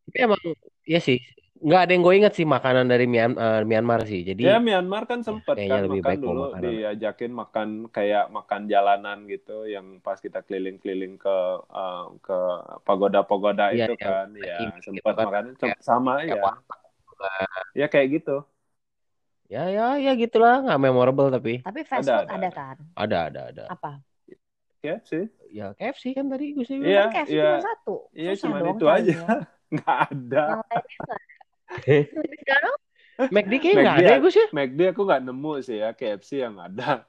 Tapi 0.06 0.18
emang 0.18 0.42
iya 0.84 1.00
sih. 1.00 1.20
Nggak 1.56 1.82
ada 1.82 1.92
yang 1.92 2.04
gue 2.04 2.16
inget 2.16 2.34
sih 2.34 2.46
makanan 2.46 2.86
dari 2.86 3.06
Myan- 3.06 3.36
eh, 3.36 3.64
Myanmar 3.64 4.04
sih. 4.04 4.22
Jadi 4.22 4.44
Ya 4.44 4.60
Myanmar 4.60 5.06
kan 5.06 5.22
sempet 5.22 5.56
kayaknya 5.56 5.72
kan 5.72 5.84
lebih 5.88 6.02
makan 6.02 6.08
baik 6.08 6.20
dulu 6.20 6.42
makanan. 6.46 6.62
diajakin 6.64 7.32
makan 7.32 7.68
kayak 7.90 8.26
makan 8.30 8.62
jalanan 8.66 9.18
gitu 9.26 9.58
yang 9.66 9.86
pas 10.00 10.18
kita 10.18 10.40
keliling-keliling 10.42 11.16
ke 11.16 11.38
uh, 11.66 12.12
ke 12.20 12.38
pagoda-pagoda 12.82 13.72
Iya, 13.72 13.88
itu 13.88 13.94
yang 13.94 14.04
kan 14.04 14.28
ya 14.32 14.38
trekking 14.38 14.72
gitu 14.74 14.86
sempat 14.94 15.14
kan. 15.16 15.26
makan 15.26 15.46
Kayak- 15.56 15.80
sama 15.80 16.14
ya 16.22 16.44
ya 17.74 17.88
kayak 17.88 18.08
gitu 18.14 18.44
Ya 19.46 19.70
ya 19.70 19.86
ya 20.02 20.12
gitulah 20.18 20.66
nggak 20.66 20.80
memorable 20.82 21.30
tapi 21.30 21.62
Tapi 21.62 21.80
fast 21.86 22.10
Ada, 22.10 22.14
food 22.14 22.30
ada, 22.30 22.34
ada, 22.34 22.48
ada. 22.50 22.52
kan? 22.58 22.78
ada 22.98 23.18
ada 23.30 23.42
ada. 23.54 23.64
Apa? 23.70 23.92
ya 24.86 24.96
sih 25.02 25.26
Ya 25.50 25.74
KFC 25.74 26.14
kan 26.18 26.26
tadi 26.30 26.54
Gus 26.54 26.70
De 26.70 26.76
bilang. 26.78 26.90
Iya, 26.92 27.02
Kan 27.10 27.10
KFC 27.14 27.34
iya. 27.34 27.44
cuma 27.46 27.60
satu. 27.62 27.96
iya 28.14 28.32
dong 28.62 28.78
itu 28.78 28.86
aja 28.90 29.14
carinya. 29.14 29.38
nggak 29.74 29.98
ada 30.10 30.44
dong? 30.50 30.64
McD 33.34 33.54
kayaknya 33.62 33.82
nggak 33.84 33.98
McD 33.98 34.06
ada 34.06 34.14
ya 34.14 34.18
Gus 34.24 34.36
ya? 34.42 34.48
McD 34.52 34.80
aku 34.92 35.02
nggak 35.08 35.22
nemu 35.26 35.52
sih 35.66 35.78
ya 35.84 35.90
KFC 35.98 36.32
yang 36.46 36.56
ada 36.60 37.06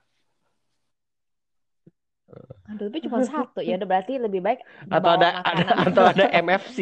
Aduh, 2.66 2.90
tapi 2.90 2.98
cuma 3.06 3.22
satu. 3.22 3.62
Ya 3.62 3.78
udah 3.78 3.88
berarti 3.88 4.18
lebih 4.18 4.40
baik 4.42 4.60
Atau 4.90 5.10
ada 5.14 5.28
ada 5.46 5.64
atau 5.86 6.02
ada 6.02 6.24
MFC 6.34 6.78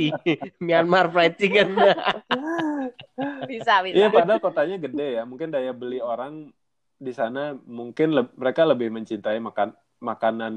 Myanmar 0.58 1.12
Fried 1.12 1.36
Chicken. 1.36 1.76
bisa, 3.50 3.84
bisa. 3.84 3.96
Iya, 3.96 4.08
padahal 4.08 4.40
kotanya 4.40 4.76
gede 4.80 5.20
ya. 5.20 5.22
Mungkin 5.28 5.52
daya 5.52 5.72
beli 5.76 6.00
orang 6.00 6.48
di 6.96 7.12
sana 7.12 7.52
mungkin 7.68 8.16
le- 8.16 8.32
mereka 8.38 8.64
lebih 8.64 8.88
mencintai 8.88 9.36
makan 9.44 9.76
makanan 10.00 10.54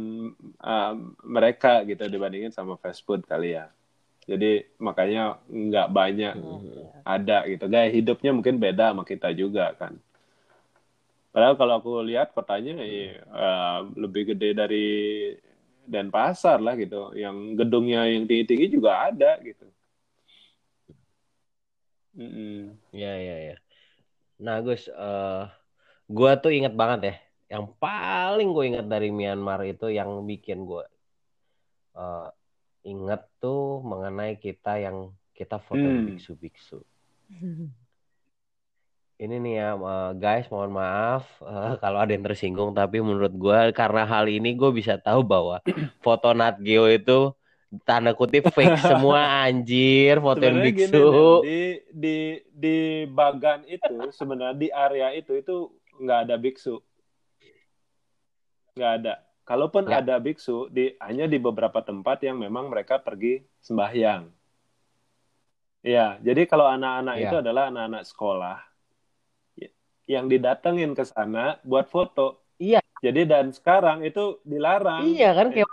uh, 0.60 0.94
mereka 1.24 1.84
gitu 1.88 2.08
dibandingin 2.08 2.52
sama 2.52 2.76
fast 2.80 3.04
food 3.04 3.24
kali 3.28 3.56
ya. 3.56 3.68
Jadi 4.28 4.64
makanya 4.80 5.40
nggak 5.48 5.88
banyak 5.92 6.34
Hmm. 6.36 6.92
ada 7.08 7.48
gitu. 7.48 7.68
Gaya 7.72 7.88
hidupnya 7.88 8.32
mungkin 8.36 8.60
beda 8.60 8.92
sama 8.92 9.04
kita 9.08 9.32
juga 9.32 9.72
kan. 9.80 9.96
Padahal 11.38 11.54
kalau 11.54 11.74
aku 11.78 12.02
lihat 12.02 12.34
kotanya 12.34 12.82
ya, 12.82 13.22
uh, 13.30 13.86
lebih 13.94 14.34
gede 14.34 14.58
dari 14.58 14.88
Denpasar 15.86 16.58
lah 16.58 16.74
gitu. 16.74 17.14
Yang 17.14 17.62
gedungnya 17.62 18.10
yang 18.10 18.26
tinggi-tinggi 18.26 18.74
juga 18.74 19.06
ada 19.06 19.38
gitu. 19.46 19.70
Mm-mm. 22.18 22.74
Ya 22.90 23.14
ya 23.22 23.54
ya. 23.54 23.56
Nah 24.42 24.66
Gus, 24.66 24.90
eh 24.90 25.46
gua 26.10 26.42
tuh 26.42 26.58
inget 26.58 26.74
banget 26.74 27.00
ya. 27.06 27.16
Yang 27.54 27.66
paling 27.78 28.50
gue 28.50 28.64
inget 28.74 28.88
dari 28.90 29.14
Myanmar 29.14 29.62
itu 29.70 29.94
yang 29.94 30.26
bikin 30.26 30.66
gue 30.66 30.90
eh 32.02 32.30
inget 32.82 33.22
tuh 33.38 33.86
mengenai 33.86 34.42
kita 34.42 34.82
yang 34.82 35.14
kita 35.38 35.62
foto 35.62 35.86
Hmm. 35.86 36.02
biksu-biksu. 36.10 36.82
Ini 39.18 39.42
nih 39.42 39.54
ya 39.58 39.70
guys, 40.14 40.46
mohon 40.54 40.78
maaf 40.78 41.26
eh, 41.42 41.74
kalau 41.84 41.98
ada 41.98 42.14
yang 42.14 42.22
tersinggung, 42.22 42.78
tapi 42.78 43.02
menurut 43.02 43.34
gue 43.34 43.60
karena 43.74 44.06
hal 44.06 44.30
ini 44.30 44.54
gue 44.54 44.70
bisa 44.70 45.02
tahu 45.02 45.26
bahwa 45.26 45.58
foto 46.06 46.38
Nat 46.38 46.62
Geo 46.62 46.86
itu 46.86 47.34
tanda 47.82 48.14
kutip 48.14 48.54
fake 48.54 48.78
semua 48.78 49.26
anjir, 49.50 50.22
foto 50.22 50.40
yang 50.40 50.62
gini, 50.62 50.70
biksu. 50.70 51.02
Nel, 51.02 51.34
di 51.42 51.62
di 51.90 52.18
di 52.54 52.78
Bagan 53.10 53.66
itu 53.66 54.14
sebenarnya 54.14 54.54
di 54.54 54.70
area 54.70 55.10
itu 55.18 55.34
itu 55.34 55.74
nggak 55.98 56.20
ada 56.30 56.36
biksu, 56.38 56.78
nggak 58.78 58.94
ada. 59.02 59.14
Kalaupun 59.48 59.88
Nggak. 59.88 60.04
ada 60.04 60.16
biksu, 60.20 60.68
di 60.68 60.92
hanya 61.00 61.24
di 61.24 61.40
beberapa 61.40 61.80
tempat 61.80 62.20
yang 62.20 62.36
memang 62.36 62.68
mereka 62.68 63.00
pergi 63.00 63.40
sembahyang. 63.64 64.28
Ya, 65.88 66.20
jadi 66.20 66.44
kalau 66.44 66.68
anak-anak 66.68 67.16
Iya. 67.16 67.26
itu 67.32 67.36
adalah 67.40 67.72
anak-anak 67.72 68.04
sekolah 68.04 68.58
yang 70.08 70.32
didatengin 70.32 70.96
ke 70.96 71.04
sana 71.04 71.60
buat 71.68 71.92
foto. 71.92 72.40
Iya. 72.58 72.80
Jadi 73.04 73.28
dan 73.30 73.52
sekarang 73.54 74.02
itu 74.08 74.40
dilarang. 74.48 75.04
Iya 75.04 75.36
kan 75.38 75.48
kayak 75.54 75.70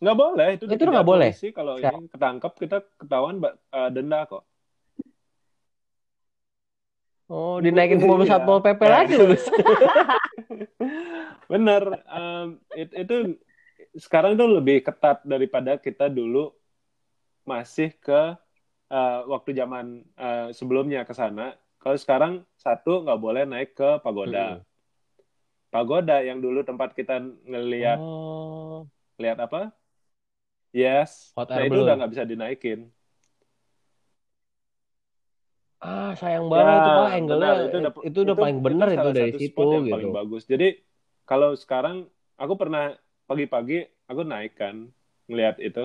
Nggak 0.00 0.16
boleh 0.16 0.48
itu 0.56 0.64
Itu 0.64 0.84
nggak 0.88 1.06
boleh? 1.06 1.30
polisi 1.30 1.52
kalau 1.52 1.76
ini 1.76 2.08
ketangkep 2.08 2.52
kita 2.56 2.76
ketahuan 2.96 3.36
eh, 3.44 3.90
denda 3.92 4.24
kok. 4.24 4.42
Oh, 7.30 7.62
dinaikin 7.62 8.02
ke 8.02 8.06
mobil 8.10 8.26
Iya. 8.26 8.42
satpol 8.42 8.58
pp 8.58 8.80
lagi. 8.90 9.14
Bener, 11.52 11.82
em, 12.10 12.58
it- 12.74 12.96
itu 12.96 13.38
sekarang 13.94 14.34
itu 14.34 14.46
lebih 14.50 14.82
ketat 14.82 15.22
daripada 15.22 15.78
kita 15.78 16.10
dulu 16.10 16.50
masih 17.46 17.94
ke 18.02 18.34
eh, 18.90 19.20
waktu 19.30 19.50
zaman 19.54 20.02
eh, 20.18 20.48
sebelumnya 20.56 21.06
ke 21.06 21.14
sana. 21.14 21.54
Kalau 21.80 21.96
sekarang 21.96 22.32
satu 22.60 23.00
nggak 23.04 23.20
boleh 23.24 23.42
naik 23.48 23.70
ke 23.78 23.88
pagoda. 24.04 24.60
Hmm. 24.60 24.68
Pagoda 25.70 26.16
yang 26.28 26.38
dulu 26.44 26.60
tempat 26.66 26.92
kita 26.98 27.22
ngelihat 27.46 27.98
Oh, 28.02 28.84
lihat 29.22 29.38
apa? 29.40 29.70
Yes. 30.72 31.32
Hot 31.34 31.48
Nah 31.50 31.56
air 31.58 31.66
itu 31.66 31.72
balloon. 31.72 31.86
udah 31.86 31.94
nggak 31.98 32.12
bisa 32.14 32.24
dinaikin. 32.28 32.78
ah 35.80 36.12
sayang 36.20 36.44
Ya, 36.44 36.52
banget 36.52 36.76
itu 36.84 36.90
pak 36.92 37.06
angle-nya 37.16 37.40
benar, 37.40 37.56
itu 37.64 37.76
udah, 37.80 37.92
itu 38.08 38.18
udah- 38.20 38.36
paling 38.44 38.58
bener 38.66 38.88
itu, 38.92 38.98
salah 39.00 39.12
dari 39.16 39.32
situ 39.32 39.48
spot 39.48 39.66
yang 39.72 39.84
gitu. 39.88 39.92
paling 39.94 40.10
bagus. 40.18 40.42
Jadi 40.52 40.66
kalau 41.24 41.50
sekarang 41.56 41.96
aku 42.36 42.54
pernah 42.60 42.82
pagi-pagi 43.28 43.76
aku 44.10 44.22
naik 44.26 44.52
kan 44.60 44.76
ngelihat 45.30 45.56
itu 45.62 45.84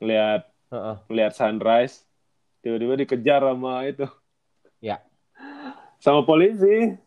ngelihat 0.00 0.40
Heeh. 0.72 0.96
ngelihat 1.08 1.32
sunrise 1.40 1.94
tiba-tiba 2.62 2.94
dikejar 3.00 3.40
sama 3.48 3.72
itu 3.90 4.04
Ya. 4.04 4.21
Sama 6.02 6.26
polisi 6.26 6.98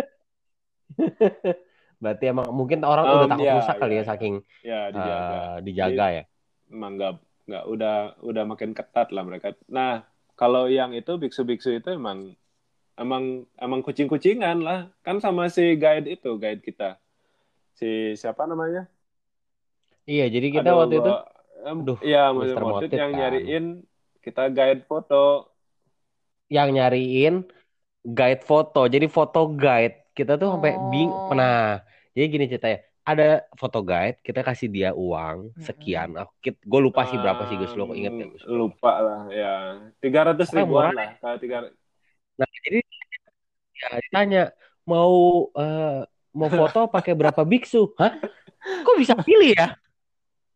Berarti 1.99 2.31
emang 2.31 2.47
mungkin 2.55 2.79
orang 2.87 3.05
Um, 3.05 3.15
udah 3.19 3.27
takut 3.27 3.45
ya, 3.45 3.55
rusak 3.59 3.75
kali 3.75 3.93
ya, 3.93 3.99
ya 3.99 4.03
saking 4.07 4.33
ya 4.63 4.81
dijaga 4.89 5.35
eh, 5.35 5.55
dijaga 5.67 6.05
ya. 6.15 6.23
emang 6.71 6.91
nggak 6.95 7.13
nggak 7.49 7.63
udah 7.67 7.95
udah 8.23 8.43
makin 8.47 8.71
ketat 8.71 9.11
lah 9.11 9.23
mereka 9.27 9.51
nah 9.67 10.07
kalau 10.39 10.71
yang 10.71 10.95
itu 10.95 11.19
biksu-biksu 11.19 11.75
itu 11.75 11.89
emang 11.91 12.33
emang 12.95 13.43
emang 13.59 13.83
kucing-kucingan 13.83 14.63
lah 14.63 14.87
kan 15.03 15.19
sama 15.19 15.51
si 15.51 15.75
guide 15.75 16.07
itu 16.07 16.39
guide 16.39 16.63
kita 16.63 16.95
si 17.75 18.15
siapa 18.15 18.47
namanya 18.47 18.87
Iya, 20.09 20.25
jadi 20.25 20.47
kita 20.49 20.73
Aduh, 20.73 20.79
waktu 20.81 20.95
itu 21.05 21.13
Aduh, 21.69 21.97
iya. 22.01 22.33
Mr. 22.33 22.57
Motit 22.65 22.89
Motit 22.89 22.91
yang 22.97 23.11
kan. 23.13 23.19
nyariin 23.21 23.65
kita 24.25 24.49
guide 24.49 24.81
foto 24.89 25.48
yang 26.49 26.73
nyariin 26.73 27.45
guide 28.03 28.43
foto. 28.43 28.89
Jadi 28.89 29.05
foto 29.07 29.53
guide 29.53 30.09
kita 30.17 30.35
tuh 30.35 30.57
sampai 30.57 30.75
bing. 30.91 31.09
Oh. 31.09 31.33
Nah, 31.37 31.79
jadi 32.11 32.25
gini 32.27 32.45
ceritanya. 32.49 32.79
Ada 33.09 33.49
foto 33.57 33.81
guide, 33.81 34.21
kita 34.21 34.45
kasih 34.45 34.69
dia 34.69 34.93
uang 34.93 35.57
sekian. 35.57 36.13
Aku 36.13 36.29
gue 36.45 36.81
lupa 36.83 37.09
sih 37.09 37.17
berapa 37.17 37.41
sih 37.49 37.57
Gus, 37.57 37.73
lo 37.73 37.89
inget 37.97 38.13
gak 38.13 38.29
Gus? 38.37 38.43
lupa 38.45 38.91
lah 39.01 39.21
ya 39.33 39.53
tiga 39.97 40.29
ratus 40.29 40.53
ribuan 40.53 40.93
lah 40.93 41.17
kalau 41.17 41.41
tiga 41.41 41.73
Nah, 42.37 42.47
jadi 42.69 42.79
ya 43.81 43.89
ditanya 43.97 44.43
mau 44.85 45.49
eh, 45.57 46.05
mau 46.37 46.49
foto 46.53 46.85
pakai 46.85 47.17
berapa 47.17 47.41
biksu? 47.41 47.97
Hah? 47.97 48.13
Kok 48.85 48.97
bisa 49.01 49.17
pilih 49.25 49.57
ya? 49.57 49.73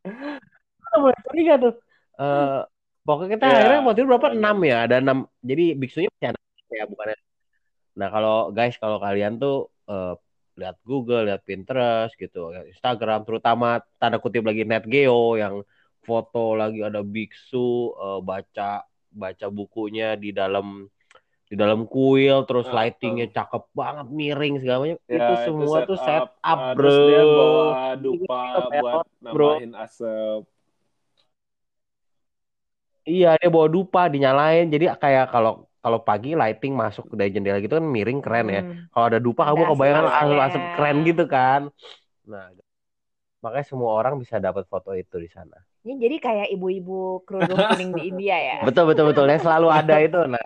Kita 0.78 0.96
mulai 1.02 1.20
curiga 1.26 1.54
tuh. 1.58 1.74
Eh, 2.22 2.62
pokoknya 3.04 3.30
kita 3.36 3.45
Ya, 3.45 3.56
akhirnya 3.60 3.80
waktu 3.86 3.99
itu 4.04 4.08
berapa? 4.10 4.28
Enam 4.34 4.58
ya, 4.64 4.78
ada 4.88 4.95
enam. 4.99 5.18
Jadi 5.43 5.66
biksunya 5.76 6.10
masih 6.12 6.28
ada 6.34 6.39
ya, 6.74 6.84
bukannya. 6.88 7.18
Nah, 7.93 8.08
kalau 8.10 8.38
guys, 8.49 8.76
kalau 8.82 8.97
kalian 8.97 9.38
tuh 9.38 9.70
eh, 9.88 10.14
lihat 10.58 10.78
Google, 10.86 11.30
lihat 11.30 11.41
Pinterest 11.45 12.14
gitu, 12.18 12.54
Instagram, 12.70 13.26
terutama 13.26 13.82
tanda 13.97 14.18
kutip 14.22 14.45
lagi 14.45 14.64
Net 14.66 14.86
Geo 14.86 15.38
yang 15.38 15.62
foto 16.04 16.54
lagi 16.54 16.84
ada 16.84 16.99
biksu 16.99 17.95
eh, 17.95 18.20
baca 18.20 18.84
baca 19.14 19.47
bukunya 19.47 20.18
di 20.18 20.34
dalam 20.34 20.89
di 21.47 21.56
dalam 21.56 21.86
kuil 21.86 22.49
terus 22.49 22.66
Ah, 22.66 22.82
lightingnya 22.82 23.30
cakep 23.30 23.70
banget 23.78 24.08
miring 24.10 24.58
segala 24.58 24.78
macam 24.89 24.97
Ya, 25.06 25.14
itu 25.22 25.34
semua 25.45 25.78
tuh 25.86 25.99
set 26.01 26.26
up 26.41 26.60
bro 26.74 26.82
Terus 26.82 26.97
dia 26.97 27.24
bawa 27.30 27.78
dupa 27.93 28.39
Itu 28.41 28.60
buat 28.82 29.06
nambahin 29.22 29.72
asap. 29.78 30.41
Iya 33.08 33.28
dia 33.39 33.49
bawa 33.51 33.68
dupa 33.68 34.01
dinyalain 34.14 34.66
jadi 34.74 34.95
kayak 34.99 35.26
kalau 35.34 35.68
kalau 35.84 35.99
pagi 35.99 36.32
lighting 36.34 36.74
masuk 36.80 37.12
dari 37.20 37.30
jendela 37.36 37.60
gitu 37.60 37.76
kan 37.80 37.86
miring 37.86 38.20
keren 38.24 38.47
ya 38.49 38.62
Hmm. 38.64 38.88
kalau 38.93 39.06
ada 39.12 39.20
dupa 39.20 39.41
kamu 39.51 39.64
kebayang 39.76 40.06
asap-asapnya. 40.08 40.45
asap 40.47 40.64
keren 40.76 40.97
gitu 41.04 41.24
kan 41.28 41.62
nah 42.24 42.45
makanya 43.43 43.66
semua 43.68 43.91
orang 43.99 44.16
bisa 44.24 44.39
dapat 44.39 44.64
foto 44.72 44.95
itu 44.95 45.16
di 45.20 45.28
sana 45.28 45.58
Ini 45.84 45.99
jadi 45.99 46.16
kayak 46.24 46.47
ibu-ibu 46.56 47.28
kerudung 47.28 47.60
kuning 47.68 47.91
di 47.91 48.08
India 48.08 48.36
ya. 48.39 48.56
betul 48.64 48.88
betul 48.88 49.12
betul 49.12 49.28
ya 49.28 49.38
selalu 49.43 49.68
ada 49.68 49.95
itu 49.99 50.20
nah 50.32 50.43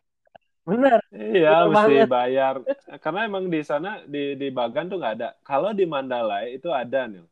bener 0.67 0.99
Iya, 1.15 1.49
Betul 1.63 1.69
mesti 1.71 1.93
banget. 1.95 2.07
bayar. 2.11 2.53
Karena 2.99 3.19
emang 3.29 3.43
di 3.47 3.61
sana 3.63 3.89
di 4.03 4.35
di 4.35 4.47
Bagan 4.51 4.85
tuh 4.91 4.97
nggak 4.99 5.13
ada. 5.15 5.29
Kalau 5.45 5.71
di 5.71 5.85
Mandalay 5.87 6.59
itu 6.59 6.67
ada 6.73 7.07
nih. 7.07 7.23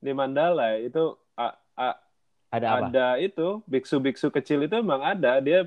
Di 0.00 0.12
Mandalay 0.16 0.88
itu 0.88 1.02
ada 2.50 2.66
apa 2.76 2.86
ada 2.90 3.06
itu 3.22 3.62
biksu-biksu 3.70 4.28
kecil 4.34 4.66
itu 4.66 4.74
emang 4.78 5.02
ada. 5.02 5.38
Dia 5.38 5.66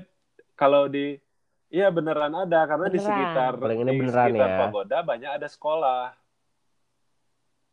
kalau 0.54 0.86
di 0.88 1.18
Iya 1.74 1.90
beneran 1.90 2.30
ada 2.30 2.70
karena 2.70 2.86
di 2.86 3.02
Beneran. 3.02 3.10
sekitar 3.10 3.52
Paling 3.58 3.78
ini 3.82 3.90
di 3.90 3.98
beneran 3.98 4.26
sekitar 4.30 4.46
ya. 4.48 4.58
pagoda 4.62 4.96
banyak 5.02 5.30
ada 5.42 5.48
sekolah. 5.50 6.14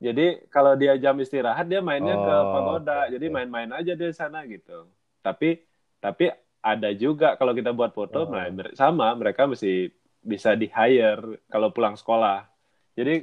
Jadi 0.01 0.26
kalau 0.49 0.74
dia 0.74 0.97
jam 0.97 1.14
istirahat 1.22 1.70
dia 1.70 1.78
mainnya 1.86 2.18
ke 2.18 2.34
Oh, 2.34 2.49
pagoda. 2.49 3.05
oke, 3.05 3.14
Jadi 3.14 3.26
main-main 3.30 3.70
aja 3.70 3.93
di 3.93 4.05
sana 4.09 4.41
gitu. 4.49 4.89
Tapi 5.22 5.62
tapi 6.01 6.34
ada 6.66 6.89
juga 6.97 7.38
kalau 7.38 7.53
kita 7.53 7.70
buat 7.78 7.93
foto 7.93 8.26
Oh. 8.26 8.34
nah, 8.34 8.49
sama 8.74 9.14
mereka 9.14 9.45
mesti 9.45 9.93
bisa 10.26 10.57
di 10.57 10.66
hire 10.66 11.38
kalau 11.53 11.70
pulang 11.70 11.93
sekolah. 11.93 12.49
Jadi 12.97 13.22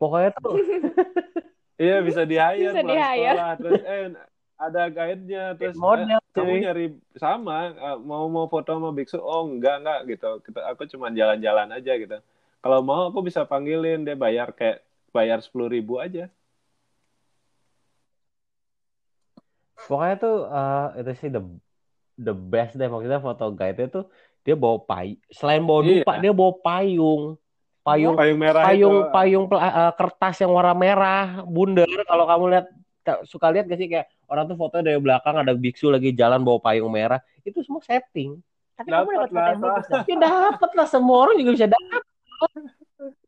pokoknya 0.00 0.30
tuh 0.40 0.56
iya 1.78 1.96
bisa 2.00 2.22
di 2.22 2.34
hire 2.34 2.70
Bisa 2.70 2.82
di-hire. 2.82 3.32
sekolah 3.32 3.52
terus 3.56 3.80
eh 3.82 4.04
ada 4.58 4.82
guide-nya 4.88 5.44
terus 5.54 5.78
model 5.78 6.10
eh, 6.12 6.34
kamu 6.34 6.54
nyari 6.60 6.86
sama 7.14 7.70
eh, 7.70 7.96
mau 7.96 8.26
mau 8.26 8.46
foto 8.46 8.68
sama 8.68 8.90
biksu 8.90 9.16
oh 9.16 9.46
enggak 9.46 9.80
enggak 9.80 10.00
gitu. 10.08 10.30
Kita 10.42 10.60
aku 10.66 10.82
cuma 10.88 11.08
jalan-jalan 11.08 11.70
aja 11.72 11.92
gitu. 11.94 12.18
Kalau 12.58 12.78
mau 12.80 13.06
aku 13.06 13.22
bisa 13.22 13.42
panggilin 13.42 14.02
dia 14.02 14.14
bayar 14.14 14.50
kayak 14.50 14.82
bayar 15.08 15.38
sepuluh 15.38 15.70
ribu 15.70 15.96
aja. 15.96 16.26
Pokoknya 19.78 20.16
tuh 20.18 20.36
eh, 20.44 20.86
itu 21.00 21.10
sih 21.16 21.30
the 21.30 21.42
the 22.18 22.34
best 22.34 22.74
deh 22.74 22.90
maksudnya 22.90 23.22
foto 23.22 23.54
guide 23.54 23.86
itu 23.86 24.02
dia 24.42 24.58
bawa 24.58 24.82
pay 24.82 25.14
selain 25.30 25.62
bawa 25.62 25.80
Iya. 25.80 26.02
dupa 26.02 26.12
dia 26.18 26.32
bawa 26.34 26.52
payung 26.58 27.22
payung 27.88 28.14
payung 28.16 28.38
merah 28.38 28.62
payung 28.68 28.96
itu. 29.00 29.12
payung 29.14 29.44
eh, 29.48 29.92
kertas 29.96 30.36
yang 30.44 30.52
warna 30.52 30.74
merah 30.76 31.24
bundar 31.48 31.88
kalau 32.04 32.24
kamu 32.28 32.44
lihat 32.52 32.66
suka 33.24 33.48
lihat 33.48 33.64
gak 33.70 33.78
sih 33.80 33.88
kayak 33.88 34.06
orang 34.28 34.44
tuh 34.44 34.56
foto 34.60 34.84
dari 34.84 35.00
belakang 35.00 35.40
ada 35.40 35.56
biksu 35.56 35.88
lagi 35.88 36.12
jalan 36.12 36.44
bawa 36.44 36.60
payung 36.60 36.92
merah. 36.92 37.20
Itu 37.40 37.64
semua 37.64 37.80
setting. 37.80 38.36
Tapi 38.76 38.88
kamu 38.92 39.08
Dapat 39.10 39.18
foto 39.18 39.34
yang 39.34 39.60
lah, 39.64 39.74
bagus 39.80 39.86
ya 40.06 40.16
dapat 40.20 40.70
lah 40.76 40.86
semua 40.86 41.16
orang 41.26 41.34
juga 41.40 41.50
bisa 41.56 41.66
dapat 41.66 42.02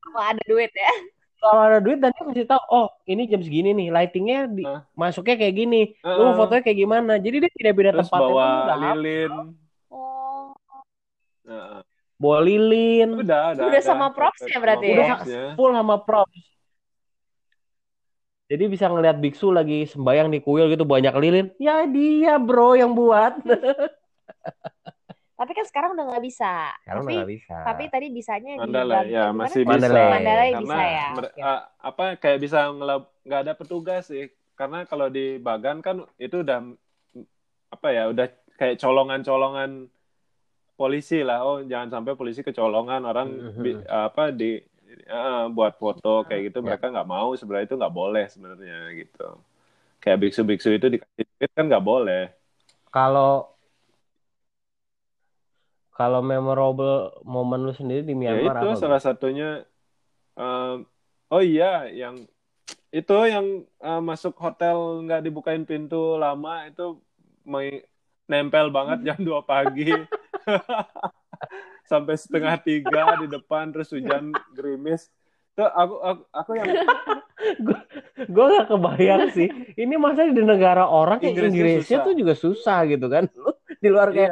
Kalau 0.04 0.20
ada 0.20 0.42
duit 0.46 0.72
ya. 0.74 0.92
kalau 1.40 1.62
ada 1.64 1.78
duit 1.80 1.96
dan 1.96 2.12
dia 2.12 2.24
kasih 2.28 2.44
tahu 2.52 2.62
oh 2.68 2.86
ini 3.08 3.24
jam 3.24 3.40
segini 3.40 3.72
nih 3.72 3.88
lightingnya 3.88 4.44
di, 4.52 4.60
masuknya 4.92 5.40
kayak 5.40 5.54
gini. 5.56 5.96
Lu 6.04 6.28
mau 6.28 6.36
Heeh. 6.36 6.36
fotonya 6.36 6.62
kayak 6.68 6.78
gimana? 6.84 7.12
Jadi 7.16 7.36
dia 7.40 7.48
terus 7.48 7.72
tempatnya 8.12 8.12
tuh 8.12 8.12
bawa 8.12 8.76
lilin. 8.76 9.32
Oh. 9.88 10.52
Heeh. 11.48 11.80
Bawa 12.20 12.38
lilin 12.44 13.16
udah 13.16 13.56
udah 13.56 13.64
Udah 13.64 13.80
ada. 13.80 13.80
sama 13.80 14.12
propsnya 14.12 14.60
berarti 14.60 14.86
Sama 14.86 15.00
ya? 15.00 15.08
propsnya. 15.08 15.44
full 15.56 15.72
sama 15.72 15.96
props. 16.04 16.36
Jadi 18.50 18.64
bisa 18.66 18.90
ngelihat 18.90 19.16
biksu 19.16 19.54
lagi 19.54 19.86
sembayang 19.86 20.28
di 20.28 20.42
kuil 20.42 20.66
gitu 20.68 20.82
banyak 20.82 21.14
lilin. 21.16 21.46
Ya 21.56 21.86
dia 21.86 22.34
bro 22.36 22.74
yang 22.74 22.92
buat. 22.92 23.38
Tapi 25.40 25.52
kan 25.56 25.64
sekarang 25.64 25.96
udah 25.96 26.04
nggak 26.12 26.24
bisa. 26.26 26.74
Sekarang 26.84 27.00
tapi 27.00 27.08
udah 27.08 27.18
nggak 27.22 27.32
bisa. 27.32 27.56
tapi 27.64 27.84
tadi 27.88 28.06
bisanya 28.12 28.52
di 28.52 28.60
Mandalay, 28.60 29.04
ya, 29.08 29.24
di 29.24 29.32
mana 29.32 29.40
masih 29.40 29.62
bisa. 29.62 29.70
Mandalay. 29.72 30.10
Mandalay 30.12 30.48
karena 30.50 30.66
bisa 30.66 30.82
ya. 30.84 31.06
ah, 31.40 31.60
apa 31.80 32.04
kayak 32.20 32.38
bisa 32.44 32.58
ngelab 32.68 33.02
nggak 33.24 33.40
ada 33.40 33.52
petugas 33.56 34.02
sih 34.10 34.24
karena 34.52 34.78
kalau 34.84 35.06
di 35.08 35.40
Bagan 35.40 35.80
kan 35.80 35.96
itu 36.20 36.44
udah 36.44 36.58
apa 37.70 37.88
ya 37.88 38.10
udah 38.12 38.26
kayak 38.58 38.76
colongan-colongan 38.76 39.88
polisi 40.80 41.16
lah 41.28 41.38
oh 41.48 41.58
jangan 41.70 41.88
sampai 42.00 42.12
polisi 42.20 42.40
kecolongan 42.48 43.02
orang 43.10 43.28
Mhm. 43.28 43.62
bi- 43.64 43.84
apa 43.86 44.22
di 44.40 44.44
ah, 45.12 45.46
buat 45.56 45.74
foto 45.82 46.24
kayak 46.28 46.42
gitu 46.50 46.58
Ya. 46.60 46.66
mereka 46.74 46.86
nggak 46.94 47.08
mau 47.14 47.28
sebenarnya 47.38 47.66
itu 47.68 47.76
nggak 47.80 47.94
boleh 48.00 48.24
sebenarnya 48.32 48.76
gitu 49.00 49.26
kayak 50.02 50.18
biksu-biksu 50.22 50.68
itu 50.78 50.86
dikasih 50.94 51.24
duit 51.36 51.50
kan 51.56 51.64
nggak 51.70 51.84
boleh 51.90 52.22
Kalau 52.90 53.30
kalau 55.94 56.20
memorable 56.24 57.12
momen 57.22 57.60
lu 57.66 57.72
sendiri 57.76 58.02
di 58.02 58.14
Ya 58.16 58.32
Myanmar 58.32 58.56
itu 58.56 58.66
apa? 58.72 58.80
salah 58.80 59.00
satunya 59.02 59.48
em, 60.38 60.76
oh 61.34 61.42
iya 61.42 61.86
yang 61.92 62.16
itu 62.94 63.14
yang 63.28 63.46
eh, 63.80 64.00
masuk 64.02 64.34
hotel 64.40 65.04
nggak 65.06 65.20
dibukain 65.26 65.64
pintu 65.68 66.16
lama 66.16 66.66
itu 66.70 66.98
nempel 68.30 68.70
banget 68.70 68.98
jam 69.06 69.18
2 69.20 69.42
pagi 69.42 69.90
sampai 71.90 72.14
setengah 72.14 72.54
tiga 72.62 73.18
di 73.18 73.26
depan 73.26 73.74
terus 73.74 73.90
hujan 73.90 74.30
gerimis 74.54 75.10
tuh 75.58 75.66
aku 75.66 75.94
aku, 76.00 76.22
aku 76.30 76.50
yang 76.56 76.68
Gue 78.28 78.46
gak 78.52 78.68
kebayang 78.68 79.32
sih. 79.32 79.48
Ini 79.76 79.94
masa 79.96 80.28
di 80.28 80.44
negara 80.44 80.84
orang 80.84 81.20
kayak 81.20 81.40
Inggrisnya 81.40 82.04
susah. 82.04 82.06
tuh 82.06 82.14
juga 82.16 82.34
susah 82.36 82.78
gitu 82.88 83.06
kan. 83.08 83.24
Di 83.80 83.88
luar 83.88 84.12
kayak 84.12 84.30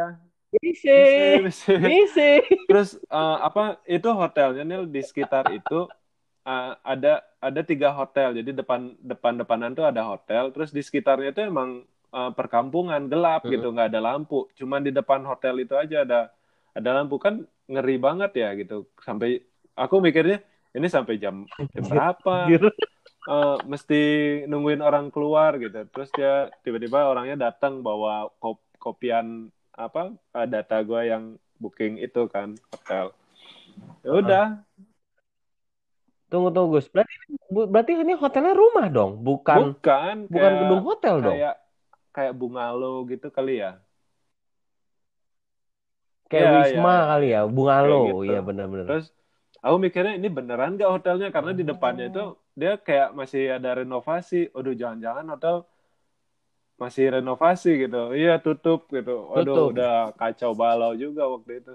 iya 0.49 0.65
bisa, 0.65 0.97
bisa, 1.45 1.73
bisa. 1.77 1.89
bisa. 1.89 2.29
Terus 2.69 2.91
eh, 3.01 3.37
apa 3.45 3.81
itu 3.85 4.09
hotelnya 4.09 4.65
nih 4.65 4.89
di 4.89 5.01
sekitar 5.05 5.49
itu 5.53 5.89
eh, 6.45 6.73
ada 6.85 7.25
ada 7.41 7.61
tiga 7.65 7.93
hotel. 7.97 8.37
Jadi 8.37 8.51
depan 8.53 8.93
depan 9.01 9.41
depanan 9.41 9.73
tuh 9.73 9.89
ada 9.89 10.05
hotel. 10.05 10.53
Terus 10.53 10.73
di 10.73 10.85
sekitarnya 10.85 11.33
itu 11.33 11.41
emang 11.49 11.85
eh, 12.19 12.31
perkampungan 12.35 13.07
gelap 13.07 13.47
Mm-mm. 13.47 13.55
gitu, 13.55 13.67
nggak 13.71 13.95
ada 13.95 14.01
lampu. 14.03 14.51
Cuman 14.59 14.83
di 14.83 14.91
depan 14.91 15.23
hotel 15.23 15.63
itu 15.63 15.79
aja 15.79 16.03
ada 16.03 16.21
ada 16.75 16.91
lampu. 16.99 17.23
Kan 17.23 17.47
ngeri 17.71 17.97
banget 18.03 18.35
ya 18.35 18.49
gitu. 18.59 18.91
Sampai 18.99 19.47
aku 19.79 20.03
mikirnya 20.03 20.43
ini 20.75 20.87
sampai 20.91 21.17
jam, 21.23 21.47
jam 21.47 21.85
berapa 21.91 22.51
uh, 23.29 23.57
mesti 23.69 24.01
nungguin 24.49 24.83
orang 24.83 25.13
keluar 25.13 25.57
gitu. 25.61 25.87
Terus 25.93 26.09
dia 26.17 26.51
tiba-tiba 26.65 27.07
orangnya 27.07 27.51
datang 27.51 27.85
bawa 27.85 28.33
kop 28.43 28.59
kopian 28.79 29.51
apa 29.75 30.15
uh, 30.35 30.47
data 30.47 30.83
gue 30.83 31.01
yang 31.07 31.39
booking 31.59 32.03
itu 32.03 32.27
kan 32.31 32.55
hotel. 32.73 33.15
Ya 34.03 34.11
udah. 34.15 34.47
Tunggu 36.29 36.53
tunggu. 36.53 36.79
Gus 36.79 36.87
berarti 36.93 37.15
berarti 37.49 37.93
ini 37.97 38.13
hotelnya 38.15 38.55
rumah 38.55 38.87
dong? 38.93 39.25
Bukan 39.25 39.79
bukan 39.79 40.15
bukan 40.29 40.53
gedung 40.61 40.83
hotel 40.85 41.15
kayak, 41.25 41.57
kayak 42.19 42.35
bungalow 42.41 42.95
gitu 43.13 43.27
kali 43.37 43.53
ya? 43.63 43.71
Kayak 46.31 46.45
ya, 46.45 46.57
wisma 46.61 46.93
ya. 46.93 47.09
kali 47.11 47.27
ya 47.35 47.41
bungalow 47.55 48.03
gitu. 48.11 48.23
iya 48.29 48.39
benar-benar 48.49 48.85
terus 48.89 49.07
aku 49.65 49.77
mikirnya 49.85 50.15
ini 50.21 50.29
beneran 50.39 50.77
gak 50.81 50.93
hotelnya? 50.95 51.29
Karena 51.35 51.51
di 51.59 51.65
depannya 51.71 52.05
itu 52.13 52.23
dia 52.61 52.73
kayak 52.87 53.09
masih 53.19 53.43
ada 53.57 53.71
renovasi. 53.81 54.37
Aduh 54.57 54.75
jangan-jangan 54.81 55.27
hotel 55.33 55.57
masih 56.83 57.05
renovasi 57.17 57.71
gitu. 57.83 58.15
Iya 58.21 58.33
tutup 58.45 58.81
gitu. 58.97 59.11
Aduh 59.35 59.55
tutup. 59.57 59.75
udah 59.75 59.91
kacau 60.21 60.51
balau 60.55 60.93
juga 60.95 61.23
waktu 61.35 61.53
itu. 61.61 61.75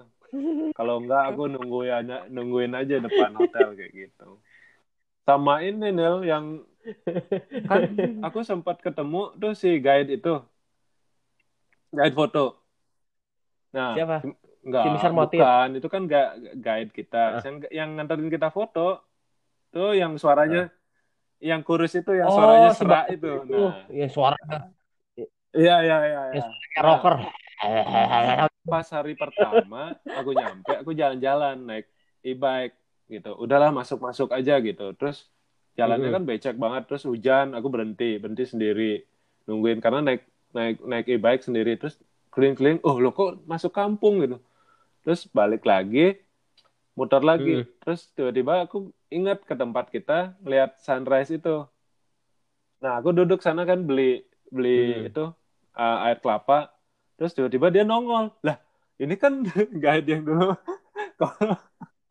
Kalau 0.76 0.94
enggak 1.02 1.22
aku 1.30 1.42
nungguin 1.54 2.08
nungguin 2.34 2.72
aja 2.80 2.94
depan 3.06 3.30
hotel 3.40 3.68
kayak 3.78 3.92
gitu. 3.94 4.28
Sama 5.26 5.54
ini 5.64 5.88
Nil 5.94 6.16
yang 6.26 6.44
kan 7.68 7.80
aku 8.26 8.44
sempat 8.44 8.80
ketemu 8.80 9.32
tuh 9.40 9.52
si 9.56 9.80
guide 9.80 10.20
itu 10.20 10.40
guide 11.92 12.16
foto 12.16 12.60
nah 13.74 13.96
siapa 13.96 14.22
Enggak, 14.64 15.12
bukan. 15.12 15.68
Itu 15.76 15.88
kan 15.92 16.08
gak 16.08 16.28
guide 16.56 16.90
kita. 16.90 17.22
Uh. 17.38 17.42
Yang, 17.44 17.56
yang 17.68 17.88
nganterin 18.00 18.32
kita 18.32 18.48
foto, 18.48 19.04
tuh 19.68 19.92
yang 19.92 20.16
suaranya, 20.16 20.72
uh. 20.72 21.44
yang 21.44 21.60
kurus 21.60 21.92
itu, 21.92 22.16
yang 22.16 22.32
oh, 22.32 22.36
suaranya 22.40 22.70
serak 22.72 23.12
itu. 23.12 23.44
Nah. 23.44 23.84
Yang 23.92 24.12
suara. 24.16 24.36
Iya, 25.54 25.76
iya, 25.84 25.96
iya. 26.08 26.22
Ya. 26.40 26.46
Rocker. 26.80 27.28
Pas 28.64 28.88
hari 28.88 29.12
pertama, 29.14 29.92
aku 30.08 30.32
nyampe, 30.32 30.72
aku 30.80 30.90
jalan-jalan, 30.96 31.60
naik 31.60 31.86
e-bike, 32.24 32.74
gitu. 33.12 33.36
Udahlah, 33.36 33.68
masuk-masuk 33.68 34.32
aja, 34.32 34.56
gitu. 34.64 34.96
Terus, 34.96 35.28
jalannya 35.74 36.10
kan 36.14 36.24
becek 36.26 36.56
banget. 36.56 36.90
Terus 36.90 37.06
hujan, 37.06 37.54
aku 37.54 37.70
berhenti. 37.70 38.18
Berhenti 38.18 38.46
sendiri. 38.46 39.02
Nungguin, 39.46 39.78
karena 39.78 40.02
naik 40.02 40.22
naik 40.54 40.76
naik 40.82 41.06
e-bike 41.10 41.44
sendiri. 41.44 41.76
Terus, 41.76 41.98
keliling-keliling, 42.32 42.80
oh 42.82 42.98
lo 42.98 43.14
kok 43.14 43.44
masuk 43.46 43.74
kampung 43.74 44.24
gitu 44.24 44.38
terus 45.04 45.28
balik 45.28 45.68
lagi 45.68 46.16
muter 46.96 47.20
lagi 47.20 47.60
hmm. 47.60 47.68
terus 47.84 48.08
tiba-tiba 48.16 48.64
aku 48.64 48.88
ingat 49.12 49.44
ke 49.44 49.52
tempat 49.52 49.92
kita 49.92 50.32
lihat 50.48 50.80
sunrise 50.80 51.28
itu 51.28 51.68
nah 52.80 52.98
aku 52.98 53.12
duduk 53.12 53.44
sana 53.44 53.68
kan 53.68 53.84
beli 53.84 54.24
beli 54.48 55.04
hmm. 55.04 55.08
itu 55.12 55.24
uh, 55.76 56.06
air 56.08 56.18
kelapa 56.24 56.72
terus 57.20 57.36
tiba-tiba 57.36 57.68
dia 57.68 57.84
nongol 57.84 58.32
lah 58.40 58.56
ini 58.96 59.12
kan 59.20 59.44
guide 59.84 60.08
yang 60.08 60.24
dulu 60.24 60.56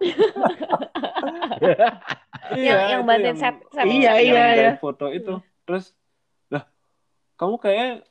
yang 2.58 2.80
yang 2.92 3.02
bantuin 3.08 3.38
set, 3.40 3.56
set 3.72 3.86
iya 3.88 4.20
iya 4.20 4.44
iya. 4.56 4.72
Foto 4.78 5.08
itu. 5.10 5.40
Terus 5.64 5.96
lah 6.52 6.68
kamu 7.40 7.56
kayak 7.62 8.04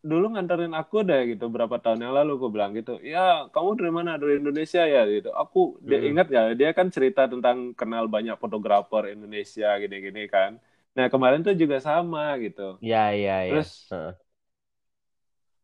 dulu 0.00 0.32
nganterin 0.32 0.72
aku 0.72 1.04
deh 1.04 1.36
gitu 1.36 1.52
berapa 1.52 1.76
tahun 1.76 2.08
yang 2.08 2.14
lalu 2.16 2.40
aku 2.40 2.48
bilang 2.52 2.72
gitu. 2.76 3.00
Ya 3.00 3.48
kamu 3.52 3.80
dari 3.80 3.92
mana? 3.92 4.20
Dari 4.20 4.40
Indonesia 4.40 4.82
ya? 4.84 5.02
Gitu. 5.08 5.30
Aku 5.32 5.80
dia 5.84 6.00
hmm. 6.00 6.10
ingat 6.12 6.26
gak 6.28 6.46
dia 6.56 6.70
kan 6.76 6.88
cerita 6.92 7.28
tentang 7.28 7.72
kenal 7.76 8.08
banyak 8.08 8.36
fotografer 8.36 9.12
Indonesia 9.12 9.76
gini-gini 9.80 10.28
kan. 10.28 10.60
Nah 10.96 11.06
kemarin 11.08 11.40
tuh 11.40 11.56
juga 11.56 11.78
sama 11.80 12.36
gitu. 12.40 12.76
Ya 12.84 13.12
ya 13.16 13.46
ya 13.46 13.52
terus 13.56 13.88
uh. 13.92 14.12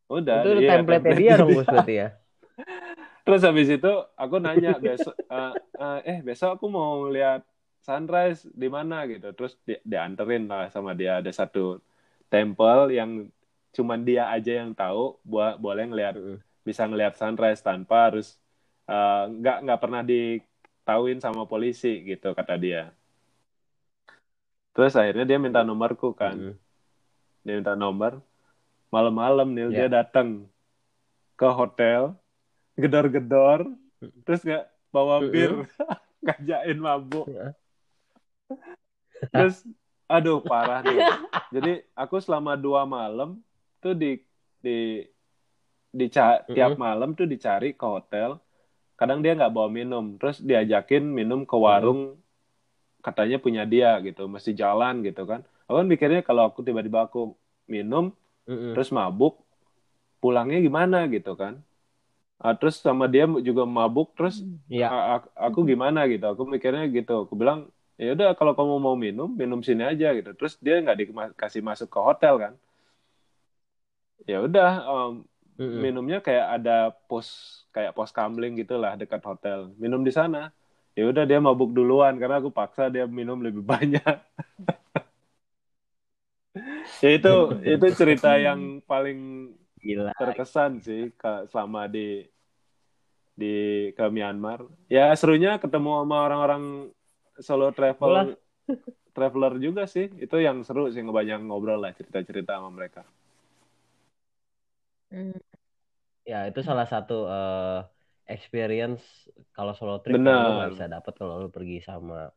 udah 0.06 0.38
itu 0.46 0.50
dia, 0.62 0.70
template, 0.78 1.02
template 1.02 1.18
dia 1.18 1.32
dong 1.34 1.50
berarti 1.60 1.94
ya? 1.98 2.08
Terus 3.26 3.42
habis 3.42 3.66
itu 3.66 3.92
aku 4.14 4.38
nanya 4.38 4.78
besok 4.78 5.18
uh, 5.26 5.50
uh, 5.82 5.98
eh 6.06 6.22
besok 6.22 6.54
aku 6.54 6.70
mau 6.70 7.10
lihat 7.10 7.42
sunrise 7.86 8.42
di 8.50 8.66
mana 8.66 9.06
gitu. 9.06 9.30
Terus 9.30 9.54
di, 9.62 9.78
dianterin 9.86 10.50
lah 10.50 10.66
sama 10.74 10.90
dia. 10.98 11.22
Ada 11.22 11.46
satu 11.46 11.78
temple 12.26 12.90
yang 12.90 13.30
cuman 13.70 14.02
dia 14.02 14.26
aja 14.34 14.66
yang 14.66 14.74
tahu 14.74 15.14
buat 15.22 15.62
boleh 15.62 15.86
ngelihat 15.86 16.16
bisa 16.66 16.82
ngelihat 16.90 17.14
sunrise 17.14 17.62
tanpa 17.62 18.10
harus 18.10 18.34
eh, 18.90 19.24
nggak 19.30 19.56
uh, 19.56 19.62
nggak 19.62 19.80
pernah 19.80 20.02
ditauin 20.02 21.22
sama 21.22 21.46
polisi 21.46 22.02
gitu 22.02 22.34
kata 22.34 22.58
dia. 22.58 22.90
Terus 24.74 24.98
akhirnya 24.98 25.24
dia 25.24 25.38
minta 25.38 25.62
nomorku 25.62 26.10
kan. 26.10 26.34
Mm. 26.34 26.56
dia 27.46 27.54
minta 27.62 27.78
nomor. 27.78 28.18
Malam-malam 28.90 29.46
nih 29.54 29.70
yeah. 29.70 29.86
dia 29.86 30.02
datang 30.02 30.50
ke 31.38 31.46
hotel 31.46 32.16
gedor-gedor 32.74 33.70
terus 34.26 34.42
nggak 34.42 34.66
bawa 34.90 35.22
bir. 35.22 35.62
Ngajain 36.26 36.78
mabuk. 36.82 37.30
Yeah. 37.30 37.54
Terus 39.32 39.64
aduh 40.06 40.38
parah 40.42 40.82
nih. 40.86 41.02
Jadi 41.50 41.72
aku 41.98 42.22
selama 42.22 42.54
dua 42.54 42.86
malam 42.86 43.42
tuh 43.82 43.94
di 43.94 44.22
di 44.62 45.02
di 45.90 46.06
mm-hmm. 46.06 46.54
tiap 46.54 46.78
malam 46.78 47.14
tuh 47.16 47.26
dicari 47.26 47.74
ke 47.74 47.86
hotel. 47.86 48.38
Kadang 48.96 49.20
dia 49.20 49.36
nggak 49.36 49.52
bawa 49.52 49.68
minum. 49.68 50.16
Terus 50.16 50.40
diajakin 50.40 51.04
minum 51.04 51.42
ke 51.42 51.56
warung. 51.58 52.14
Mm-hmm. 52.14 52.24
katanya 53.06 53.38
punya 53.38 53.62
dia 53.62 54.02
gitu 54.02 54.26
mesti 54.26 54.50
jalan 54.50 55.06
gitu 55.06 55.22
kan. 55.30 55.46
Aku 55.70 55.78
kan 55.78 55.86
mikirnya 55.86 56.26
kalau 56.26 56.50
aku 56.50 56.66
tiba-tiba 56.66 57.06
aku 57.06 57.38
minum 57.70 58.10
mm-hmm. 58.50 58.74
terus 58.74 58.90
mabuk 58.90 59.46
pulangnya 60.18 60.58
gimana 60.58 61.06
gitu 61.06 61.38
kan. 61.38 61.62
Uh, 62.42 62.50
terus 62.58 62.82
sama 62.82 63.06
dia 63.06 63.30
juga 63.46 63.62
mabuk 63.62 64.10
terus 64.18 64.42
yeah. 64.66 65.22
aku, 65.22 65.28
aku 65.38 65.58
gimana 65.70 66.10
gitu. 66.10 66.26
Aku 66.34 66.50
mikirnya 66.50 66.90
gitu. 66.90 67.30
Aku 67.30 67.38
bilang 67.38 67.70
ya 67.96 68.12
udah 68.12 68.36
kalau 68.36 68.52
kamu 68.52 68.76
mau 68.76 68.96
minum 68.96 69.28
minum 69.32 69.60
sini 69.64 69.84
aja 69.84 70.12
gitu. 70.12 70.36
Terus 70.36 70.60
dia 70.60 70.80
nggak 70.80 70.98
dikasih 71.00 71.64
masuk 71.64 71.88
ke 71.88 72.00
hotel 72.00 72.34
kan? 72.36 72.54
Ya 74.28 74.44
udah 74.44 74.70
um, 74.84 75.12
mm-hmm. 75.56 75.80
minumnya 75.80 76.18
kayak 76.20 76.60
ada 76.60 76.92
pos 77.08 77.28
kayak 77.72 77.96
pos 77.96 78.12
kamling 78.12 78.56
gitulah 78.60 78.96
dekat 78.96 79.20
hotel. 79.24 79.72
Minum 79.80 80.04
di 80.04 80.12
sana. 80.12 80.52
Ya 80.96 81.04
udah 81.08 81.28
dia 81.28 81.36
mabuk 81.40 81.76
duluan 81.76 82.16
karena 82.16 82.40
aku 82.40 82.48
paksa 82.48 82.88
dia 82.88 83.04
minum 83.04 83.40
lebih 83.40 83.60
banyak. 83.72 84.16
Ya 87.04 87.10
itu 87.12 87.34
itu 87.76 87.86
cerita 87.96 88.36
yang 88.40 88.80
paling 88.84 89.52
Gila. 89.80 90.12
terkesan 90.16 90.80
sih 90.80 91.12
ke, 91.12 91.46
selama 91.52 91.86
di 91.86 92.24
di 93.36 93.56
ke 93.92 94.04
Myanmar. 94.08 94.64
Ya 94.88 95.12
serunya 95.12 95.60
ketemu 95.60 96.02
sama 96.02 96.16
orang-orang 96.24 96.88
solo 97.40 97.72
travel 97.72 98.36
traveler 99.16 99.54
juga 99.62 99.88
sih 99.88 100.10
itu 100.20 100.36
yang 100.40 100.60
seru 100.66 100.88
sih 100.92 101.00
ngebanyak 101.00 101.40
ngobrol 101.44 101.80
lah 101.80 101.94
cerita-cerita 101.96 102.58
sama 102.58 102.70
mereka 102.72 103.04
Hmm. 105.10 105.38
Ya, 106.26 106.50
itu 106.50 106.58
salah 106.66 106.86
satu 106.90 107.30
uh, 107.30 107.86
experience 108.26 109.30
kalau 109.54 109.72
solo 109.78 110.02
trip 110.02 110.18
Bener. 110.18 110.34
lu 110.34 110.50
nggak 110.58 110.72
bisa 110.74 110.86
dapat 110.90 111.14
kalau 111.14 111.46
lu 111.46 111.48
pergi 111.50 111.78
sama 111.78 112.30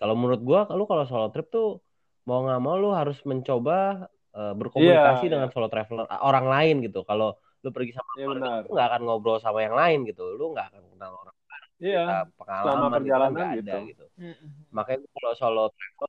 Kalau 0.00 0.16
menurut 0.16 0.40
gua, 0.40 0.64
lu 0.72 0.88
kalau 0.88 1.04
solo 1.04 1.28
trip 1.28 1.52
tuh 1.52 1.76
mau 2.24 2.40
nggak 2.46 2.60
mau 2.62 2.80
lu 2.80 2.94
harus 2.96 3.20
mencoba 3.28 4.08
uh, 4.32 4.54
berkomunikasi 4.56 5.28
yeah, 5.28 5.32
dengan 5.36 5.48
yeah. 5.50 5.54
solo 5.58 5.68
traveler 5.68 6.08
orang 6.08 6.46
lain 6.48 6.76
gitu. 6.88 7.04
Kalau 7.04 7.36
lu 7.60 7.68
pergi 7.68 7.92
sama 7.92 8.08
yeah, 8.16 8.30
orang 8.32 8.64
lu 8.64 8.70
nggak 8.72 8.88
akan 8.88 9.02
ngobrol 9.04 9.36
sama 9.42 9.60
yang 9.60 9.76
lain 9.76 10.08
gitu. 10.08 10.24
Lu 10.40 10.56
nggak 10.56 10.72
akan 10.72 10.82
kenal 10.96 11.12
orang. 11.20 11.36
Iya. 11.80 12.04
Yeah. 12.06 12.22
Pengalaman 12.36 12.64
Selama 12.68 12.86
perjalanan 13.00 13.46
gitu, 13.56 13.64
ada 13.64 13.76
gitu. 13.88 14.04
Mm-hmm. 14.20 14.48
Makanya 14.70 14.98
kalau 15.10 15.32
solo 15.34 15.64
travel 15.72 16.08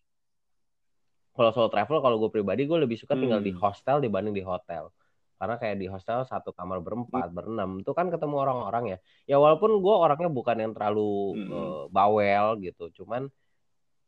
kalau 1.31 1.49
solo 1.55 1.67
travel 1.71 1.99
kalau 2.03 2.17
gue 2.19 2.31
pribadi 2.31 2.67
gue 2.67 2.75
lebih 2.75 2.99
suka 2.99 3.15
tinggal 3.15 3.39
di 3.39 3.55
hmm. 3.55 3.61
hostel 3.63 4.03
dibanding 4.03 4.35
di 4.35 4.43
hotel 4.43 4.91
karena 5.41 5.57
kayak 5.57 5.77
di 5.81 5.87
hostel 5.89 6.21
satu 6.21 6.53
kamar 6.53 6.83
berempat 6.85 7.31
hmm. 7.31 7.35
berenam 7.35 7.71
itu 7.81 7.91
kan 7.97 8.13
ketemu 8.13 8.35
orang-orang 8.45 8.83
ya 8.93 8.97
ya 9.25 9.37
walaupun 9.41 9.79
gue 9.81 9.95
orangnya 9.95 10.29
bukan 10.29 10.57
yang 10.59 10.71
terlalu 10.75 11.39
hmm. 11.39 11.49
uh, 11.49 11.83
bawel 11.89 12.61
gitu 12.61 12.93
cuman 13.01 13.25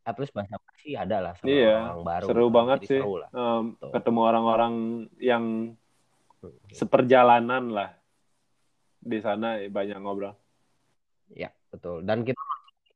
at 0.04 0.14
least 0.20 0.36
bahasa 0.36 0.60
basi 0.60 0.94
ada 0.94 1.16
lah 1.18 1.32
sama 1.40 1.48
iya, 1.48 1.90
orang 1.90 2.04
baru 2.04 2.26
seru 2.28 2.46
kan. 2.46 2.54
banget 2.54 2.78
Jadi 2.84 2.88
sih 2.92 3.00
seru 3.00 3.14
lah. 3.16 3.30
Um, 3.32 3.64
ketemu 3.88 4.20
orang-orang 4.20 4.74
yang 5.16 5.44
hmm. 6.44 6.70
seperjalanan 6.70 7.64
lah 7.72 7.90
di 9.00 9.18
sana 9.18 9.58
banyak 9.64 9.98
ngobrol 9.98 10.36
ya 11.32 11.48
betul 11.72 12.04
dan 12.04 12.26
kita 12.26 12.40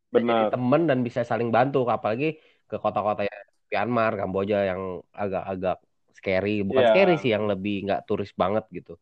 benar 0.09 0.49
temen 0.53 0.89
dan 0.89 1.01
bisa 1.05 1.25
saling 1.25 1.53
bantu 1.53 1.85
apalagi 1.89 2.41
ke 2.69 2.77
kota-kota 2.77 3.25
ya 3.25 3.37
Myanmar 3.69 4.17
Kamboja 4.17 4.65
yang 4.65 5.05
agak-agak 5.13 5.81
scary 6.17 6.65
bukan 6.65 6.85
yeah. 6.85 6.93
scary 6.97 7.15
sih 7.21 7.31
yang 7.33 7.45
lebih 7.45 7.85
nggak 7.89 8.09
turis 8.09 8.33
banget 8.33 8.65
gitu 8.73 8.97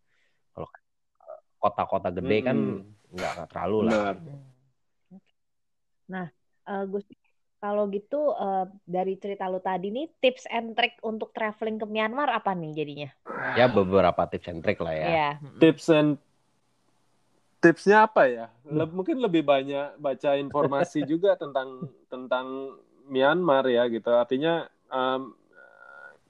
kalau 0.51 0.69
kota-kota 1.63 2.11
gede 2.11 2.39
hmm. 2.43 2.47
kan 2.47 2.59
nggak 3.15 3.35
terlalu 3.51 3.79
lah 3.87 4.15
nah 6.07 6.27
uh, 6.67 6.85
Gus 6.87 7.07
kalau 7.57 7.89
gitu 7.89 8.37
uh, 8.37 8.69
dari 8.85 9.17
cerita 9.17 9.49
lu 9.49 9.59
tadi 9.59 9.89
nih 9.89 10.07
tips 10.21 10.45
and 10.53 10.77
trick 10.77 11.01
untuk 11.01 11.33
traveling 11.33 11.81
ke 11.81 11.87
Myanmar 11.89 12.29
apa 12.29 12.53
nih 12.53 12.71
jadinya? 12.77 13.11
Ya 13.57 13.67
beberapa 13.67 14.29
tips 14.29 14.53
and 14.53 14.61
trick 14.61 14.79
lah 14.79 14.93
ya. 14.93 15.09
Yeah. 15.09 15.33
Tips 15.57 15.89
and 15.89 16.21
tipsnya 17.67 18.07
apa 18.07 18.31
ya? 18.31 18.47
Le 18.63 18.87
mungkin 18.87 19.19
lebih 19.19 19.43
banyak 19.43 19.99
baca 19.99 20.39
informasi 20.39 21.03
juga 21.11 21.35
tentang 21.35 21.91
tentang 22.07 22.79
Myanmar 23.11 23.67
ya 23.67 23.91
gitu. 23.91 24.15
Artinya 24.15 24.71
um, 24.91 25.35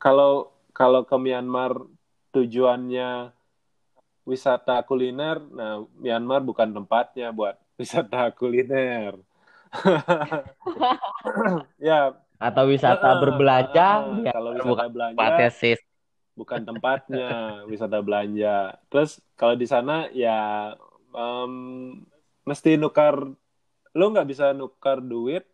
kalau 0.01 0.53
kalau 0.72 1.05
ke 1.05 1.16
Myanmar 1.20 1.76
tujuannya 2.32 3.32
wisata 4.24 4.80
kuliner, 4.84 5.41
nah 5.53 5.84
Myanmar 6.01 6.41
bukan 6.41 6.72
tempatnya 6.72 7.32
buat 7.32 7.61
wisata 7.80 8.32
kuliner. 8.32 9.20
ya. 11.80 12.16
Atau 12.37 12.68
wisata 12.68 13.16
uh, 13.16 13.20
berbelanja? 13.20 13.89
Uh, 14.05 14.20
uh, 14.20 14.32
kalau 14.32 14.51
wisata 14.53 14.68
bukan 14.68 14.89
belanja, 14.93 15.49
sis. 15.53 15.80
bukan 16.37 16.68
tempatnya 16.68 17.28
wisata 17.64 17.97
belanja. 18.05 18.76
Terus 18.93 19.24
kalau 19.41 19.57
di 19.57 19.64
sana 19.64 20.05
ya 20.12 20.72
um, 21.16 22.04
mesti 22.44 22.76
nukar, 22.76 23.16
lo 23.96 24.04
nggak 24.12 24.28
bisa 24.28 24.52
nukar 24.52 25.00
duit. 25.00 25.48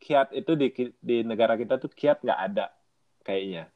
Kiat 0.00 0.32
itu 0.32 0.56
di 0.56 0.72
di 0.96 1.20
negara 1.26 1.60
kita 1.60 1.76
tuh 1.76 1.92
kiat 1.92 2.24
nggak 2.24 2.40
ada 2.40 2.72
kayaknya 3.20 3.68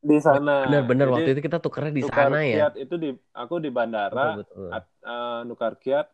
di 0.00 0.16
sana. 0.16 0.64
Benar-benar 0.64 1.06
waktu 1.12 1.30
itu 1.36 1.42
kita 1.44 1.60
tukernya 1.60 1.92
di 1.92 2.02
sana 2.08 2.40
ya. 2.40 2.56
Kiat 2.56 2.74
itu 2.80 2.94
di 2.96 3.10
aku 3.36 3.60
di 3.60 3.68
bandara 3.68 4.40
betul, 4.40 4.40
betul. 4.40 4.68
At, 4.72 4.84
uh, 5.04 5.40
nukar 5.44 5.76
kiat 5.76 6.08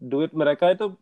duit 0.00 0.30
mereka 0.32 0.70
itu 0.70 0.94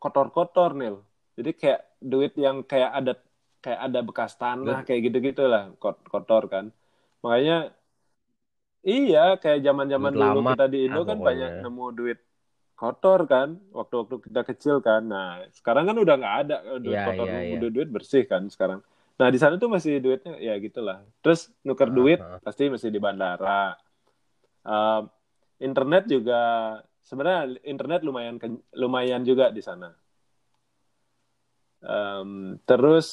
kotor-kotor 0.00 0.72
nih. 0.74 0.96
Jadi 1.36 1.50
kayak 1.52 1.80
duit 2.00 2.32
yang 2.40 2.64
kayak 2.64 2.90
ada 2.96 3.12
kayak 3.60 3.80
ada 3.92 4.00
bekas 4.00 4.32
tanah 4.40 4.82
kayak 4.88 5.12
gitu-gitu 5.12 5.44
lah 5.44 5.68
kotor 6.08 6.48
kan. 6.48 6.72
Makanya 7.20 7.75
iya 8.86 9.34
kayak 9.42 9.66
zaman-zaman 9.66 10.14
dulu 10.14 10.40
kita 10.54 10.66
di 10.70 10.78
Indo 10.86 11.02
kan 11.02 11.18
banyak 11.18 11.66
nemu 11.66 11.84
duit 11.90 12.18
kotor 12.76 13.24
kan 13.24 13.56
waktu-waktu 13.72 14.30
kita 14.30 14.40
kecil 14.44 14.76
kan. 14.84 15.08
Nah, 15.08 15.42
sekarang 15.50 15.88
kan 15.88 15.96
udah 15.96 16.14
nggak 16.14 16.36
ada 16.46 16.56
duit 16.78 16.94
ya, 16.94 17.04
kotor, 17.08 17.26
ya, 17.26 17.38
ya. 17.42 17.68
duit 17.72 17.88
bersih 17.88 18.28
kan 18.28 18.46
sekarang. 18.52 18.84
Nah 19.16 19.32
di 19.32 19.38
sana 19.40 19.56
tuh 19.56 19.72
masih 19.72 19.96
duitnya 19.98 20.36
ya 20.36 20.54
gitulah. 20.60 21.00
Terus 21.24 21.48
nuker 21.64 21.88
duit 21.88 22.20
uh, 22.20 22.36
uh. 22.36 22.40
pasti 22.44 22.68
masih 22.68 22.92
di 22.92 23.00
bandara. 23.00 23.72
Uh, 24.60 25.08
internet 25.56 26.04
juga 26.04 26.40
sebenarnya 27.00 27.56
internet 27.64 28.04
lumayan 28.04 28.36
lumayan 28.76 29.24
juga 29.24 29.48
di 29.48 29.64
sana. 29.64 29.88
Um, 31.80 32.60
terus 32.68 33.08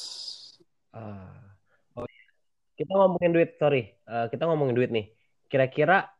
uh, 0.92 1.32
oh, 1.96 2.04
iya. 2.04 2.26
kita 2.76 2.92
ngomongin 2.92 3.30
duit, 3.32 3.50
sorry, 3.56 3.82
uh, 4.04 4.26
kita 4.28 4.44
ngomongin 4.44 4.76
duit 4.76 4.90
nih. 4.92 5.13
Kira-kira 5.54 6.10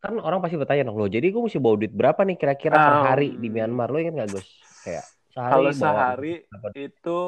kan 0.00 0.16
orang 0.16 0.40
pasti 0.40 0.56
bertanya 0.56 0.88
dong, 0.88 0.96
lo 0.96 1.12
jadi 1.12 1.28
gue 1.28 1.42
mesti 1.44 1.60
bawa 1.60 1.76
duit 1.76 1.92
berapa 1.92 2.24
nih 2.24 2.40
kira-kira 2.40 2.80
um, 2.80 2.84
per 2.88 2.96
hari 3.12 3.36
di 3.36 3.52
Myanmar? 3.52 3.92
Lo 3.92 4.00
ingat 4.00 4.16
nggak 4.16 4.30
Gus? 4.32 4.48
Kayak 4.80 5.04
sehari 5.30 5.52
kalau 5.52 5.70
sehari 5.76 6.34
itu 6.74 7.20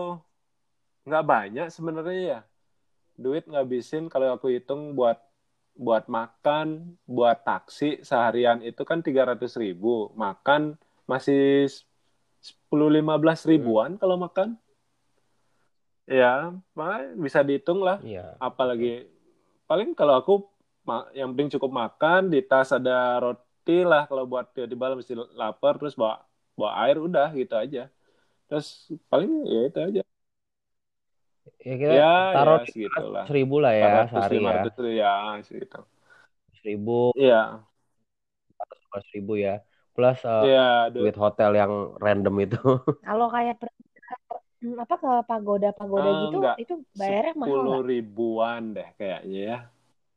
nggak 1.06 1.24
banyak 1.26 1.66
sebenarnya 1.70 2.18
ya 2.22 2.40
duit 3.18 3.44
ngabisin 3.46 4.10
kalau 4.10 4.34
aku 4.34 4.50
hitung 4.50 4.94
buat 4.98 5.18
buat 5.72 6.06
makan 6.10 6.98
buat 7.08 7.46
taksi 7.46 8.04
seharian 8.04 8.60
itu 8.60 8.82
kan 8.84 9.00
tiga 9.00 9.24
ratus 9.24 9.56
ribu 9.56 10.12
makan 10.18 10.76
masih 11.08 11.70
sepuluh 12.42 12.92
lima 12.92 13.16
belas 13.16 13.46
ribuan 13.48 13.96
hmm. 13.96 14.00
kalau 14.02 14.16
makan 14.20 14.58
ya 16.04 16.50
bisa 17.16 17.40
dihitung 17.46 17.80
lah 17.80 18.02
ya. 18.02 18.36
apalagi 18.42 19.06
paling 19.70 19.94
kalau 19.94 20.18
aku 20.18 20.34
yang 21.14 21.30
penting 21.34 21.54
cukup 21.58 21.70
makan 21.70 22.30
di 22.32 22.42
tas 22.42 22.74
ada 22.74 23.22
roti 23.22 23.86
lah 23.86 24.10
kalau 24.10 24.26
buat 24.26 24.50
tiba-tiba 24.50 24.98
mesti 24.98 25.14
lapar 25.38 25.78
terus 25.78 25.94
bawa 25.94 26.26
bawa 26.58 26.70
air 26.86 26.98
udah 26.98 27.30
gitu 27.32 27.54
aja 27.54 27.86
terus 28.50 28.90
paling 29.06 29.30
ya 29.46 29.60
itu 29.70 29.80
aja 29.80 30.02
Ya 31.62 31.74
kita 31.78 31.94
ya, 31.94 32.14
taruh 32.34 32.58
ya, 32.62 32.66
segitu 32.66 33.04
lah. 33.06 33.24
seribu 33.26 33.56
lah 33.62 33.72
ya 33.74 34.06
400, 34.06 34.10
sehari 34.10 34.36
ya. 34.38 34.50
ya 34.98 35.14
segitu. 35.42 35.80
Seribu. 36.58 37.00
Iya. 37.18 37.42
Seribu 39.10 39.32
ya. 39.38 39.54
Plus 39.92 40.18
uh, 40.26 40.42
ya, 40.46 40.90
duit 40.90 41.14
hotel 41.14 41.50
yang 41.54 41.98
random 41.98 42.34
itu. 42.42 42.58
Kalau 43.06 43.26
kayak 43.30 43.58
apa 44.62 44.94
ke 44.94 45.12
pagoda 45.26 45.74
pagoda 45.74 46.06
uh, 46.06 46.18
gitu 46.26 46.36
enggak, 46.38 46.56
itu 46.62 46.74
bayarnya 46.94 47.34
mahal 47.34 47.50
sepuluh 47.50 47.82
ribuan 47.82 48.62
deh 48.78 48.88
kayaknya 48.94 49.40
ya. 49.42 49.58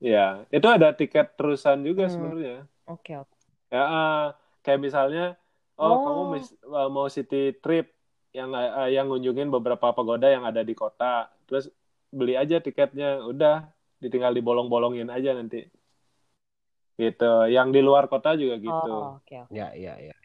Ya, 0.06 0.46
itu 0.54 0.68
ada 0.70 0.94
tiket 0.94 1.34
terusan 1.34 1.82
juga 1.82 2.06
hmm. 2.06 2.14
sebenarnya. 2.14 2.58
Oke, 2.86 3.10
okay, 3.10 3.16
oke. 3.26 3.34
Okay. 3.34 3.74
Ya, 3.74 3.84
uh, 3.90 4.26
kayak 4.62 4.80
misalnya 4.86 5.26
oh, 5.82 5.90
oh. 5.90 5.98
kamu 6.06 6.24
mis, 6.38 6.48
uh, 6.66 6.90
mau 6.94 7.08
city 7.10 7.58
trip 7.58 7.90
yang 8.36 8.52
uh, 8.52 8.90
yang 8.92 9.08
ngunjungin 9.08 9.48
beberapa 9.48 9.96
pagoda 9.96 10.28
yang 10.28 10.44
ada 10.44 10.60
di 10.60 10.76
kota 10.76 11.32
terus 11.48 11.72
beli 12.12 12.36
aja 12.36 12.60
tiketnya 12.60 13.24
udah 13.24 13.64
ditinggal 14.04 14.36
dibolong-bolongin 14.36 15.08
aja 15.08 15.32
nanti 15.32 15.64
gitu 16.96 17.48
yang 17.48 17.72
di 17.72 17.80
luar 17.80 18.08
kota 18.12 18.36
juga 18.36 18.60
gitu 18.60 18.92
oh, 18.92 19.20
okay, 19.24 19.44
okay. 19.48 19.56
ya 19.56 19.72
ya 19.76 19.94
ya 20.00 20.16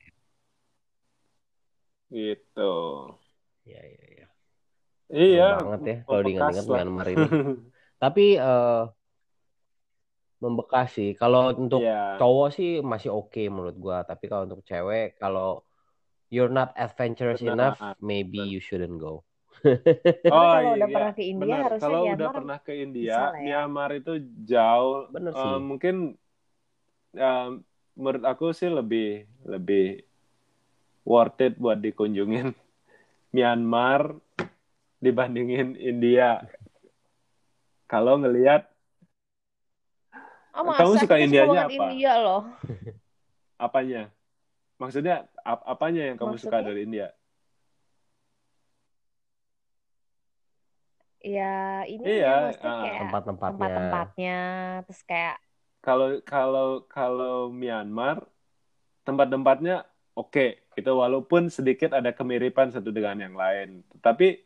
gitu 2.10 2.74
ya 3.66 3.82
ya 3.82 4.04
ya 4.10 4.28
iya 5.10 5.48
banget 5.58 5.82
ya 5.86 5.96
kalau 6.06 6.20
diingat-ingat 6.26 6.66
Myanmar 6.66 7.06
ini 7.10 7.26
tapi 8.02 8.24
uh, 8.38 8.90
membekas 10.40 10.96
sih 10.96 11.12
kalau 11.12 11.52
untuk 11.52 11.84
yeah. 11.84 12.16
cowok 12.16 12.48
sih 12.56 12.80
masih 12.80 13.12
oke 13.12 13.28
okay 13.28 13.52
menurut 13.52 13.76
gua 13.76 14.02
tapi 14.08 14.24
kalau 14.24 14.48
untuk 14.48 14.64
cewek 14.64 15.20
kalau 15.20 15.60
you're 16.30 16.48
not 16.48 16.72
adventurous 16.78 17.42
Benar. 17.42 17.74
enough, 17.74 17.78
maybe 17.98 18.38
you 18.38 18.62
shouldn't 18.62 18.96
go. 18.96 19.26
oh 19.66 20.32
kalau 20.32 20.72
iya, 20.72 20.72
udah 20.78 20.88
pernah 20.88 21.12
ke 21.12 21.22
India 21.26 21.42
bener. 21.44 21.60
harusnya 21.66 21.84
kalau 21.84 22.00
Myanmar 22.00 22.16
udah 22.16 22.28
pernah 22.32 22.58
ke 22.62 22.72
India, 22.72 23.10
ya? 23.12 23.24
Myanmar 23.36 23.90
itu 23.98 24.12
jauh. 24.46 24.98
Bener 25.10 25.32
sih. 25.36 25.50
Uh, 25.50 25.60
mungkin 25.60 25.94
uh, 27.18 27.48
menurut 27.98 28.24
aku 28.24 28.46
sih 28.56 28.70
lebih 28.70 29.26
lebih 29.44 30.06
worth 31.04 31.42
it 31.44 31.58
buat 31.58 31.82
dikunjungin 31.82 32.54
Myanmar 33.34 34.16
dibandingin 35.02 35.76
India. 35.76 36.40
Kalau 37.90 38.22
ngelihat 38.22 38.69
oh, 40.54 40.74
kamu 40.74 40.92
suka 41.00 41.16
Indianya 41.20 41.66
apa? 41.66 41.72
India 41.72 42.12
loh. 42.18 42.42
Apanya? 43.66 44.10
Maksudnya 44.80 45.28
ap 45.44 45.60
apanya 45.68 46.08
yang 46.08 46.16
kamu 46.16 46.40
Maksudnya? 46.40 46.56
suka 46.56 46.66
dari 46.66 46.80
India? 46.88 47.08
Ya 51.20 51.84
ini 51.84 52.00
iya, 52.00 52.48
ya, 52.56 52.64
uh, 52.64 52.96
tempat-tempatnya. 53.04 53.52
Tempat-tempatnya, 53.52 54.38
terus 54.88 55.00
kayak 55.04 55.36
kalau 55.84 56.24
kalau 56.24 56.68
kalau 56.88 57.52
Myanmar 57.52 58.24
tempat-tempatnya 59.04 59.84
oke, 60.16 60.32
okay, 60.32 60.64
itu 60.80 60.88
walaupun 60.88 61.52
sedikit 61.52 61.92
ada 61.92 62.16
kemiripan 62.16 62.72
satu 62.72 62.88
dengan 62.88 63.20
yang 63.20 63.36
lain. 63.36 63.84
Tapi 64.00 64.40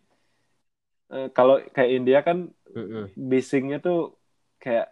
uh, 1.14 1.30
kalau 1.30 1.62
kayak 1.70 1.90
India 1.94 2.18
kan 2.26 2.50
uh 2.74 2.78
-uh. 2.78 3.04
bisingnya 3.14 3.78
tuh 3.78 4.18
kayak 4.58 4.90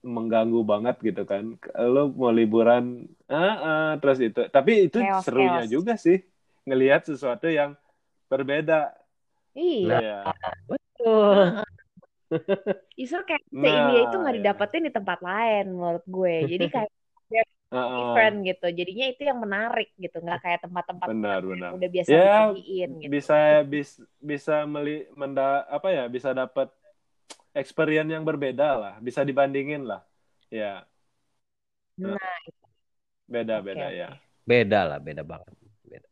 mengganggu 0.00 0.60
banget 0.64 0.96
gitu 1.04 1.22
kan. 1.28 1.56
Lo 1.76 2.12
mau 2.12 2.32
liburan, 2.32 3.04
ah, 3.28 3.56
ah 3.60 3.90
terus 4.00 4.18
itu. 4.20 4.42
Tapi 4.48 4.88
itu 4.88 4.98
chaos, 5.00 5.24
serunya 5.24 5.64
chaos. 5.64 5.72
juga 5.72 5.94
sih 6.00 6.18
ngelihat 6.64 7.04
sesuatu 7.08 7.48
yang 7.48 7.76
berbeda. 8.28 8.92
Iya. 9.56 9.98
Ya. 10.00 10.20
Betul. 10.68 11.38
Justru 12.98 13.20
kayak 13.26 13.42
nah, 13.50 13.66
India 13.66 14.00
itu 14.06 14.16
nggak 14.16 14.34
iya. 14.34 14.40
didapetin 14.40 14.82
di 14.86 14.92
tempat 14.92 15.18
lain 15.18 15.64
menurut 15.74 16.04
gue. 16.06 16.34
Jadi 16.46 16.64
kayak 16.70 16.90
uh, 17.74 17.90
different 17.96 18.36
gitu. 18.46 18.66
Jadinya 18.70 19.06
itu 19.10 19.22
yang 19.26 19.38
menarik 19.38 19.90
gitu, 19.96 20.18
nggak 20.22 20.40
kayak 20.42 20.60
tempat-tempat 20.66 21.06
benar, 21.10 21.40
benar. 21.42 21.70
udah 21.74 21.88
biasa 21.90 22.10
ya, 22.10 22.38
gitu. 22.54 23.06
Bisa 23.10 23.38
bis, 23.66 23.98
bisa 24.18 24.66
meli 24.66 25.06
menda 25.14 25.66
apa 25.70 25.88
ya, 25.90 26.04
bisa 26.10 26.34
dapat 26.34 26.70
experience 27.52 28.10
yang 28.10 28.22
berbeda 28.22 28.68
lah, 28.78 28.94
bisa 29.02 29.26
dibandingin 29.26 29.86
lah. 29.86 30.02
Ya. 30.50 30.86
Nah, 31.98 32.16
beda-beda 33.26 33.86
okay, 33.90 34.00
ya. 34.02 34.08
Beda 34.46 34.80
lah, 34.86 34.98
beda 34.98 35.22
banget. 35.22 35.54
Beda. 35.86 36.08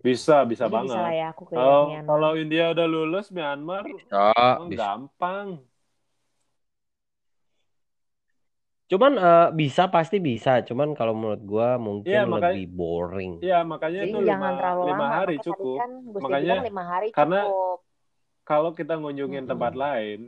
Bisa, 0.00 0.44
bisa 0.48 0.64
Jadi 0.68 0.74
banget. 0.74 0.96
Bisa 0.96 1.10
ya, 1.12 1.26
aku 1.32 1.44
kalau, 1.50 1.82
kalau 2.06 2.30
India 2.38 2.72
udah 2.72 2.86
lulus 2.88 3.28
Myanmar, 3.34 3.84
oh, 4.10 4.68
gampang. 4.70 5.60
Cuman 8.90 9.12
uh, 9.22 9.48
bisa 9.54 9.86
pasti 9.86 10.18
bisa, 10.18 10.66
cuman 10.66 10.98
kalau 10.98 11.14
menurut 11.14 11.38
gua 11.46 11.78
mungkin 11.78 12.10
Iya, 12.10 12.26
makanya- 12.26 12.58
lebih 12.58 12.66
boring. 12.74 13.32
Iya, 13.38 13.62
makanya 13.62 14.00
Jadi 14.02 14.10
itu 14.10 14.18
jangan 14.26 14.50
lima, 14.50 14.58
terlalu 14.58 14.80
lima 14.82 14.98
lama. 14.98 15.06
hari 15.14 15.34
Makanya 15.38 15.46
cukup. 15.46 15.76
kan 15.78 15.90
Makanya 16.10 16.42
bilang 16.42 16.66
lima 16.66 16.84
hari 16.90 17.08
karena- 17.14 17.44
cukup. 17.46 17.78
Kalau 18.50 18.70
kita 18.74 18.98
ngunjungin 18.98 19.46
Mm-mm. 19.46 19.50
tempat 19.50 19.72
lain 19.78 20.18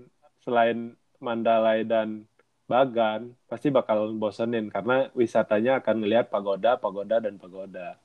selain 0.46 0.78
Mandalay 1.18 1.82
dan 1.82 2.08
Bagan, 2.70 3.34
pasti 3.50 3.68
bakal 3.68 4.14
bosenin 4.22 4.70
karena 4.70 5.10
wisatanya 5.12 5.82
akan 5.82 5.96
ngelihat 6.00 6.26
pagoda, 6.30 6.78
pagoda 6.78 7.16
dan 7.18 7.34
pagoda. 7.36 7.98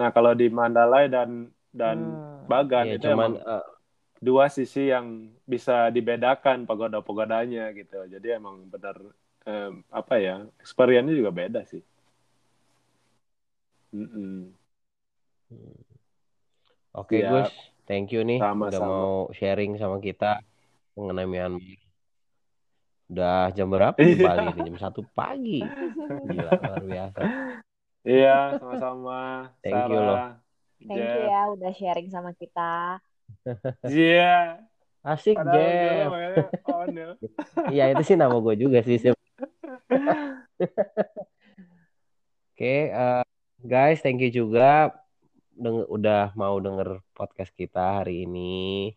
Nah, 0.00 0.08
kalau 0.16 0.32
di 0.40 0.46
Mandalay 0.48 1.06
dan 1.12 1.30
dan 1.70 1.98
Hmm. 2.18 2.48
Bagan 2.50 2.86
Ya, 2.88 2.94
itu 2.96 3.06
cuman 3.06 3.30
emang 3.32 3.32
uh, 3.44 3.66
dua 4.20 4.48
sisi 4.52 4.88
yang 4.92 5.32
bisa 5.44 5.92
dibedakan 5.96 6.64
pagoda-pagodanya 6.68 7.70
gitu. 7.76 7.98
Jadi 8.08 8.26
emang 8.40 8.56
benar 8.72 8.96
em, 9.48 9.84
apa 9.92 10.14
ya, 10.20 10.36
experience-nya 10.64 11.14
juga 11.20 11.32
beda 11.32 11.60
sih. 11.68 11.82
Mm-mm. 13.94 14.52
Oke 16.94 17.16
Siap. 17.18 17.30
Gus, 17.30 17.50
thank 17.84 18.10
you 18.10 18.20
nih 18.20 18.38
udah 18.38 18.50
Sama-sama. 18.50 18.86
mau 18.86 19.12
sharing 19.30 19.76
sama 19.76 19.96
kita 19.98 20.40
mengenai 20.94 21.24
Myanmar. 21.24 21.78
Udah 23.04 23.52
jam 23.52 23.68
berapa 23.68 23.94
Iya. 23.94 24.08
di 24.08 24.16
Bali? 24.18 24.46
ini? 24.48 24.60
Jam 24.64 24.76
satu 24.80 25.00
pagi. 25.10 25.60
Gila, 26.24 26.50
luar 26.56 26.82
biasa. 26.82 27.20
Iya, 28.02 28.36
sama-sama. 28.58 29.20
Thank 29.60 29.76
you 29.86 29.98
loh. 29.98 30.16
Sarah, 30.16 30.32
Thank 30.80 31.00
you 31.00 31.04
Jeff. 31.04 31.24
ya 31.26 31.40
udah 31.50 31.72
sharing 31.72 32.08
sama 32.08 32.30
kita. 32.32 33.00
Iya. 33.82 34.60
Asik, 35.00 35.36
Padahal 35.36 35.52
dulu 35.52 35.68
Jeff. 35.68 36.08
makanya 36.08 36.44
Onil. 36.74 37.10
Iya, 37.68 37.84
itu 37.92 38.02
sih 38.02 38.16
nama 38.16 38.32
gue 38.34 38.54
juga 38.56 38.80
sih. 38.80 38.96
Oke, 42.50 42.74
eh, 42.88 43.22
guys, 43.60 44.00
thank 44.00 44.18
you 44.18 44.30
juga 44.30 44.94
deng- 45.58 45.88
udah 45.88 46.34
mau 46.38 46.58
denger 46.58 47.00
podcast 47.16 47.52
kita 47.54 48.02
hari 48.02 48.26
ini. 48.26 48.92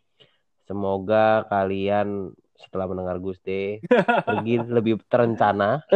Semoga 0.68 1.48
kalian 1.48 2.34
setelah 2.58 2.90
mendengar 2.90 3.22
Guste 3.22 3.80
pergi 4.28 4.60
lebih 4.60 5.00
terencana. 5.08 5.86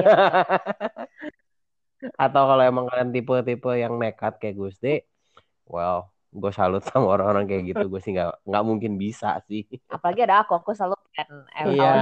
Atau 2.18 2.44
kalau 2.50 2.64
emang 2.66 2.90
kalian 2.90 3.14
tipe-tipe 3.14 3.72
yang 3.78 4.02
nekat 4.02 4.42
kayak 4.42 4.58
Guste, 4.58 5.06
well, 5.70 6.10
gue 6.32 6.50
salut 6.56 6.82
sama 6.88 7.14
orang-orang 7.14 7.46
kayak 7.46 7.76
gitu. 7.76 7.86
Gue 7.92 8.02
sih 8.02 8.16
nggak 8.16 8.48
nggak 8.48 8.64
mungkin 8.66 8.98
bisa 8.98 9.38
sih. 9.46 9.68
Apalagi 9.92 10.26
ada 10.26 10.42
aku, 10.42 10.58
aku 10.58 10.72
selalu 10.74 10.98
plan 11.14 11.30
Iya. 11.68 11.94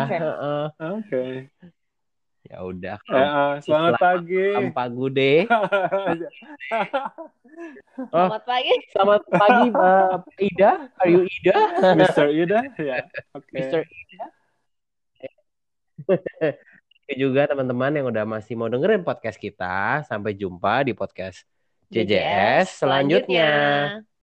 Oke. 0.78 1.52
Ya 2.48 2.58
udah. 2.64 2.98
Eh, 3.04 3.16
eh, 3.16 3.52
selamat 3.66 3.94
pagi. 4.00 4.48
Tanpa 4.56 4.84
Gude. 4.96 5.50
Selamat 8.08 8.44
pagi. 8.48 8.74
Selamat 8.96 9.22
pagi, 9.28 9.68
uh, 9.76 10.16
Ida. 10.40 10.72
Are 11.02 11.10
you 11.12 11.28
Ida? 11.28 11.58
Mr. 12.00 12.32
Ida, 12.32 12.60
ya. 12.80 13.04
Oke. 13.36 13.52
Mr. 13.52 13.82
Ida. 13.84 14.24
Oke 16.08 16.56
juga 17.18 17.50
teman-teman 17.50 17.90
yang 17.90 18.06
udah 18.14 18.26
masih 18.28 18.54
mau 18.54 18.70
dengerin 18.70 19.02
podcast 19.02 19.42
kita. 19.42 20.06
Sampai 20.06 20.38
jumpa 20.38 20.86
di 20.86 20.94
podcast 20.94 21.42
JJS 21.90 22.86
selanjutnya. 22.86 23.50